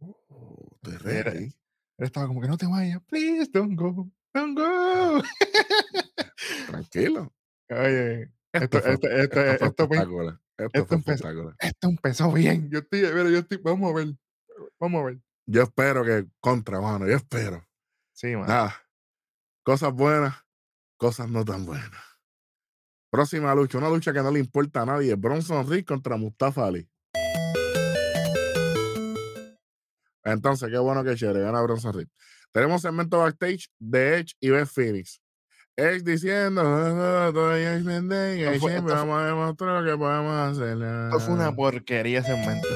oh, 0.00 0.76
te 0.82 0.98
reí. 0.98 1.54
Él 1.98 2.06
estaba 2.06 2.26
como 2.26 2.40
que 2.40 2.48
no 2.48 2.56
te 2.56 2.66
vayas. 2.66 3.00
Please 3.06 3.48
don't 3.52 3.76
go. 3.78 4.10
Don't 4.32 4.58
go. 4.58 5.22
Tranquilo. 6.66 7.32
Oye, 7.70 8.32
Esto, 8.52 8.78
esto, 8.78 9.08
esto, 9.08 9.40
esto, 9.40 9.64
esto 9.66 9.84
empezó- 11.88 12.32
bien. 12.32 12.68
Yo 12.70 12.80
estoy, 12.80 13.02
yo 13.02 13.38
estoy, 13.38 13.58
vamos 13.58 13.90
a 13.92 13.94
ver. 13.94 14.16
Vamos 14.80 15.00
a 15.02 15.04
ver. 15.04 15.20
Yo 15.46 15.62
espero 15.62 16.04
que 16.04 16.26
contra, 16.40 16.80
mano. 16.80 17.06
Yo 17.06 17.16
espero. 17.16 17.66
Sí, 18.12 18.34
man. 18.36 18.46
Nada. 18.46 18.74
Cosas 19.62 19.92
buenas, 19.92 20.34
cosas 20.96 21.28
no 21.28 21.44
tan 21.44 21.64
buenas. 21.66 21.90
Próxima 23.10 23.54
lucha, 23.54 23.78
una 23.78 23.88
lucha 23.88 24.12
que 24.12 24.22
no 24.22 24.30
le 24.30 24.40
importa 24.40 24.82
a 24.82 24.86
nadie. 24.86 25.14
Bronson 25.14 25.68
Reed 25.68 25.84
contra 25.84 26.16
Mustafa 26.16 26.66
Ali. 26.66 26.88
Entonces, 30.24 30.70
qué 30.70 30.78
bueno 30.78 31.04
que 31.04 31.14
chévere, 31.14 31.40
gana 31.40 31.60
Bronson 31.62 31.92
Reed. 31.94 32.08
Tenemos 32.52 32.82
segmento 32.82 33.18
backstage 33.18 33.68
de 33.78 34.18
Edge 34.18 34.34
y 34.40 34.50
Beth 34.50 34.68
Phoenix. 34.68 35.20
Edge 35.76 36.02
diciendo, 36.02 36.62
"Ah, 36.64 37.30
todavía 37.32 37.76
esto 37.76 38.60
fue- 38.60 38.80
vamos 38.80 39.20
a 39.20 39.26
demostrar 39.26 39.84
que 39.84 39.96
podemos 39.96 40.34
hacer. 40.52 40.78
Esto 40.80 41.20
fue 41.20 41.34
una 41.34 41.54
porquería 41.54 42.20
ese 42.20 42.34
momento. 42.36 42.68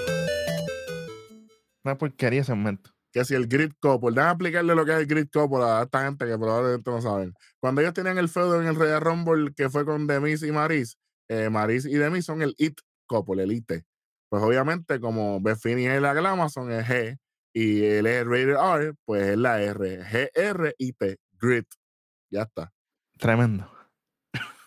Una 1.85 1.97
porquería 1.97 2.41
ese 2.43 2.55
momento. 2.55 2.91
que 3.13 3.25
si 3.25 3.35
el 3.35 3.47
grid 3.47 3.73
couple, 3.81 4.11
déjame 4.11 4.33
explicarle 4.33 4.75
lo 4.75 4.85
que 4.85 4.93
es 4.93 4.99
el 4.99 5.07
grid 5.07 5.29
couple 5.33 5.65
a 5.65 5.83
esta 5.83 6.05
gente 6.05 6.27
que 6.27 6.37
probablemente 6.37 6.91
no 6.91 7.01
saben. 7.01 7.35
Cuando 7.61 7.81
ellos 7.81 7.95
tenían 7.95 8.19
el 8.19 8.29
feudo 8.29 8.61
en 8.61 8.69
el 8.69 8.77
Royal 8.77 9.01
Rumble 9.01 9.53
que 9.55 9.71
fue 9.71 9.85
con 9.85 10.07
Demis 10.07 10.43
y 10.43 10.53
Maris, 10.53 10.99
eh, 11.29 11.49
Maris 11.51 11.87
y 11.87 11.95
Demis 11.95 12.27
son 12.27 12.43
el 12.43 12.55
IT 12.59 12.81
couple, 13.07 13.43
el 13.43 13.53
IT. 13.53 13.85
Pues 14.29 14.43
obviamente 14.43 15.01
como 15.01 15.41
Beth 15.41 15.59
Phoenix 15.59 15.91
es 15.93 16.03
la 16.03 16.13
glama, 16.13 16.51
son 16.51 16.71
el 16.71 16.85
G 16.85 17.19
y 17.55 17.83
él 17.83 18.07
es 18.07 18.25
rated 18.27 18.57
R, 18.57 18.95
pues 19.05 19.23
es 19.23 19.39
la 19.39 19.63
R. 19.63 20.05
G-R-I-T, 20.05 21.17
grid. 21.41 21.65
Ya 22.31 22.43
está. 22.43 22.73
Tremendo. 23.19 23.71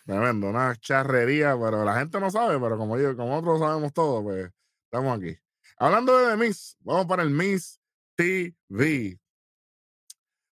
Tremendo, 0.05 0.49
una 0.49 0.75
charrería, 0.75 1.55
pero 1.61 1.85
la 1.85 1.99
gente 1.99 2.19
no 2.19 2.31
sabe, 2.31 2.59
pero 2.59 2.77
como 2.77 2.97
yo, 2.97 3.15
como 3.15 3.29
nosotros 3.29 3.59
sabemos 3.59 3.93
todo, 3.93 4.23
pues 4.23 4.51
estamos 4.85 5.17
aquí. 5.17 5.37
Hablando 5.81 6.15
de 6.15 6.29
The 6.29 6.37
Miss, 6.37 6.77
vamos 6.81 7.07
para 7.07 7.23
el 7.23 7.31
Miss 7.31 7.81
TV. 8.15 9.19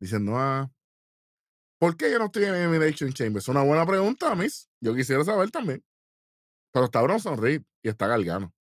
Diciendo, 0.01 0.37
ah, 0.37 0.68
¿por 1.79 1.97
qué 1.97 2.11
yo 2.11 2.18
no 2.18 2.25
estoy 2.25 2.43
en 2.43 2.57
Elimination 2.57 3.12
Chamber? 3.12 3.39
Es 3.39 3.47
una 3.47 3.62
buena 3.62 3.87
pregunta, 3.87 4.35
Miss. 4.35 4.68
Yo 4.81 4.97
quisiera 4.97 5.23
saber 5.23 5.53
también. 5.53 5.85
Pero 6.73 6.87
está 6.87 7.01
Bronson 7.03 7.41
Reed 7.41 7.62
y 7.85 7.89
está 7.89 8.09
Galgano. 8.09 8.53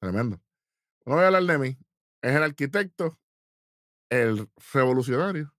Tremendo. 0.00 0.40
No 1.06 1.14
voy 1.14 1.22
a 1.22 1.28
hablar 1.28 1.44
de 1.44 1.58
mí. 1.58 1.78
Es 2.20 2.34
el 2.34 2.42
arquitecto, 2.42 3.16
el 4.10 4.50
revolucionario. 4.72 5.54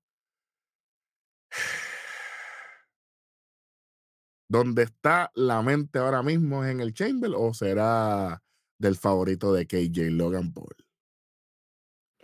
¿Dónde 4.49 4.83
está 4.83 5.31
la 5.35 5.61
mente 5.61 5.99
ahora 5.99 6.21
mismo 6.21 6.65
es 6.65 6.71
en 6.71 6.81
el 6.81 6.93
Chamber 6.93 7.31
o 7.33 7.53
será 7.53 8.43
del 8.81 8.95
favorito 8.97 9.53
de 9.53 9.67
KJ 9.67 10.09
Logan 10.11 10.51
Paul? 10.53 10.75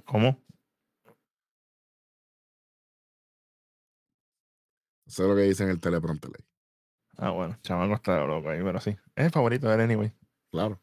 ¿Cómo? 0.05 0.43
Eso 5.05 5.24
es 5.24 5.30
lo 5.30 5.36
que 5.36 5.43
dice 5.43 5.64
en 5.64 5.70
el 5.70 5.80
teleprompter. 5.80 6.32
Ah, 7.18 7.30
bueno, 7.30 7.58
chamaco 7.62 7.93
está 7.95 8.26
loco 8.26 8.49
ahí, 8.49 8.62
pero 8.62 8.80
sí. 8.82 8.91
Es 9.16 9.26
el 9.26 9.32
favorito 9.32 9.68
de 9.68 9.76
él, 9.76 9.82
anyway. 9.82 10.12
Claro. 10.51 10.82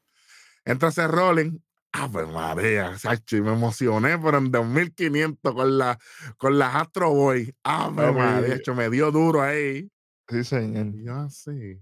Entonces 0.65 1.09
Rolling. 1.09 1.59
Ah, 1.93 2.09
pues 2.11 2.27
María, 2.29 2.99
Sacho, 2.99 3.37
y 3.37 3.41
me 3.43 3.53
emocioné, 3.53 4.19
pero 4.19 4.39
en 4.39 4.51
2500 4.51 5.55
con, 5.55 5.79
la, 5.79 5.99
con 6.37 6.59
las 6.59 6.75
Astro 6.75 7.11
Boy. 7.11 7.55
Ah, 7.63 7.91
pues. 7.95 8.13
María, 8.15 8.55
hecho, 8.55 8.75
me 8.75 8.91
dio 8.91 9.13
duro 9.13 9.43
ahí. 9.43 9.89
Sí, 10.29 10.43
señor. 10.43 10.87
Y 10.95 11.05
yo 11.05 11.15
así. 11.15 11.81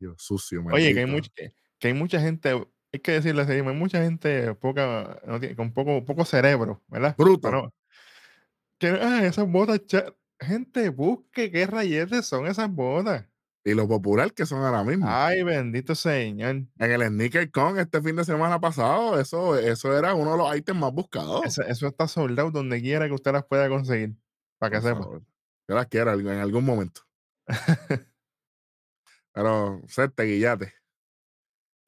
Yo 0.00 0.14
sucio, 0.16 0.64
Oye, 0.72 0.94
que 0.94 1.00
hay, 1.00 1.06
much- 1.06 1.30
que, 1.80 1.88
hay 1.88 1.94
mucha 1.94 2.20
gente, 2.20 2.50
hay 2.92 3.00
que 3.00 3.12
decirle 3.12 3.42
así, 3.42 3.52
hay 3.52 3.62
mucha 3.62 4.02
gente 4.02 4.54
poca, 4.54 5.20
no 5.26 5.40
tiene- 5.40 5.56
con 5.56 5.72
poco, 5.72 6.04
poco 6.04 6.24
cerebro, 6.24 6.82
¿verdad? 6.88 7.14
Bruto. 7.18 7.50
Bueno, 7.50 7.72
que, 8.78 8.88
ah, 8.88 9.24
esas 9.24 9.50
botas, 9.50 9.82
gente, 10.38 10.88
busque 10.88 11.50
qué 11.50 11.66
rayetes 11.66 12.26
son 12.26 12.46
esas 12.46 12.70
botas. 12.70 13.26
Y 13.62 13.74
lo 13.74 13.86
popular 13.86 14.32
que 14.32 14.46
son 14.46 14.62
ahora 14.64 14.82
mismo. 14.82 15.04
Ay, 15.06 15.42
bendito 15.42 15.94
señor. 15.94 16.64
En 16.78 16.90
el 16.92 17.06
Sneaker 17.08 17.50
Con 17.50 17.78
este 17.78 18.00
fin 18.00 18.16
de 18.16 18.24
semana 18.24 18.58
pasado, 18.58 19.20
eso, 19.20 19.58
eso 19.58 19.96
era 19.96 20.14
uno 20.14 20.32
de 20.32 20.38
los 20.38 20.56
ítems 20.56 20.80
más 20.80 20.92
buscados. 20.92 21.44
Eso, 21.44 21.62
eso 21.62 21.86
está 21.86 22.08
soldado 22.08 22.50
donde 22.50 22.80
quiera 22.80 23.06
que 23.06 23.12
usted 23.12 23.32
las 23.32 23.44
pueda 23.44 23.68
conseguir. 23.68 24.14
Para 24.58 24.76
que 24.76 24.82
sepa. 24.82 25.06
Yo 25.68 25.74
las 25.74 25.86
quiero 25.88 26.18
en 26.18 26.38
algún 26.38 26.64
momento. 26.64 27.02
Pero, 29.32 29.82
sete, 29.86 30.24
guillate. 30.24 30.79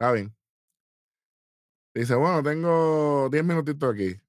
Está 0.03 0.11
bien. 0.15 0.35
Dice, 1.95 2.17
bueno, 2.17 2.43
tengo 2.43 3.29
10 3.31 3.45
minutitos 3.45 3.95
aquí. 3.95 4.21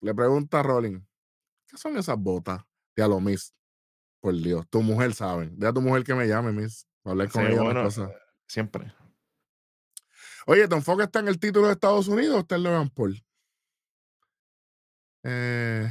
Le 0.00 0.12
pregunta 0.16 0.58
a 0.58 0.62
Rolling, 0.64 0.98
¿qué 1.68 1.76
son 1.76 1.96
esas 1.96 2.18
botas? 2.18 2.64
Ya 2.96 3.06
lo 3.06 3.20
Miss. 3.20 3.54
Por 4.20 4.34
Dios, 4.34 4.68
tu 4.68 4.82
mujer 4.82 5.14
sabe. 5.14 5.48
Deja 5.52 5.70
a 5.70 5.72
tu 5.72 5.80
mujer 5.80 6.02
que 6.02 6.16
me 6.16 6.26
llame, 6.26 6.50
Miss. 6.50 6.88
Para 7.04 7.12
hablar 7.12 7.30
con 7.30 7.46
Sí, 7.46 7.52
ella 7.52 7.62
bueno, 7.62 7.84
cosas. 7.84 8.10
Siempre. 8.48 8.92
Oye, 10.46 10.66
¿Tom 10.66 10.82
Fox 10.82 11.04
está 11.04 11.20
en 11.20 11.28
el 11.28 11.38
título 11.38 11.68
de 11.68 11.74
Estados 11.74 12.08
Unidos 12.08 12.34
o 12.34 12.40
está 12.40 12.56
en 12.56 12.64
Logan 12.64 12.90
Paul? 12.90 13.24
Eh, 15.22 15.88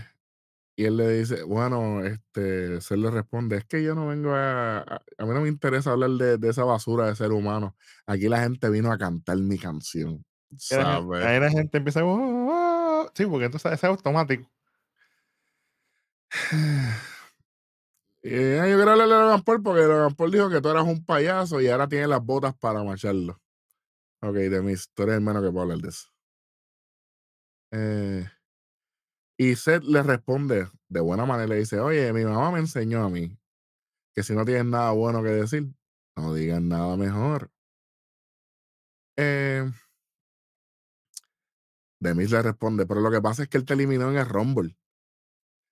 y 0.82 0.86
él 0.86 0.98
le 0.98 1.10
dice, 1.20 1.44
bueno, 1.44 2.04
este, 2.04 2.82
se 2.82 2.98
le 2.98 3.12
responde, 3.12 3.58
es 3.58 3.66
que 3.66 3.84
yo 3.84 3.94
no 3.94 4.08
vengo 4.08 4.34
a, 4.34 4.80
a, 4.80 5.02
a 5.18 5.26
mí 5.26 5.34
no 5.34 5.42
me 5.42 5.48
interesa 5.50 5.92
hablar 5.92 6.10
de, 6.12 6.38
de 6.38 6.50
esa 6.50 6.64
basura 6.64 7.06
de 7.08 7.16
ser 7.16 7.32
humano. 7.32 7.76
Aquí 8.08 8.28
la 8.28 8.42
gente 8.42 8.68
vino 8.70 8.92
a 8.92 8.98
cantar 8.98 9.38
mi 9.38 9.60
canción, 9.60 10.26
¿sabes? 10.58 11.06
Ahí 11.24 11.40
la 11.40 11.52
gente 11.52 11.78
empieza, 11.78 12.04
"Oh, 12.04 13.04
oh", 13.06 13.12
sí, 13.14 13.26
porque 13.28 13.52
sabes, 13.60 13.78
es 13.80 13.84
automático. 13.84 14.50
Eh, 18.24 18.56
yo 18.70 18.76
quiero 18.76 18.92
hablarle 18.92 19.16
a 19.16 19.20
Logan 19.20 19.42
Paul 19.44 19.64
porque 19.64 19.82
Logan 19.82 20.14
Paul 20.16 20.32
dijo 20.32 20.50
que 20.50 20.62
tú 20.62 20.70
eras 20.70 20.84
un 20.86 21.04
payaso 21.04 21.60
y 21.60 21.68
ahora 21.68 21.88
tiene 21.88 22.08
las 22.08 22.24
botas 22.24 22.54
para 22.56 22.84
marcharlo. 22.84 23.42
Ok, 24.22 24.36
de 24.36 24.62
mis, 24.62 24.90
tú 24.94 25.04
eres 25.04 25.16
el 25.16 25.22
menos 25.22 25.44
que 25.44 25.50
puedo 25.52 25.64
hablar 25.64 25.80
de 25.80 25.90
eso. 25.90 26.08
Eh, 27.72 28.26
y 29.42 29.56
Seth 29.56 29.84
le 29.86 30.04
responde 30.04 30.68
de 30.88 31.00
buena 31.00 31.26
manera, 31.26 31.48
le 31.48 31.56
dice, 31.56 31.80
oye, 31.80 32.14
mi 32.14 32.24
mamá 32.24 32.52
me 32.52 32.60
enseñó 32.60 33.04
a 33.04 33.10
mí 33.10 33.40
que 34.14 34.22
si 34.22 34.36
no 34.36 34.46
tienes 34.46 34.66
nada 34.66 34.92
bueno 34.92 35.24
que 35.24 35.30
decir, 35.30 35.68
no 36.16 36.36
digas 36.36 36.62
nada 36.62 36.96
mejor. 36.96 37.50
Eh, 39.18 39.68
Demis 42.00 42.30
le 42.30 42.44
responde, 42.44 42.86
pero 42.86 43.02
lo 43.02 43.10
que 43.10 43.20
pasa 43.20 43.42
es 43.42 43.50
que 43.50 43.58
él 43.58 43.66
te 43.66 43.74
eliminó 43.74 44.12
en 44.12 44.18
el 44.18 44.30
Rumble. 44.30 44.78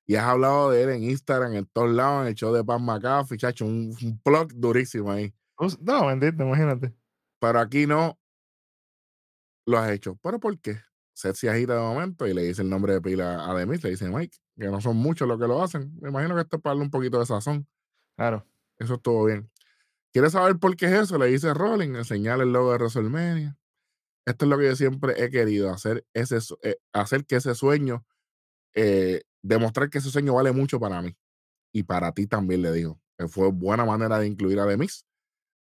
Y 0.07 0.15
has 0.15 0.25
hablado 0.25 0.71
de 0.71 0.81
él 0.81 0.89
en 0.89 1.03
Instagram, 1.03 1.53
en 1.53 1.67
todos 1.67 1.91
lados, 1.91 2.23
en 2.23 2.29
el 2.29 2.33
show 2.33 2.51
de 2.51 2.63
Paz 2.63 2.81
McAfee, 2.81 3.37
chacho, 3.37 3.67
un, 3.67 3.95
un 4.01 4.19
plug 4.23 4.51
durísimo 4.55 5.11
ahí. 5.11 5.31
No, 5.81 6.07
bendito, 6.07 6.41
imagínate. 6.41 6.95
Pero 7.39 7.59
aquí 7.59 7.85
no 7.85 8.17
lo 9.67 9.77
has 9.77 9.91
hecho. 9.91 10.17
¿Pero 10.23 10.39
por 10.39 10.59
qué? 10.59 10.88
Seth 11.19 11.35
se 11.35 11.49
agita 11.49 11.75
de 11.75 11.81
momento 11.81 12.25
y 12.27 12.33
le 12.33 12.43
dice 12.43 12.61
el 12.61 12.69
nombre 12.69 12.93
de 12.93 13.01
pila 13.01 13.49
a 13.49 13.53
Demis, 13.53 13.83
le 13.83 13.89
dice 13.89 14.07
Mike, 14.07 14.37
que 14.57 14.67
no 14.67 14.79
son 14.79 14.95
muchos 14.95 15.27
los 15.27 15.37
que 15.37 15.47
lo 15.47 15.61
hacen. 15.61 15.93
Me 15.99 16.07
imagino 16.07 16.33
que 16.33 16.41
esto 16.41 16.55
es 16.55 16.61
para 16.61 16.71
darle 16.71 16.85
un 16.85 16.91
poquito 16.91 17.19
de 17.19 17.25
sazón. 17.25 17.67
Claro. 18.15 18.47
Eso 18.77 18.93
estuvo 18.93 19.25
bien. 19.25 19.51
¿Quieres 20.13 20.31
saber 20.31 20.57
por 20.59 20.77
qué 20.77 20.85
es 20.85 20.93
eso? 20.93 21.17
Le 21.17 21.25
dice 21.25 21.53
Rolling, 21.53 21.95
enseñar 21.95 22.39
el 22.39 22.53
logo 22.53 22.71
de 22.71 22.77
WrestleMania. 22.77 23.57
Esto 24.25 24.45
es 24.45 24.49
lo 24.49 24.57
que 24.57 24.67
yo 24.67 24.75
siempre 24.77 25.21
he 25.21 25.29
querido, 25.29 25.69
hacer, 25.73 26.05
ese, 26.13 26.37
eh, 26.63 26.77
hacer 26.93 27.25
que 27.25 27.35
ese 27.35 27.53
sueño, 27.53 28.05
eh, 28.73 29.23
demostrar 29.41 29.89
que 29.89 29.97
ese 29.97 30.11
sueño 30.11 30.35
vale 30.35 30.53
mucho 30.53 30.79
para 30.79 31.01
mí. 31.01 31.17
Y 31.73 31.83
para 31.83 32.13
ti 32.13 32.27
también, 32.27 32.61
le 32.61 32.71
digo. 32.71 33.01
Que 33.17 33.27
fue 33.27 33.51
buena 33.51 33.83
manera 33.83 34.19
de 34.19 34.27
incluir 34.27 34.61
a 34.61 34.65
Demis 34.65 35.05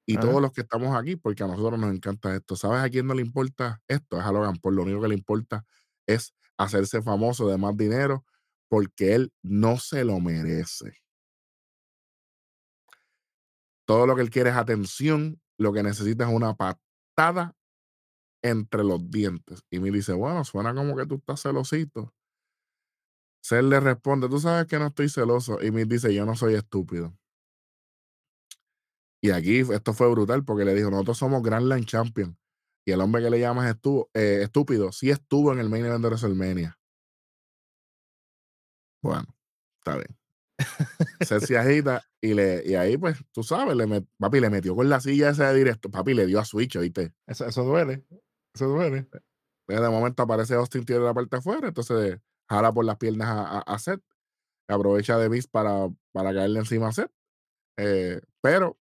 y 0.07 0.17
todos 0.19 0.41
los 0.41 0.53
que 0.53 0.61
estamos 0.61 0.97
aquí, 0.97 1.17
porque 1.17 1.43
a 1.43 1.49
nosotros 1.49 1.81
nos 1.81 1.93
encanta 1.93 2.35
esto. 2.35 2.55
¿Sabes 2.55 2.81
a 2.81 2.89
quién 2.89 3.09
no 3.09 3.15
le 3.15 3.23
importa 3.23 3.83
esto? 3.89 4.19
Es 4.19 4.25
a 4.25 4.31
Logan 4.31 4.57
Paul. 4.57 4.77
Lo 4.77 4.83
único 4.85 5.03
que 5.03 5.09
le 5.09 5.15
importa 5.17 5.67
es 6.07 6.33
hacerse 6.57 7.03
famoso 7.03 7.49
de 7.49 7.59
más 7.59 7.77
dinero 7.77 8.25
porque 8.69 9.15
él 9.15 9.33
no 9.43 9.79
se 9.79 10.05
lo 10.05 10.21
merece. 10.21 10.93
Todo 13.85 14.07
lo 14.07 14.15
que 14.15 14.23
él 14.23 14.31
quiere 14.31 14.51
es 14.51 14.57
atención, 14.57 15.41
lo 15.59 15.73
que 15.73 15.83
necesita 15.83 16.29
es 16.29 16.33
una 16.33 16.55
patada 16.55 17.57
entre 18.43 18.85
los 18.85 19.11
dientes. 19.11 19.65
Y 19.71 19.81
me 19.81 19.91
dice, 19.91 20.13
bueno, 20.13 20.45
suena 20.45 20.73
como 20.73 20.97
que 20.97 21.07
tú 21.07 21.17
estás 21.17 21.43
celosito. 21.43 22.15
Ser 23.43 23.65
le 23.65 23.81
responde, 23.81 24.29
tú 24.29 24.39
sabes 24.39 24.67
que 24.67 24.79
no 24.79 24.87
estoy 24.87 25.09
celoso. 25.09 25.63
Y 25.63 25.73
me 25.73 25.85
dice, 25.85 26.15
yo 26.15 26.27
no 26.27 26.37
soy 26.37 26.55
estúpido. 26.55 27.17
Y 29.23 29.31
aquí 29.31 29.61
esto 29.61 29.93
fue 29.93 30.11
brutal 30.11 30.45
porque 30.45 30.65
le 30.65 30.75
dijo, 30.75 30.91
nosotros 30.91 31.19
somos 31.19 31.43
Grand 31.43 31.67
Line 31.67 31.87
Champion. 31.87 32.37
Y 32.87 32.93
el 32.93 33.01
hombre 33.01 33.23
que 33.23 33.31
le 33.31 33.41
llamas 33.41 33.69
estuvo, 33.69 34.11
eh, 34.15 34.41
estúpido, 34.43 34.93
sí 34.93 35.11
estuvo 35.11 35.53
en 35.53 35.59
el 35.59 35.69
main 35.69 35.85
event 35.85 36.03
de 36.03 36.09
WrestleMania. 36.09 36.79
Bueno, 39.03 39.27
está 39.79 39.97
bien. 39.97 40.17
se 41.21 41.59
agita 41.59 42.05
y, 42.21 42.35
le, 42.35 42.63
y 42.65 42.75
ahí, 42.77 42.97
pues, 42.97 43.19
tú 43.33 43.43
sabes, 43.43 43.77
le 43.77 44.07
papi 44.19 44.41
le 44.41 44.51
metió 44.51 44.75
con 44.77 44.89
la 44.89 45.01
silla 45.01 45.31
ese 45.31 45.45
de 45.45 45.55
directo. 45.55 45.91
Papi 45.91 46.15
le 46.15 46.27
dio 46.27 46.39
a 46.39 46.45
Switch, 46.45 46.77
¿oíste? 46.77 47.13
Eso, 47.27 47.47
eso 47.47 47.65
duele. 47.65 48.07
Eso 48.55 48.69
duele. 48.69 49.09
De 49.67 49.89
momento 49.91 50.23
aparece 50.23 50.55
Austin 50.55 50.85
tiene 50.85 51.05
la 51.05 51.13
parte 51.13 51.37
afuera, 51.37 51.69
entonces 51.69 52.21
jala 52.49 52.73
por 52.73 52.85
las 52.85 52.97
piernas 52.97 53.29
a, 53.29 53.59
a, 53.61 53.79
Seth. 53.79 54.03
Aprovecha 54.69 55.19
de 55.19 55.29
Miss 55.29 55.49
para, 55.49 55.89
para 56.13 56.33
caerle 56.33 56.61
encima 56.61 56.89
a 56.89 56.93
Seth. 56.93 57.11
Eh, 57.79 58.21
pero 58.41 58.79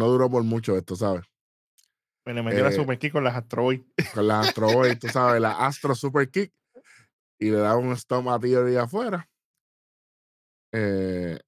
no 0.00 0.08
duró 0.08 0.30
por 0.30 0.42
mucho 0.42 0.78
esto, 0.78 0.96
¿sabes? 0.96 1.26
Me 2.24 2.32
le 2.32 2.42
metió 2.42 2.64
la 2.64 2.70
eh 2.70 2.72
super 2.72 2.98
kick 2.98 3.12
con 3.12 3.22
las 3.22 3.36
Astro 3.36 3.64
Boy. 3.64 3.86
Con 4.14 4.26
las 4.26 4.48
Astro 4.48 4.72
Boy, 4.72 4.98
tú 4.98 5.08
sabes, 5.08 5.42
la 5.42 5.66
Astro 5.66 5.94
Super 5.94 6.30
Kick. 6.30 6.52
Y 7.38 7.50
le 7.50 7.58
da 7.58 7.76
un 7.76 7.94
stomp 7.96 8.28
a 8.28 8.38
de 8.38 8.78
afuera. 8.78 9.28
Eh, 10.72 11.38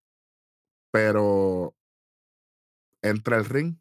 pero 0.91 1.75
entra 3.03 3.39
el 3.39 3.47
ring. 3.47 3.77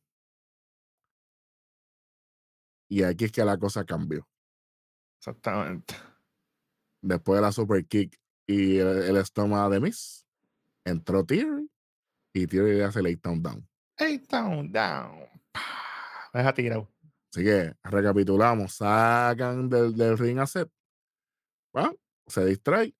Y 2.90 3.04
aquí 3.04 3.26
es 3.26 3.32
que 3.32 3.44
la 3.44 3.58
cosa 3.58 3.86
cambió. 3.86 4.28
Exactamente. 5.20 5.96
Después 7.02 7.38
de 7.38 7.42
la 7.42 7.52
super 7.52 7.86
kick 7.86 8.20
y 8.48 8.78
el, 8.78 9.18
estómago 9.18 9.70
de 9.70 9.80
Miss, 9.80 10.26
entró 10.86 11.26
Theory 11.26 11.70
y 12.34 12.48
Theory 12.48 12.78
le 12.78 12.84
hace 12.84 13.00
el 13.00 13.08
8 13.08 13.20
down 13.24 13.44
down. 13.44 13.71
8 14.02 14.28
down 14.30 14.72
down. 14.72 15.26
Deja 16.34 16.54
tirado. 16.54 16.88
Así 17.34 17.43
que 17.43 17.74
recapitulamos. 17.84 18.74
Sacan 18.74 19.70
del, 19.70 20.18
ring 20.18 20.39
a 20.39 20.47
Seth. 20.47 20.72
se 22.28 22.45
distrae 22.45 22.95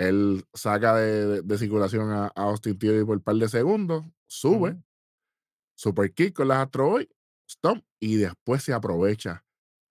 él 0.00 0.46
saca 0.54 0.96
de, 0.96 1.58
circulación 1.58 2.10
a, 2.10 2.28
Austin 2.28 2.78
Theory 2.78 3.04
por 3.04 3.18
un 3.18 3.22
par 3.22 3.36
de 3.36 3.48
segundos, 3.48 4.02
sube, 4.26 4.82
super 5.74 6.10
kick 6.14 6.34
con 6.34 6.48
las 6.48 6.64
Astro 6.64 6.88
Boy, 6.88 7.08
stop, 7.46 7.84
y 8.00 8.16
después 8.16 8.62
se 8.62 8.72
aprovecha 8.72 9.44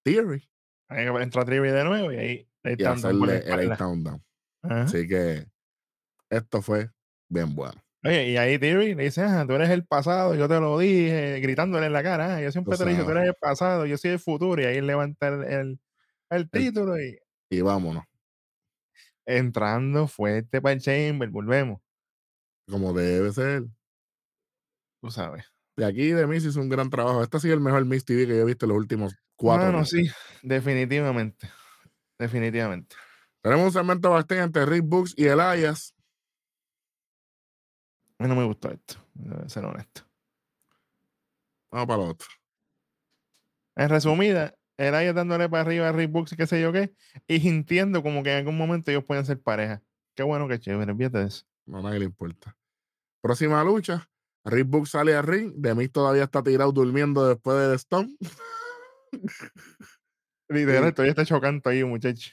Theory. 0.03 0.49
Ahí 0.87 1.05
entra 1.05 1.45
Theory 1.45 1.69
de 1.69 1.83
nuevo 1.83 2.11
y 2.11 2.15
ahí 2.15 2.49
y 2.63 2.83
hacerle 2.83 3.37
el 3.45 3.69
down. 3.77 4.25
Así 4.63 5.07
que 5.07 5.45
esto 6.27 6.63
fue 6.63 6.89
bien 7.29 7.53
bueno. 7.53 7.79
Oye, 8.03 8.29
y 8.29 8.37
ahí 8.37 8.57
Theory 8.57 8.95
le 8.95 9.03
dice, 9.03 9.21
ah, 9.23 9.45
tú 9.47 9.53
eres 9.53 9.69
el 9.69 9.85
pasado, 9.85 10.33
yo 10.35 10.47
te 10.47 10.59
lo 10.59 10.79
dije, 10.79 11.39
gritándole 11.41 11.87
en 11.87 11.93
la 11.93 12.03
cara, 12.03 12.35
ah, 12.35 12.41
yo 12.41 12.51
siempre 12.51 12.77
te 12.77 12.85
dije, 12.85 13.03
tú 13.03 13.11
eres 13.11 13.27
el 13.27 13.35
pasado, 13.39 13.85
yo 13.85 13.97
soy 13.97 14.11
el 14.11 14.19
futuro, 14.19 14.61
y 14.61 14.65
ahí 14.65 14.79
levanta 14.79 15.27
el, 15.27 15.79
el, 16.29 16.49
título 16.49 16.99
y... 16.99 17.17
Y 17.49 17.61
vámonos 17.61 18.03
entrando 19.29 20.07
fuerte 20.07 20.59
para 20.61 20.73
el 20.73 20.81
Chamber, 20.81 21.29
volvemos. 21.29 21.79
Como 22.67 22.93
debe 22.93 23.31
ser. 23.31 23.65
Tú 25.01 25.11
sabes. 25.11 25.45
De 25.77 25.85
aquí 25.85 26.09
de 26.09 26.27
Miss 26.27 26.45
hizo 26.45 26.59
un 26.59 26.67
gran 26.67 26.89
trabajo. 26.89 27.21
Este 27.21 27.37
ha 27.37 27.39
sido 27.39 27.53
el 27.53 27.61
mejor 27.61 27.85
Miss 27.85 28.03
TV 28.03 28.25
que 28.25 28.35
yo 28.35 28.41
he 28.41 28.45
visto 28.45 28.65
en 28.65 28.69
los 28.69 28.77
últimos 28.79 29.15
cuatro 29.35 29.67
años. 29.67 29.89
sí, 29.89 30.09
definitivamente. 30.41 31.47
Definitivamente. 32.17 32.95
Tenemos 33.41 33.67
un 33.67 33.71
segmento 33.71 34.09
bastante 34.09 34.43
entre 34.43 34.65
Rick 34.65 34.83
Books 34.85 35.13
y 35.15 35.25
Elias. 35.25 35.93
A 38.19 38.23
mí 38.23 38.29
no 38.29 38.35
me 38.35 38.43
gustó 38.43 38.69
esto, 38.69 38.95
debe 39.13 39.47
ser 39.47 39.63
honesto. 39.63 40.01
Vamos 41.71 41.87
para 41.87 42.03
el 42.03 42.09
otro. 42.09 42.27
En 43.77 43.89
resumida, 43.89 44.53
ahí 44.77 45.13
dándole 45.13 45.47
para 45.47 45.61
arriba 45.61 45.87
a 45.87 45.91
Rick 45.93 46.11
Books 46.11 46.33
y 46.33 46.35
qué 46.35 46.45
sé 46.45 46.61
yo 46.61 46.73
qué, 46.73 46.93
y 47.27 47.39
sintiendo 47.39 48.03
como 48.03 48.21
que 48.21 48.31
en 48.31 48.39
algún 48.39 48.57
momento 48.57 48.91
ellos 48.91 49.05
pueden 49.05 49.25
ser 49.25 49.41
pareja. 49.41 49.81
Qué 50.15 50.23
bueno, 50.23 50.49
qué 50.49 50.59
chévere, 50.59 50.93
fíjate 50.93 51.23
eso. 51.23 51.45
No, 51.65 51.77
a 51.79 51.81
nadie 51.83 51.99
le 51.99 52.05
importa. 52.05 52.57
Próxima 53.21 53.63
lucha, 53.63 54.09
Rick 54.43 54.67
Books 54.67 54.89
sale 54.91 55.15
a 55.15 55.21
ring, 55.21 55.53
Demis 55.55 55.91
todavía 55.91 56.23
está 56.23 56.43
tirado 56.43 56.73
durmiendo 56.73 57.25
después 57.25 57.57
del 57.57 57.75
Stone. 57.75 58.17
Literal, 60.49 60.93
todavía 60.93 61.11
está 61.11 61.25
chocando 61.25 61.69
ahí, 61.69 61.85
muchacho. 61.85 62.31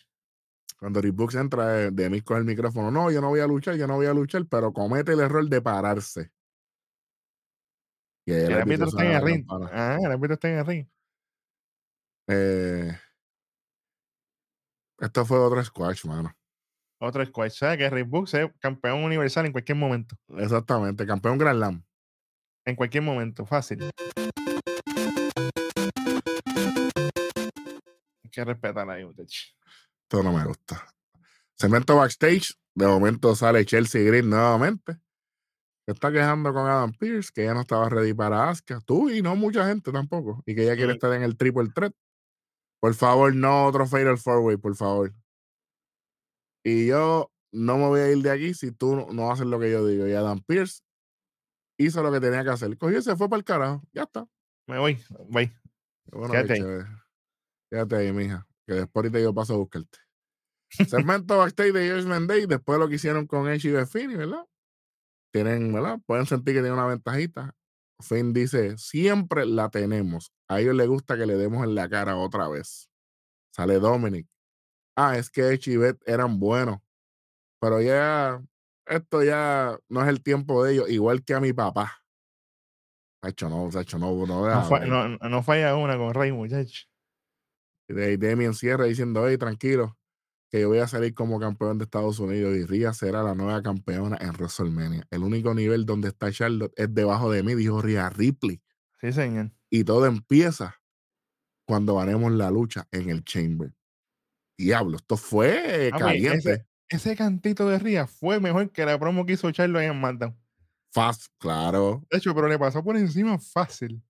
Cuando 0.79 1.01
Rick 1.01 1.15
Books 1.15 1.35
entra, 1.37 1.91
Demis 1.91 2.23
con 2.23 2.37
el 2.37 2.45
micrófono, 2.45 2.91
no, 2.91 3.11
yo 3.11 3.21
no 3.21 3.29
voy 3.29 3.41
a 3.41 3.47
luchar, 3.47 3.77
yo 3.77 3.87
no 3.87 3.97
voy 3.97 4.07
a 4.07 4.13
luchar, 4.13 4.47
pero 4.47 4.73
comete 4.73 5.13
el 5.13 5.21
error 5.21 5.49
de 5.49 5.63
pararse. 5.63 6.31
Y 8.27 8.33
el 8.33 8.53
árbitro 8.55 8.87
está 8.87 9.05
en 9.05 9.13
el 9.13 9.23
ring. 9.23 9.47
Ah, 9.73 9.99
el 10.01 10.13
árbitro 10.13 10.35
está 10.35 10.49
en 10.51 10.59
el 10.59 10.67
ring. 10.67 10.87
Eh, 12.29 12.93
esto 14.99 15.25
fue 15.25 15.39
otro 15.39 15.63
squash, 15.65 16.05
mano. 16.07 16.37
Otro 16.99 17.25
squash. 17.25 17.59
¿Sabes 17.59 17.79
que 17.79 17.89
Rick 17.89 18.09
Books 18.09 18.35
es 18.35 18.51
campeón 18.59 19.05
universal 19.05 19.47
en 19.47 19.53
cualquier 19.53 19.77
momento? 19.77 20.17
Exactamente, 20.37 21.07
campeón 21.07 21.39
Grand 21.39 21.59
Slam. 21.59 21.85
En 22.65 22.75
cualquier 22.75 23.05
momento, 23.05 23.47
fácil. 23.47 23.91
Hay 28.25 28.31
que 28.31 28.45
respetar 28.45 28.91
ahí, 28.91 29.05
muchachos. 29.05 29.57
Esto 30.09 30.23
no 30.23 30.33
me 30.33 30.45
gusta. 30.45 30.87
Cemento 31.59 31.97
backstage. 31.97 32.55
De 32.77 32.87
momento 32.87 33.35
sale 33.35 33.65
Chelsea 33.65 34.03
Green 34.03 34.31
nuevamente. 34.31 35.01
Se 35.85 35.93
está 35.93 36.13
quejando 36.13 36.53
con 36.53 36.65
Adam 36.69 36.93
Pierce, 36.93 37.31
que 37.35 37.45
ya 37.45 37.55
no 37.55 37.63
estaba 37.63 37.89
ready 37.89 38.15
para 38.15 38.49
Asuka. 38.49 38.81
Tú 38.83 39.11
y 39.11 39.21
no 39.21 39.35
mucha 39.35 39.67
gente 39.67 39.91
tampoco. 39.91 40.45
Y 40.47 40.55
que 40.55 40.63
ella 40.63 40.77
quiere 40.77 40.93
estar 40.93 41.13
en 41.13 41.25
el 41.25 41.37
triple 41.37 41.71
threat. 41.75 41.93
Por 42.81 42.95
favor, 42.95 43.35
no 43.35 43.67
otro 43.67 43.85
Fatal 43.87 44.17
Four 44.17 44.41
Way, 44.41 44.57
por 44.59 44.77
favor. 44.77 45.13
Y 46.65 46.87
yo 46.87 47.33
no 47.51 47.79
me 47.79 47.87
voy 47.87 48.01
a 48.01 48.13
ir 48.13 48.19
de 48.19 48.31
aquí 48.31 48.55
si 48.55 48.71
tú 48.71 48.95
no, 49.13 49.33
haces 49.33 49.47
lo 49.47 49.59
que 49.59 49.73
yo 49.73 49.85
digo. 49.85 50.07
Y 50.07 50.13
Adam 50.13 50.41
Pierce 50.41 50.83
hizo 51.79 52.01
lo 52.01 52.13
que 52.13 52.21
tenía 52.21 52.45
que 52.45 52.51
hacer. 52.51 52.79
Cogió 52.79 52.99
y 52.99 53.03
se 53.03 53.17
fue 53.17 53.29
para 53.29 53.39
el 53.39 53.45
carajo. 53.45 53.83
Ya 53.93 54.05
está. 54.05 54.25
Me 54.69 54.79
voy. 54.79 55.03
Voy. 55.31 55.53
Bueno, 56.13 56.33
Quédate 56.33 56.53
ahí. 56.53 56.85
Quédate 57.71 57.97
ahí, 57.97 58.13
mija. 58.13 58.47
Que 58.67 58.75
después 58.75 59.05
ahorita 59.05 59.21
yo 59.21 59.33
paso 59.35 59.55
a 59.55 59.59
buscarte. 59.59 59.99
Segmento 60.89 61.39
backstage 61.39 61.73
de 61.73 61.91
Judgment 61.91 62.29
Day, 62.29 62.47
después 62.47 62.79
lo 62.79 62.89
que 62.89 62.97
hicieron 62.97 63.27
con 63.27 63.49
Edge 63.49 63.69
y 63.69 63.73
The 63.73 63.87
Finn, 63.87 64.17
¿verdad? 64.19 64.45
Tienen, 65.33 65.73
¿verdad? 65.73 65.99
Pueden 66.07 66.27
sentir 66.27 66.55
que 66.55 66.61
tienen 66.61 66.73
una 66.73 66.87
ventajita. 66.87 67.55
Finn 68.01 68.33
dice, 68.33 68.77
siempre 68.77 69.47
la 69.47 69.71
tenemos. 69.71 70.33
A 70.49 70.61
ellos 70.61 70.75
les 70.75 70.89
gusta 70.89 71.17
que 71.17 71.27
le 71.27 71.35
demos 71.37 71.65
en 71.65 71.75
la 71.75 71.89
cara 71.89 72.17
otra 72.17 72.49
vez. 72.49 72.91
Sale 73.55 73.79
Dominic. 73.79 74.27
Ah, 74.97 75.17
es 75.17 75.31
que 75.31 75.43
Edge 75.51 75.71
y 75.73 75.77
Beth 75.77 76.03
eran 76.07 76.39
buenos. 76.41 76.79
Pero 77.61 77.81
ya, 77.81 78.43
esto 78.87 79.23
ya 79.23 79.79
no 79.89 80.03
es 80.03 80.09
el 80.09 80.23
tiempo 80.23 80.63
de 80.65 80.75
ellos, 80.75 80.91
igual 80.91 81.23
que 81.25 81.35
a 81.35 81.41
mi 81.41 81.53
papá. 81.53 81.93
Hacho, 83.23 83.49
no, 83.49 83.69
Hacho, 83.79 83.99
no, 83.99 84.13
no, 84.15 84.27
No, 84.27 84.45
deja 84.47 84.63
fa- 84.65 84.79
ver. 84.81 84.89
no- 84.89 85.09
no 85.17 85.43
falla 85.43 85.75
una 85.77 85.97
con 85.97 86.13
Rey, 86.15 86.33
muchacho. 86.33 86.87
De 87.89 88.17
Demian 88.19 88.55
cierra 88.55 88.85
diciendo, 88.87 89.23
oye, 89.23 89.39
tranquilo, 89.39 89.97
que 90.51 90.61
yo 90.61 90.69
voy 90.69 90.79
a 90.79 90.89
salir 90.89 91.15
como 91.15 91.41
campeón 91.41 91.79
de 91.79 91.85
Estados 91.85 92.19
Unidos 92.19 92.57
y 92.57 92.65
Rhea 92.65 92.93
será 92.95 93.23
la 93.23 93.35
nueva 93.35 93.63
campeona 93.63 94.17
en 94.21 94.31
WrestleMania. 94.31 95.07
El 95.11 95.23
único 95.23 95.55
nivel 95.55 95.87
donde 95.87 96.09
está 96.09 96.31
Charlotte 96.33 96.73
es 96.77 96.93
debajo 96.95 97.31
de 97.31 97.43
mí, 97.43 97.55
dijo 97.55 97.83
Rhea 97.83 98.11
Ripley. 98.11 98.63
Sí, 99.01 99.13
señor. 99.13 99.53
Y 99.71 99.85
todo 99.85 100.07
empieza 100.07 100.77
cuando 101.67 101.97
ganemos 101.97 102.33
la 102.33 102.51
lucha 102.51 102.87
en 102.93 103.11
el 103.11 103.25
Chamber. 103.25 103.75
Diablo, 104.59 104.97
esto 104.97 105.17
fue 105.17 105.91
Ah, 105.93 105.99
pues, 105.99 106.03
caliente. 106.03 106.53
ese, 106.53 106.67
ese 106.89 107.17
cantito 107.17 107.69
de 107.69 107.79
Ría 107.79 108.07
fue 108.07 108.41
mejor 108.41 108.71
que 108.73 108.85
la 108.87 108.99
promo 108.99 109.27
que 109.27 109.35
hizo 109.35 109.51
Charlo 109.51 109.79
ahí 109.79 109.87
en 109.87 109.95
SmackDown. 109.95 110.37
Fast, 110.93 111.27
claro, 111.39 112.07
De 112.11 112.19
hecho, 112.19 112.35
pero 112.35 112.49
le 112.49 112.59
pasó 112.59 112.83
por 112.83 112.97
encima 112.97 113.39
fácil. 113.39 114.03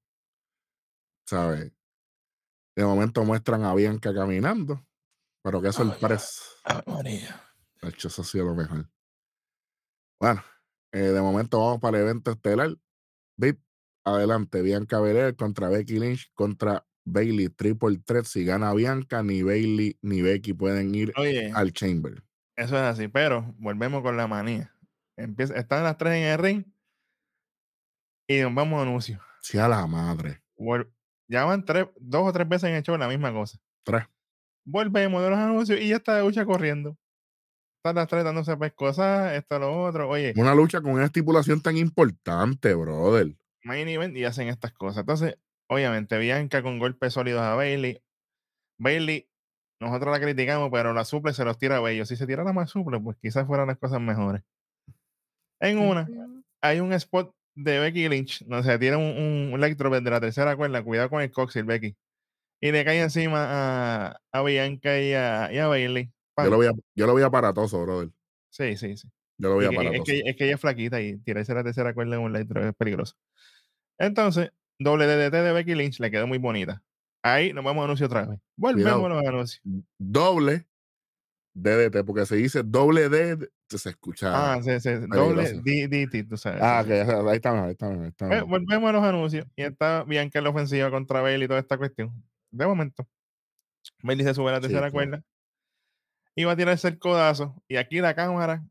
¿sabes? 1.26 1.72
De 2.76 2.84
momento 2.84 3.24
muestran 3.24 3.64
a 3.64 3.74
Bianca 3.74 4.12
caminando, 4.14 4.86
pero 5.42 5.62
qué 5.62 5.72
sorpresa. 5.72 6.42
De 7.82 7.88
hecho, 7.88 8.08
eso 8.08 8.22
ha 8.22 8.24
sido 8.24 8.44
lo 8.46 8.54
mejor. 8.54 8.88
Bueno, 10.20 10.42
eh, 10.92 10.98
de 10.98 11.20
momento 11.20 11.58
vamos 11.58 11.80
para 11.80 11.96
el 11.98 12.04
evento 12.04 12.30
estelar. 12.30 12.76
Vip, 13.38 13.60
adelante, 14.04 14.60
Bianca 14.62 15.00
Belair 15.00 15.36
contra 15.36 15.68
Becky 15.68 15.98
Lynch 15.98 16.30
contra 16.34 16.86
Bailey 17.04 17.48
Triple 17.48 17.98
Threat. 18.04 18.24
Si 18.26 18.44
gana 18.44 18.72
Bianca, 18.74 19.22
ni 19.22 19.42
Bailey 19.42 19.98
ni 20.02 20.20
Becky 20.22 20.52
pueden 20.52 20.94
ir 20.94 21.12
Oye, 21.16 21.50
al 21.54 21.72
Chamber. 21.72 22.22
eso 22.56 22.76
es 22.76 22.82
así, 22.82 23.08
pero 23.08 23.54
volvemos 23.58 24.02
con 24.02 24.16
la 24.16 24.26
manía. 24.26 24.74
Empieza, 25.16 25.54
están 25.54 25.82
las 25.84 25.96
tres 25.96 26.14
en 26.14 26.24
el 26.24 26.38
ring 26.38 26.64
y 28.28 28.40
nos 28.40 28.54
vamos 28.54 28.78
a 28.80 28.82
anuncio. 28.82 29.20
Sí, 29.40 29.56
a 29.58 29.68
la 29.68 29.86
madre. 29.86 30.42
Vol- 30.58 30.90
ya 31.28 31.44
van 31.44 31.64
tres, 31.64 31.86
dos 32.00 32.28
o 32.28 32.32
tres 32.32 32.48
veces 32.48 32.70
en 32.70 32.76
el 32.76 32.82
show 32.82 32.96
la 32.96 33.08
misma 33.08 33.32
cosa. 33.32 33.58
Tres. 33.84 34.04
Volvemos 34.64 35.22
de 35.22 35.30
los 35.30 35.38
anuncios 35.38 35.80
y 35.80 35.88
ya 35.88 35.96
está 35.96 36.16
de 36.16 36.22
lucha 36.22 36.44
corriendo. 36.44 36.96
Están 37.78 37.96
las 37.96 38.08
tres 38.08 38.24
dándose 38.24 38.56
pescosas, 38.56 39.32
esto, 39.34 39.58
lo 39.60 39.84
otro. 39.84 40.08
Oye, 40.08 40.34
Una 40.36 40.54
lucha 40.54 40.80
con 40.80 40.92
una 40.92 41.04
estipulación 41.04 41.60
tan 41.62 41.76
importante, 41.76 42.74
brother. 42.74 43.36
main 43.62 43.86
event 43.88 44.16
y 44.16 44.24
hacen 44.24 44.48
estas 44.48 44.72
cosas. 44.72 45.00
Entonces, 45.00 45.38
obviamente, 45.68 46.18
Bianca 46.18 46.62
con 46.62 46.78
golpes 46.80 47.12
sólidos 47.12 47.42
a 47.42 47.54
Bailey. 47.54 48.02
Bailey, 48.78 49.28
nosotros 49.80 50.10
la 50.12 50.20
criticamos, 50.20 50.68
pero 50.72 50.92
la 50.94 51.04
suple 51.04 51.32
se 51.32 51.44
los 51.44 51.58
tira 51.58 51.76
a 51.76 51.80
Bello. 51.80 52.04
Si 52.06 52.16
se 52.16 52.26
tirara 52.26 52.52
más 52.52 52.70
suple, 52.70 52.98
pues 53.00 53.16
quizás 53.18 53.46
fueran 53.46 53.68
las 53.68 53.78
cosas 53.78 54.00
mejores. 54.00 54.42
En 55.60 55.78
una, 55.78 56.08
hay 56.60 56.80
un 56.80 56.92
spot 56.92 57.34
de 57.56 57.78
Becky 57.80 58.08
Lynch 58.08 58.44
donde 58.46 58.62
se 58.70 58.78
tira 58.78 58.96
un, 58.98 59.50
un 59.52 59.52
electro 59.54 59.90
de 59.90 60.00
la 60.10 60.20
tercera 60.20 60.54
cuerda. 60.56 60.84
Cuidado 60.84 61.10
con 61.10 61.22
el 61.22 61.30
coxil, 61.32 61.64
Becky. 61.64 61.96
Y 62.60 62.70
le 62.72 62.84
cae 62.84 63.00
encima 63.00 63.46
a, 64.10 64.20
a 64.32 64.42
Bianca 64.42 65.00
y 65.00 65.12
a, 65.12 65.50
y 65.52 65.58
a 65.58 65.66
Bailey. 65.66 66.10
Yo 66.38 66.50
lo 66.50 66.56
voy 66.56 66.66
a, 66.66 66.72
yo 66.94 67.06
lo 67.06 67.26
aparatoso, 67.26 67.82
brother. 67.82 68.10
Sí, 68.50 68.76
sí, 68.76 68.96
sí. 68.96 69.08
Yo 69.38 69.48
lo 69.50 69.54
voy 69.56 69.64
Y 69.64 69.66
a 69.66 69.70
que- 69.70 69.74
es, 69.74 69.80
aparatoso. 69.80 70.04
que, 70.04 70.18
es 70.30 70.36
que 70.36 70.44
ella 70.44 70.54
es 70.54 70.60
flaquita 70.60 71.00
y 71.00 71.16
tirarse 71.18 71.52
la 71.54 71.64
tercera 71.64 71.92
cuerda 71.94 72.16
en 72.16 72.22
un 72.22 72.34
electro 72.34 72.66
es 72.66 72.74
peligroso. 72.74 73.14
Entonces, 73.98 74.50
doble 74.78 75.06
DDT 75.06 75.32
de 75.42 75.52
Becky 75.52 75.74
Lynch 75.74 76.00
le 76.00 76.10
quedó 76.10 76.26
muy 76.26 76.38
bonita. 76.38 76.82
Ahí 77.22 77.52
nos 77.52 77.64
vamos 77.64 77.82
a 77.82 77.84
anuncio 77.86 78.06
otra 78.06 78.26
vez. 78.26 78.38
Volvemos 78.56 78.92
Cuidado. 78.92 79.06
a 79.06 79.08
los 79.22 79.26
anuncios. 79.26 79.62
Doble 79.98 80.66
DDT, 81.56 82.04
porque 82.04 82.26
se 82.26 82.36
dice 82.36 82.62
doble 82.62 83.08
D, 83.08 83.48
se 83.68 83.90
escucha. 83.90 84.30
Ah, 84.54 84.62
sí, 84.62 84.78
sí, 84.80 84.90
doble. 85.08 85.54
DDT, 85.54 86.28
tú 86.28 86.36
sabes. 86.36 86.60
Ah, 86.62 86.84
que 86.86 86.94
ahí 87.00 87.36
está 87.36 87.52
mejor, 87.52 87.76
ahí 87.80 88.28
mejor. 88.28 88.48
volvemos 88.48 88.90
a 88.90 88.92
los 88.92 89.04
anuncios. 89.04 89.46
Y 89.56 89.62
está 89.62 90.04
Bianca 90.04 90.38
en 90.38 90.44
la 90.44 90.50
ofensiva 90.50 90.90
contra 90.90 91.20
Bailey 91.20 91.46
y 91.46 91.48
toda 91.48 91.60
esta 91.60 91.78
cuestión. 91.78 92.12
De 92.50 92.66
momento, 92.66 93.06
Bailey 94.02 94.26
se 94.26 94.34
sube 94.34 94.50
a 94.50 94.52
la 94.52 94.60
tercera 94.60 94.90
cuerda 94.90 95.22
va 96.44 96.52
a 96.52 96.56
tirarse 96.56 96.88
el 96.88 96.98
codazo. 96.98 97.54
Y 97.68 97.76
aquí 97.76 98.00
la 98.00 98.14
cámara 98.14 98.62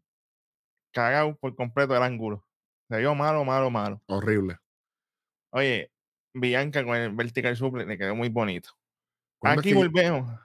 cagado 0.91 1.35
por 1.37 1.55
completo 1.55 1.95
el 1.95 2.03
ángulo. 2.03 2.45
Se 2.89 2.97
vio 2.97 3.15
malo, 3.15 3.43
malo, 3.43 3.71
malo. 3.71 4.01
Horrible. 4.07 4.57
Oye, 5.51 5.91
Bianca 6.33 6.83
con 6.83 6.95
el 6.95 7.15
vertical 7.15 7.55
suplex 7.55 7.87
le 7.87 7.97
quedó 7.97 8.15
muy 8.15 8.29
bonito. 8.29 8.69
¿Cuándo, 9.39 9.61
Aquí 9.61 9.69
es 9.69 9.75
que, 9.75 9.81
volvemos. 9.81 10.39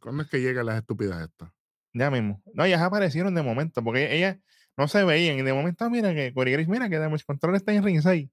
¿Cuándo 0.00 0.22
es 0.22 0.28
que 0.28 0.40
llegan 0.40 0.66
las 0.66 0.76
estúpidas 0.76 1.22
estas? 1.22 1.50
Ya 1.94 2.10
mismo. 2.10 2.42
No, 2.52 2.64
ellas 2.64 2.82
aparecieron 2.82 3.34
de 3.34 3.42
momento, 3.42 3.82
porque 3.82 4.14
ellas 4.16 4.36
no 4.76 4.88
se 4.88 5.04
veían. 5.04 5.38
Y 5.38 5.42
de 5.42 5.52
momento, 5.52 5.88
mira 5.88 6.12
que 6.12 6.34
Corey 6.34 6.52
Grace, 6.52 6.68
mira 6.70 6.90
que 6.90 6.98
Damage 6.98 7.24
Control 7.24 7.54
está 7.54 7.72
en 7.72 7.84
ringside. 7.84 8.30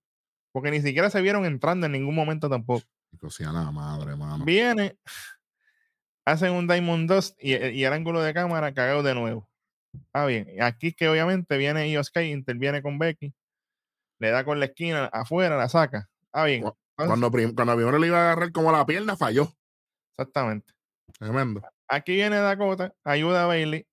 Porque 0.51 0.71
ni 0.71 0.81
siquiera 0.81 1.09
se 1.09 1.21
vieron 1.21 1.45
entrando 1.45 1.85
en 1.85 1.93
ningún 1.93 2.15
momento 2.15 2.49
tampoco. 2.49 2.83
A 3.21 3.51
la 3.51 3.71
madre, 3.71 4.15
mano. 4.15 4.43
Viene, 4.43 4.97
hacen 6.25 6.53
un 6.53 6.67
Diamond 6.67 7.09
Dust 7.09 7.37
y, 7.39 7.55
y 7.55 7.83
el 7.85 7.93
ángulo 7.93 8.21
de 8.21 8.33
cámara 8.33 8.73
cagado 8.73 9.03
de 9.03 9.13
nuevo. 9.15 9.47
Ah, 10.13 10.25
bien. 10.25 10.47
Aquí 10.61 10.93
que 10.93 11.07
obviamente 11.07 11.57
viene 11.57 11.89
Io 11.89 12.03
Sky, 12.03 12.31
interviene 12.31 12.81
con 12.81 12.97
Becky, 12.97 13.33
le 14.19 14.29
da 14.31 14.43
con 14.43 14.59
la 14.59 14.65
esquina 14.65 15.05
afuera, 15.05 15.57
la 15.57 15.69
saca. 15.69 16.09
Ah, 16.31 16.45
bien. 16.45 16.59
Entonces, 16.59 16.77
Cuando, 16.95 17.31
cuando 17.55 17.75
primero 17.75 17.99
le 17.99 18.07
iba 18.07 18.17
a 18.17 18.23
agarrar 18.31 18.51
como 18.51 18.71
la 18.71 18.85
pierna, 18.85 19.15
falló. 19.17 19.53
exactamente. 20.11 20.73
Tremendo. 21.19 21.61
Aquí 21.93 22.13
viene 22.13 22.37
Dakota, 22.37 22.93
ayuda 23.03 23.43
a 23.43 23.47
Bailey, 23.47 23.85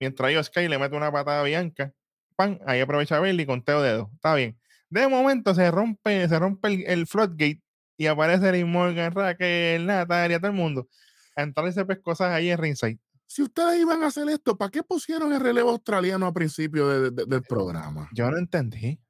mientras 0.00 0.32
Io 0.32 0.44
Sky 0.44 0.68
le 0.68 0.78
mete 0.78 0.96
una 0.96 1.10
patada 1.10 1.40
a 1.40 1.44
Bianca. 1.44 1.92
Pan, 2.36 2.60
ahí 2.66 2.80
aprovecha 2.80 3.18
Bailey 3.18 3.44
con 3.46 3.64
teo 3.64 3.82
dedo. 3.82 4.10
Está 4.14 4.34
bien. 4.36 4.56
De 4.88 5.08
momento 5.08 5.52
se 5.54 5.68
rompe, 5.72 6.28
se 6.28 6.38
rompe 6.38 6.68
el, 6.68 6.84
el 6.86 7.06
floodgate 7.08 7.60
y 7.96 8.06
aparece 8.06 8.52
Liv 8.52 8.66
Morgan, 8.66 9.12
Raquel, 9.12 9.84
Natalia, 9.86 10.38
todo 10.38 10.52
el 10.52 10.56
mundo. 10.56 10.88
A 11.36 11.42
entrarse 11.42 11.84
pescosas 11.84 12.30
ahí 12.30 12.50
en 12.50 12.58
ringside. 12.58 12.98
Si 13.26 13.42
ustedes 13.42 13.80
iban 13.80 14.04
a 14.04 14.06
hacer 14.06 14.28
esto, 14.28 14.56
¿para 14.56 14.70
qué 14.70 14.84
pusieron 14.84 15.32
el 15.32 15.40
relevo 15.40 15.70
australiano 15.70 16.26
a 16.26 16.32
principio 16.32 16.88
de- 16.88 17.10
de- 17.10 17.24
del 17.26 17.42
programa? 17.42 18.08
Yo 18.14 18.30
no 18.30 18.38
entendí. 18.38 19.00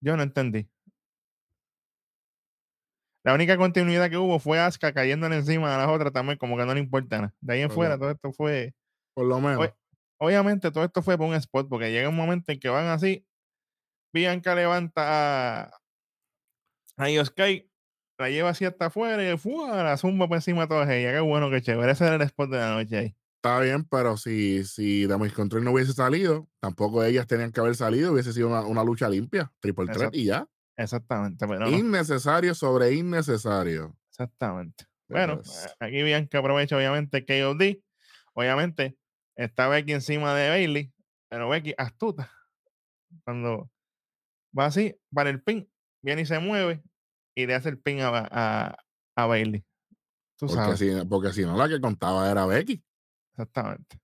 Yo 0.00 0.16
no 0.16 0.22
entendí. 0.22 0.68
La 3.24 3.34
única 3.34 3.56
continuidad 3.56 4.10
que 4.10 4.16
hubo 4.16 4.38
fue 4.38 4.58
Asuka 4.58 4.92
cayéndole 4.92 5.36
encima 5.36 5.74
a 5.74 5.78
las 5.78 5.88
otras 5.88 6.12
también, 6.12 6.38
como 6.38 6.56
que 6.56 6.66
no 6.66 6.74
le 6.74 6.80
importa 6.80 7.18
nada. 7.18 7.34
De 7.40 7.54
ahí 7.54 7.60
en 7.60 7.70
fuera, 7.70 7.96
todo 7.96 8.10
esto 8.10 8.32
fue. 8.32 8.74
Por 9.14 9.26
lo 9.26 9.40
menos. 9.40 9.70
Obviamente, 10.18 10.70
todo 10.70 10.84
esto 10.84 11.02
fue 11.02 11.16
por 11.18 11.28
un 11.28 11.34
spot, 11.34 11.68
porque 11.68 11.90
llega 11.90 12.08
un 12.08 12.16
momento 12.16 12.52
en 12.52 12.58
que 12.60 12.68
van 12.68 12.86
así. 12.86 13.26
Bianca 14.12 14.54
levanta 14.54 15.02
a, 15.66 15.70
a 16.96 17.08
la 18.18 18.30
lleva 18.30 18.50
así 18.50 18.64
hasta 18.64 18.86
afuera 18.86 19.32
y 19.32 19.36
¡fua! 19.36 19.82
la 19.82 19.96
zumba 19.96 20.28
por 20.28 20.36
encima 20.36 20.62
de 20.62 20.68
todas 20.68 20.88
ellas. 20.90 21.12
Qué 21.14 21.20
bueno, 21.20 21.50
qué 21.50 21.60
chévere. 21.60 21.90
Ese 21.90 22.06
era 22.06 22.16
el 22.16 22.22
spot 22.22 22.50
de 22.50 22.58
la 22.58 22.74
noche 22.74 22.96
ahí. 22.96 23.16
Está 23.36 23.58
bien, 23.58 23.84
pero 23.84 24.16
si, 24.16 24.64
si 24.64 25.06
Damage 25.06 25.34
Control 25.34 25.64
no 25.64 25.72
hubiese 25.72 25.92
salido, 25.92 26.48
tampoco 26.60 27.02
ellas 27.02 27.26
tenían 27.26 27.50
que 27.50 27.58
haber 27.58 27.74
salido, 27.74 28.12
hubiese 28.12 28.32
sido 28.32 28.46
una, 28.46 28.60
una 28.60 28.84
lucha 28.84 29.08
limpia, 29.08 29.52
triple 29.58 29.86
threat 29.88 30.14
y 30.14 30.26
ya. 30.26 30.46
Exactamente, 30.76 31.46
pero 31.46 31.60
no. 31.60 31.70
Innecesario 31.70 32.54
sobre 32.54 32.94
innecesario. 32.94 33.96
Exactamente. 34.08 34.86
Bueno, 35.08 35.36
Pues, 35.36 35.66
a- 35.78 35.84
aquí 35.86 36.02
Bianca 36.02 36.38
aprovecha 36.38 36.76
obviamente 36.76 37.24
KOD. 37.24 37.82
Obviamente 38.34 38.96
está 39.36 39.68
Becky 39.68 39.92
encima 39.92 40.34
de 40.34 40.48
Bailey, 40.48 40.92
pero 41.28 41.48
Becky 41.48 41.74
astuta. 41.76 42.30
Cuando 43.24 43.70
va 44.58 44.66
así 44.66 44.96
para 45.12 45.28
el 45.28 45.42
pin, 45.42 45.70
viene 46.02 46.22
y 46.22 46.26
se 46.26 46.38
mueve 46.38 46.82
y 47.34 47.46
le 47.46 47.54
hace 47.54 47.68
el 47.68 47.78
pin 47.78 48.00
a, 48.00 48.08
a, 48.30 48.78
a 49.16 49.26
Bailey. 49.26 49.64
Tú 50.36 50.46
porque, 50.46 50.54
sabes. 50.62 50.78
si, 50.78 51.06
porque 51.06 51.32
si 51.32 51.42
no, 51.42 51.56
la 51.56 51.68
que 51.68 51.80
contaba 51.80 52.30
era 52.30 52.46
Becky. 52.46 52.82
Exactamente. 53.32 53.98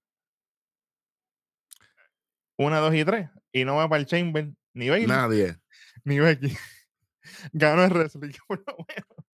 Una, 2.58 2.78
dos 2.80 2.94
y 2.94 3.04
tres. 3.04 3.30
Y 3.52 3.64
no 3.64 3.76
va 3.76 3.88
para 3.88 4.00
el 4.00 4.06
Chamber 4.06 4.50
ni 4.74 4.88
Bailey 4.88 5.06
Nadie. 5.08 5.58
Ni 6.09 6.18
Becky. 6.18 6.56
Ganó 7.52 7.84
el 7.84 7.90
wrestling. 7.90 8.32
por 8.48 8.59
lo 8.66 8.76
menos. 8.88 9.26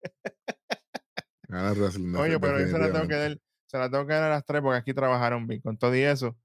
Gana 1.48 1.70
el 1.70 1.78
wrestling, 1.78 2.14
Oye, 2.16 2.40
pero 2.40 2.60
yo 2.60 2.66
se 2.66 2.78
la 2.78 2.92
tengo 2.92 3.08
que 3.08 3.14
dar, 3.14 3.38
se 3.66 3.78
la 3.78 3.90
tengo 3.90 4.06
que 4.06 4.12
dar 4.12 4.24
a 4.24 4.30
las 4.30 4.44
tres 4.44 4.60
porque 4.60 4.78
aquí 4.78 4.92
trabajaron 4.92 5.46
bien 5.46 5.60
con 5.60 5.78
todo 5.78 5.94
y 5.94 6.00
eso. 6.00 6.36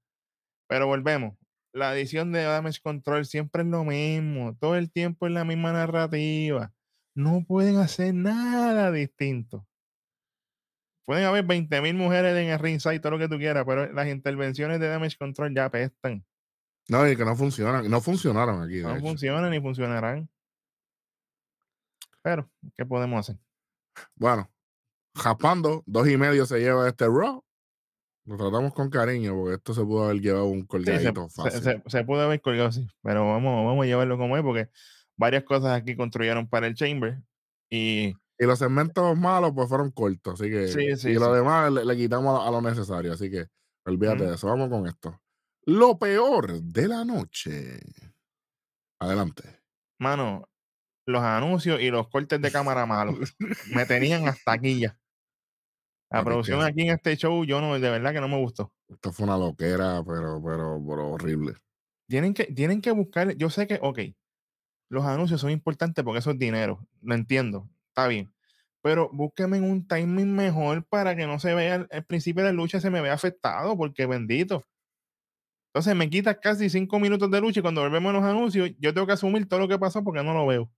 Pero 0.68 0.86
volvemos. 0.86 1.36
La 1.72 1.94
edición 1.94 2.32
de 2.32 2.42
Damage 2.42 2.80
Control 2.82 3.26
siempre 3.26 3.62
es 3.62 3.68
lo 3.68 3.84
mismo. 3.84 4.56
Todo 4.58 4.76
el 4.76 4.90
tiempo 4.90 5.26
es 5.26 5.32
la 5.32 5.44
misma 5.44 5.72
narrativa. 5.72 6.72
No 7.14 7.44
pueden 7.46 7.76
hacer 7.76 8.14
nada 8.14 8.90
distinto. 8.92 9.66
Pueden 11.04 11.24
haber 11.24 11.44
20.000 11.44 11.94
mujeres 11.94 12.36
en 12.36 12.50
el 12.50 12.58
ringside, 12.58 13.00
todo 13.00 13.12
lo 13.12 13.18
que 13.18 13.28
tú 13.28 13.36
quieras, 13.36 13.64
pero 13.66 13.92
las 13.92 14.06
intervenciones 14.08 14.78
de 14.78 14.88
damage 14.88 15.16
control 15.16 15.52
ya 15.54 15.64
apestan. 15.64 16.24
No, 16.88 17.08
y 17.08 17.16
que 17.16 17.24
no 17.24 17.36
funcionan. 17.36 17.88
No 17.90 18.00
funcionaron 18.00 18.62
aquí. 18.62 18.82
No 18.82 18.98
funcionan 19.00 19.50
ni 19.50 19.60
funcionarán. 19.60 20.28
Pero, 22.22 22.50
¿qué 22.76 22.84
podemos 22.84 23.20
hacer? 23.20 23.40
Bueno, 24.14 24.50
japando, 25.14 25.82
dos 25.86 26.08
y 26.08 26.16
medio 26.16 26.44
se 26.46 26.58
lleva 26.58 26.88
este 26.88 27.06
Raw. 27.06 27.42
Lo 28.26 28.36
tratamos 28.36 28.74
con 28.74 28.90
cariño 28.90 29.34
porque 29.34 29.54
esto 29.54 29.72
se 29.74 29.82
pudo 29.82 30.04
haber 30.04 30.20
llevado 30.20 30.46
un 30.46 30.60
Sí, 30.60 30.62
se, 30.62 30.66
colgadito 30.68 31.28
se- 31.30 31.42
fácil. 31.42 31.62
se- 31.62 31.82
se 31.86 32.04
pudo 32.04 32.20
haber 32.22 32.40
colgado, 32.40 32.70
sí, 32.70 32.86
pero 33.02 33.26
vamos, 33.26 33.66
vamos 33.66 33.82
a 33.84 33.86
llevarlo 33.86 34.18
como 34.18 34.36
es, 34.36 34.42
porque 34.42 34.68
varias 35.16 35.44
cosas 35.44 35.72
aquí 35.80 35.96
construyeron 35.96 36.48
para 36.48 36.66
el 36.66 36.74
Chamber. 36.74 37.22
Y 37.70 38.08
Y 38.38 38.46
los 38.46 38.58
segmentos 38.58 39.16
malos 39.18 39.52
pues 39.54 39.68
fueron 39.68 39.90
cortos, 39.90 40.40
así 40.40 40.50
que 40.50 40.68
Sí, 40.68 40.96
sí, 40.96 41.10
y 41.10 41.14
lo 41.14 41.32
demás 41.32 41.72
le, 41.72 41.84
le 41.84 41.96
quitamos 41.96 42.46
a, 42.46 42.50
lo 42.50 42.60
necesario, 42.60 43.12
así 43.12 43.30
que 43.30 43.46
olvídate 43.86 44.24
de 44.26 44.34
eso. 44.34 44.46
Vamos 44.48 44.68
con 44.68 44.86
esto. 44.86 45.18
Lo 45.66 45.98
peor 45.98 46.60
de 46.62 46.88
la 46.88 47.04
noche. 47.04 47.80
Adelante. 48.98 49.60
mano, 49.98 50.48
los 51.06 51.22
anuncios 51.22 51.80
y 51.80 51.90
los 51.90 52.08
cortes 52.08 52.40
de 52.40 52.50
cámara 52.50 52.86
malos 52.86 53.34
me 53.74 53.86
tenían 53.86 54.28
hasta 54.28 54.52
aquí 54.52 54.80
ya. 54.80 54.96
La 56.10 56.24
producción 56.24 56.62
aquí 56.62 56.82
en 56.82 56.90
este 56.90 57.16
show, 57.16 57.44
yo 57.44 57.60
no, 57.60 57.78
de 57.78 57.90
verdad 57.90 58.12
que 58.12 58.20
no 58.20 58.28
me 58.28 58.38
gustó. 58.38 58.72
Esto 58.88 59.12
fue 59.12 59.26
una 59.26 59.38
loquera, 59.38 60.02
pero, 60.04 60.42
pero, 60.44 60.82
pero 60.86 61.10
horrible. 61.10 61.54
Tienen 62.08 62.34
que, 62.34 62.44
tienen 62.44 62.80
que 62.80 62.90
buscar, 62.90 63.36
yo 63.36 63.48
sé 63.48 63.68
que, 63.68 63.78
ok, 63.80 64.00
los 64.88 65.04
anuncios 65.04 65.40
son 65.40 65.50
importantes 65.50 66.04
porque 66.04 66.18
eso 66.18 66.32
es 66.32 66.38
dinero, 66.38 66.84
lo 67.00 67.14
entiendo, 67.14 67.70
está 67.88 68.08
bien. 68.08 68.32
Pero 68.82 69.10
búsquenme 69.12 69.58
en 69.58 69.70
un 69.70 69.86
timing 69.86 70.34
mejor 70.34 70.84
para 70.86 71.14
que 71.14 71.26
no 71.26 71.38
se 71.38 71.54
vea 71.54 71.76
el, 71.76 71.86
el 71.90 72.04
principio 72.04 72.42
de 72.42 72.50
la 72.50 72.56
lucha, 72.56 72.80
se 72.80 72.90
me 72.90 73.00
vea 73.00 73.12
afectado, 73.12 73.76
porque 73.76 74.06
bendito. 74.06 74.64
Entonces 75.72 75.94
me 75.94 76.10
quitas 76.10 76.38
casi 76.42 76.68
cinco 76.68 76.98
minutos 76.98 77.30
de 77.30 77.40
lucha 77.40 77.60
y 77.60 77.62
cuando 77.62 77.82
volvemos 77.82 78.10
a 78.10 78.12
los 78.14 78.24
anuncios, 78.24 78.70
yo 78.78 78.92
tengo 78.92 79.06
que 79.06 79.12
asumir 79.12 79.48
todo 79.48 79.60
lo 79.60 79.68
que 79.68 79.78
pasó 79.78 80.02
porque 80.02 80.22
no 80.22 80.34
lo 80.34 80.46
veo. 80.46 80.72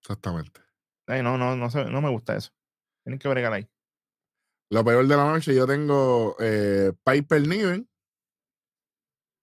Exactamente. 0.00 0.60
Ay, 1.06 1.22
no, 1.22 1.36
no, 1.36 1.54
no, 1.54 1.68
no 1.68 2.00
me 2.00 2.08
gusta 2.08 2.34
eso. 2.36 2.50
Tienen 3.04 3.18
que 3.18 3.28
bregar 3.28 3.52
ahí. 3.52 3.68
Lo 4.70 4.82
peor 4.82 5.06
de 5.06 5.16
la 5.16 5.24
noche, 5.24 5.54
yo 5.54 5.66
tengo 5.66 6.36
eh, 6.40 6.92
Piper 7.04 7.46
Niven 7.46 7.88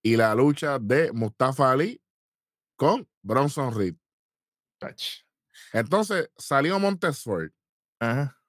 y 0.03 0.15
la 0.17 0.33
lucha 0.33 0.79
de 0.79 1.11
Mustafa 1.11 1.71
Ali 1.71 2.01
con 2.75 3.07
Bronson 3.21 3.75
Reed. 3.75 3.95
Entonces 5.73 6.31
salió 6.35 6.79
Montesford, 6.79 7.51
Ajá. 7.99 8.41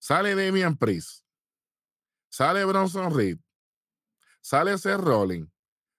sale 0.00 0.34
Damian 0.34 0.76
Priest, 0.78 1.26
sale 2.30 2.64
Bronson 2.64 3.14
Reed, 3.14 3.38
sale 4.46 4.78
Seth 4.78 5.00
Rollins, 5.00 5.50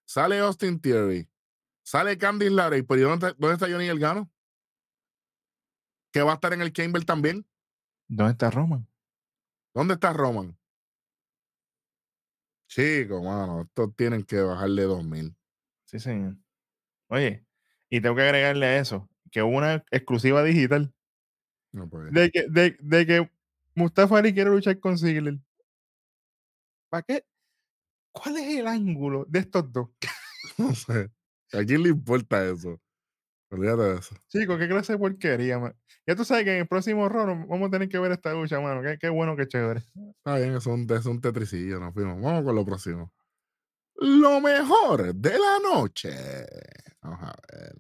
sale 0.06 0.40
Austin 0.40 0.80
Theory, 0.80 1.28
sale 1.84 2.18
Candice 2.18 2.52
LeRae, 2.52 2.84
pero 2.84 3.02
¿y 3.02 3.04
¿dónde 3.04 3.28
está, 3.28 3.38
dónde 3.38 3.56
está 3.56 3.68
Johnny 3.70 3.88
Elgano? 3.88 4.32
Que 6.14 6.22
va 6.22 6.32
a 6.32 6.36
estar 6.36 6.54
en 6.54 6.62
el 6.62 6.72
Chamber 6.72 7.04
también. 7.04 7.46
¿Dónde 8.08 8.32
está 8.32 8.50
Roman? 8.50 8.88
¿Dónde 9.74 9.96
está 9.96 10.14
Roman? 10.14 10.58
Chico, 12.70 13.22
mano, 13.22 13.64
estos 13.64 13.94
tienen 13.98 14.24
que 14.24 14.40
bajarle 14.40 14.84
2000. 14.84 15.36
Sí, 15.84 16.00
señor. 16.00 16.38
Oye, 17.10 17.46
y 17.90 18.00
tengo 18.00 18.16
que 18.16 18.22
agregarle 18.22 18.66
a 18.66 18.80
eso 18.80 19.10
que 19.30 19.44
hubo 19.44 19.58
una 19.58 19.84
exclusiva 19.92 20.42
digital 20.44 20.94
No 21.74 21.90
puede. 21.90 22.12
de 22.12 22.32
que, 22.32 22.46
de, 22.50 22.78
de 22.80 23.06
que 23.06 23.32
Mustafa 23.76 24.18
Ali 24.20 24.34
quiere 24.34 24.52
luchar 24.52 24.80
con 24.80 24.98
Ziggler. 24.98 25.38
¿Para 26.90 27.04
qué? 27.04 27.26
¿Cuál 28.24 28.38
es 28.38 28.60
el 28.60 28.68
ángulo 28.68 29.26
de 29.28 29.40
estos 29.40 29.72
dos? 29.72 29.90
No 30.58 30.74
sé. 30.74 31.12
¿A 31.54 31.64
quién 31.66 31.84
le 31.84 31.90
importa 31.90 32.44
eso? 32.46 32.82
Olvídate 33.52 33.82
de 33.84 34.00
eso. 34.00 34.16
Chicos, 34.28 34.58
qué 34.58 34.68
clase 34.68 34.94
de 34.94 35.00
porquería, 35.00 35.60
man. 35.60 35.76
Ya 36.06 36.16
tú 36.16 36.26
sabes 36.26 36.44
que 36.46 36.54
en 36.54 36.60
el 36.62 36.68
próximo 36.68 37.08
Raw 37.10 37.26
vamos 37.48 37.68
a 37.68 37.72
tener 37.72 37.88
que 37.90 38.00
ver 38.00 38.12
esta 38.12 38.34
lucha, 38.34 38.60
mano. 38.60 38.82
Qué, 38.82 38.98
qué 39.00 39.10
bueno, 39.10 39.36
qué 39.38 39.48
chévere. 39.48 39.82
Está 40.18 40.38
bien, 40.38 40.56
es 40.56 40.66
un, 40.66 40.88
es 40.92 41.06
un 41.06 41.22
tetricillo, 41.22 41.80
nos 41.80 41.94
fuimos. 41.94 42.20
Vamos 42.22 42.44
con 42.44 42.56
lo 42.56 42.66
próximo. 42.66 43.14
Lo 43.96 44.42
mejor 44.42 45.14
de 45.16 45.32
la 45.38 45.60
noche. 45.62 46.12
Vamos 47.02 47.20
a 47.24 47.36
ver. 47.54 47.76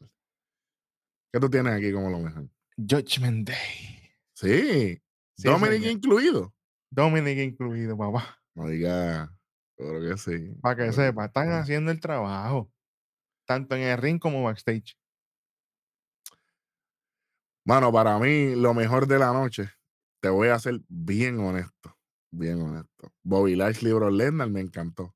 ¿Qué 1.34 1.40
tú 1.40 1.50
tienes 1.50 1.74
aquí 1.74 1.92
como 1.92 2.10
lo 2.10 2.20
mejor? 2.20 2.48
Judgment 2.78 3.48
Day. 3.50 4.12
Sí, 4.34 5.02
Sí, 5.36 5.48
Dominic 5.48 5.80
señor. 5.80 5.92
incluido. 5.92 6.56
Dominic 6.92 7.38
incluido, 7.40 7.98
papá. 7.98 8.40
No 8.56 8.68
diga, 8.68 9.32
seguro 9.78 10.02
que 10.02 10.18
sí. 10.18 10.56
Para 10.62 10.76
que 10.76 10.92
sepa, 10.92 11.26
están 11.26 11.52
haciendo 11.52 11.92
el 11.92 12.00
trabajo. 12.00 12.72
Tanto 13.46 13.76
en 13.76 13.84
el 13.84 13.98
ring 13.98 14.20
como 14.20 14.44
backstage. 14.44 14.98
Mano, 17.66 17.92
para 17.92 18.18
mí, 18.20 18.56
lo 18.56 18.74
mejor 18.74 19.08
de 19.08 19.20
la 19.20 19.34
noche, 19.34 19.70
te 20.22 20.30
voy 20.30 20.50
a 20.50 20.60
ser 20.60 20.80
bien 20.88 21.40
honesto. 21.40 21.98
Bien 22.32 22.62
honesto. 22.62 23.14
Bobby 23.24 23.56
Lashley 23.56 23.94
Brock 23.94 24.12
Lesnar 24.12 24.50
me 24.50 24.62
encantó. 24.62 25.16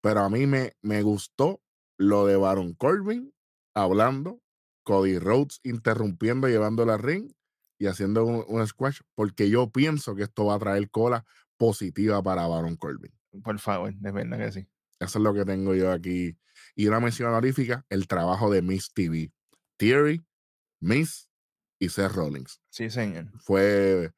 Pero 0.00 0.20
a 0.20 0.30
mí 0.30 0.46
me, 0.46 0.72
me 0.82 1.02
gustó 1.02 1.60
lo 1.98 2.26
de 2.26 2.36
Baron 2.36 2.74
Corbin 2.74 3.32
hablando, 3.74 4.40
Cody 4.84 5.18
Rhodes 5.18 5.60
interrumpiendo, 5.64 6.48
llevándolo 6.48 6.92
al 6.92 7.00
ring 7.00 7.32
y 7.78 7.86
haciendo 7.86 8.24
un, 8.24 8.44
un 8.46 8.66
squash, 8.66 9.00
porque 9.14 9.50
yo 9.50 9.70
pienso 9.70 10.14
que 10.14 10.22
esto 10.22 10.46
va 10.46 10.54
a 10.54 10.58
traer 10.58 10.90
cola 10.90 11.24
positiva 11.56 12.22
para 12.22 12.46
Baron 12.46 12.76
Corbin. 12.76 13.12
Por 13.42 13.58
favor, 13.58 13.94
de 13.94 14.12
verdad 14.12 14.38
que 14.38 14.52
sí. 14.52 14.68
Eso 14.98 15.18
es 15.18 15.22
lo 15.22 15.34
que 15.34 15.44
tengo 15.44 15.74
yo 15.74 15.92
aquí. 15.92 16.36
Y 16.74 16.86
una 16.86 17.00
mención 17.00 17.28
honorífica, 17.28 17.84
el 17.90 18.06
trabajo 18.08 18.50
de 18.50 18.62
Miss 18.62 18.92
TV. 18.92 19.30
Theory, 19.76 20.24
Miss 20.80 21.28
y 21.78 21.88
Seth 21.90 22.12
Rollins. 22.12 22.60
Sí, 22.70 22.88
señor. 22.90 23.30
Fue 23.40 24.10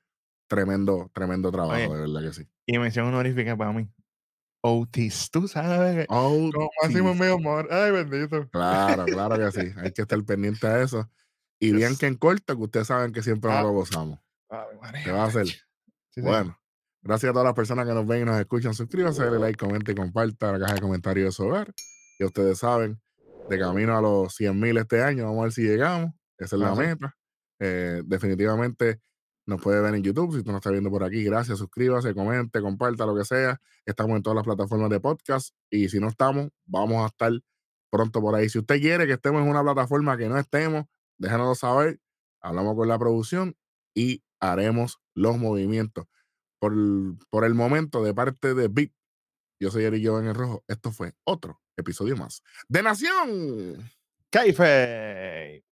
tremendo, 0.49 1.11
tremendo 1.12 1.51
trabajo, 1.51 1.75
Oye. 1.75 1.89
de 1.95 2.01
verdad 2.12 2.23
que 2.23 2.33
sí. 2.33 2.49
Y 2.66 2.79
mención 2.79 3.07
honorífica 3.07 3.57
para 3.57 3.73
mí. 3.73 3.89
Otis, 4.61 5.31
tú 5.31 5.47
sabes. 5.49 6.07
Oh, 6.09 6.51
Como 6.53 6.71
Máximo 6.83 7.14
medio 7.14 7.35
amor. 7.35 7.69
Ay, 7.73 7.91
bendito. 7.93 8.49
Claro, 8.53 9.05
claro 9.07 9.37
que 9.37 9.53
sí. 9.53 9.73
Hay 9.77 9.93
que 9.93 10.03
estar 10.03 10.23
pendiente 10.25 10.66
a 10.66 10.83
eso. 10.83 11.11
Y 11.61 11.73
bien 11.73 11.97
que 11.97 12.07
en 12.07 12.16
corto, 12.16 12.57
que 12.57 12.62
ustedes 12.62 12.87
saben 12.89 13.12
que 13.12 13.23
siempre 13.23 13.51
nos 13.51 13.59
Ah. 13.61 13.62
lo 13.62 13.73
gozamos. 13.73 14.21
María, 14.81 15.05
¿Qué 15.05 15.11
va 15.12 15.25
a 15.25 15.27
hacer? 15.27 15.47
Sí. 16.11 16.21
Bueno, 16.23 16.59
gracias 17.09 17.31
a 17.31 17.33
todas 17.33 17.47
las 17.47 17.55
personas 17.55 17.87
que 17.87 17.95
nos 17.95 18.07
ven 18.07 18.23
y 18.23 18.25
nos 18.27 18.39
escuchan. 18.39 18.75
Suscríbanse, 18.75 19.25
dale 19.25 19.39
like, 19.39 19.59
comenta 19.59 19.91
y 19.91 19.95
comparta 19.95 20.53
la 20.53 20.59
caja 20.59 20.75
de 20.75 20.81
comentarios 20.83 21.25
de 21.29 21.33
su 21.33 21.45
hogar. 21.45 21.73
Ya 22.21 22.27
ustedes 22.27 22.59
saben, 22.59 23.01
de 23.49 23.59
camino 23.59 23.97
a 23.97 24.03
los 24.03 24.35
100 24.35 24.61
mil 24.61 24.77
este 24.77 25.03
año, 25.03 25.25
vamos 25.25 25.41
a 25.41 25.43
ver 25.45 25.53
si 25.53 25.63
llegamos. 25.63 26.13
Esa 26.37 26.57
es 26.57 26.61
la 26.61 26.75
meta. 26.75 27.17
Eh, 27.61 28.03
definitivamente 28.05 29.01
nos 29.47 29.59
puede 29.63 29.81
ver 29.81 29.95
en 29.95 30.03
YouTube. 30.03 30.37
Si 30.37 30.43
tú 30.43 30.51
nos 30.51 30.59
estás 30.59 30.73
viendo 30.73 30.91
por 30.91 31.03
aquí, 31.03 31.25
gracias. 31.25 31.57
Suscríbase, 31.59 32.15
comente, 32.15 32.61
comparta, 32.61 33.07
lo 33.07 33.17
que 33.17 33.25
sea. 33.25 33.59
Estamos 33.87 34.15
en 34.17 34.23
todas 34.23 34.37
las 34.37 34.45
plataformas 34.45 34.91
de 34.91 35.01
podcast. 35.01 35.55
Y 35.71 35.89
si 35.89 36.01
no 36.01 36.09
estamos, 36.09 36.51
vamos 36.67 37.03
a 37.03 37.07
estar 37.07 37.33
pronto 37.91 38.21
por 38.21 38.35
ahí. 38.35 38.51
Si 38.51 38.59
usted 38.59 38.81
quiere 38.81 39.07
que 39.07 39.15
estemos 39.15 39.43
en 39.43 39.49
una 39.49 39.63
plataforma 39.63 40.19
que 40.19 40.29
no 40.29 40.37
estemos, 40.37 40.85
déjanoslo 41.17 41.55
saber. 41.55 42.01
Hablamos 42.43 42.77
con 42.77 42.87
la 42.87 42.99
producción 42.99 43.57
y 43.95 44.23
haremos 44.41 44.99
los 45.15 45.39
movimientos. 45.39 46.05
Por, 46.59 46.75
por 47.31 47.45
el 47.45 47.55
momento, 47.55 48.03
de 48.03 48.15
parte 48.15 48.55
de 48.55 48.69
Bit, 48.69 48.93
yo 49.61 49.71
soy 49.71 49.85
Eric 49.85 50.05
en 50.07 50.27
el 50.27 50.35
Rojo. 50.35 50.65
Esto 50.69 50.93
fue 50.93 51.15
otro 51.25 51.61
episodio 51.77 52.17
más 52.17 52.43
de 52.69 52.83
Nación. 52.83 53.91
Kaife. 54.31 55.68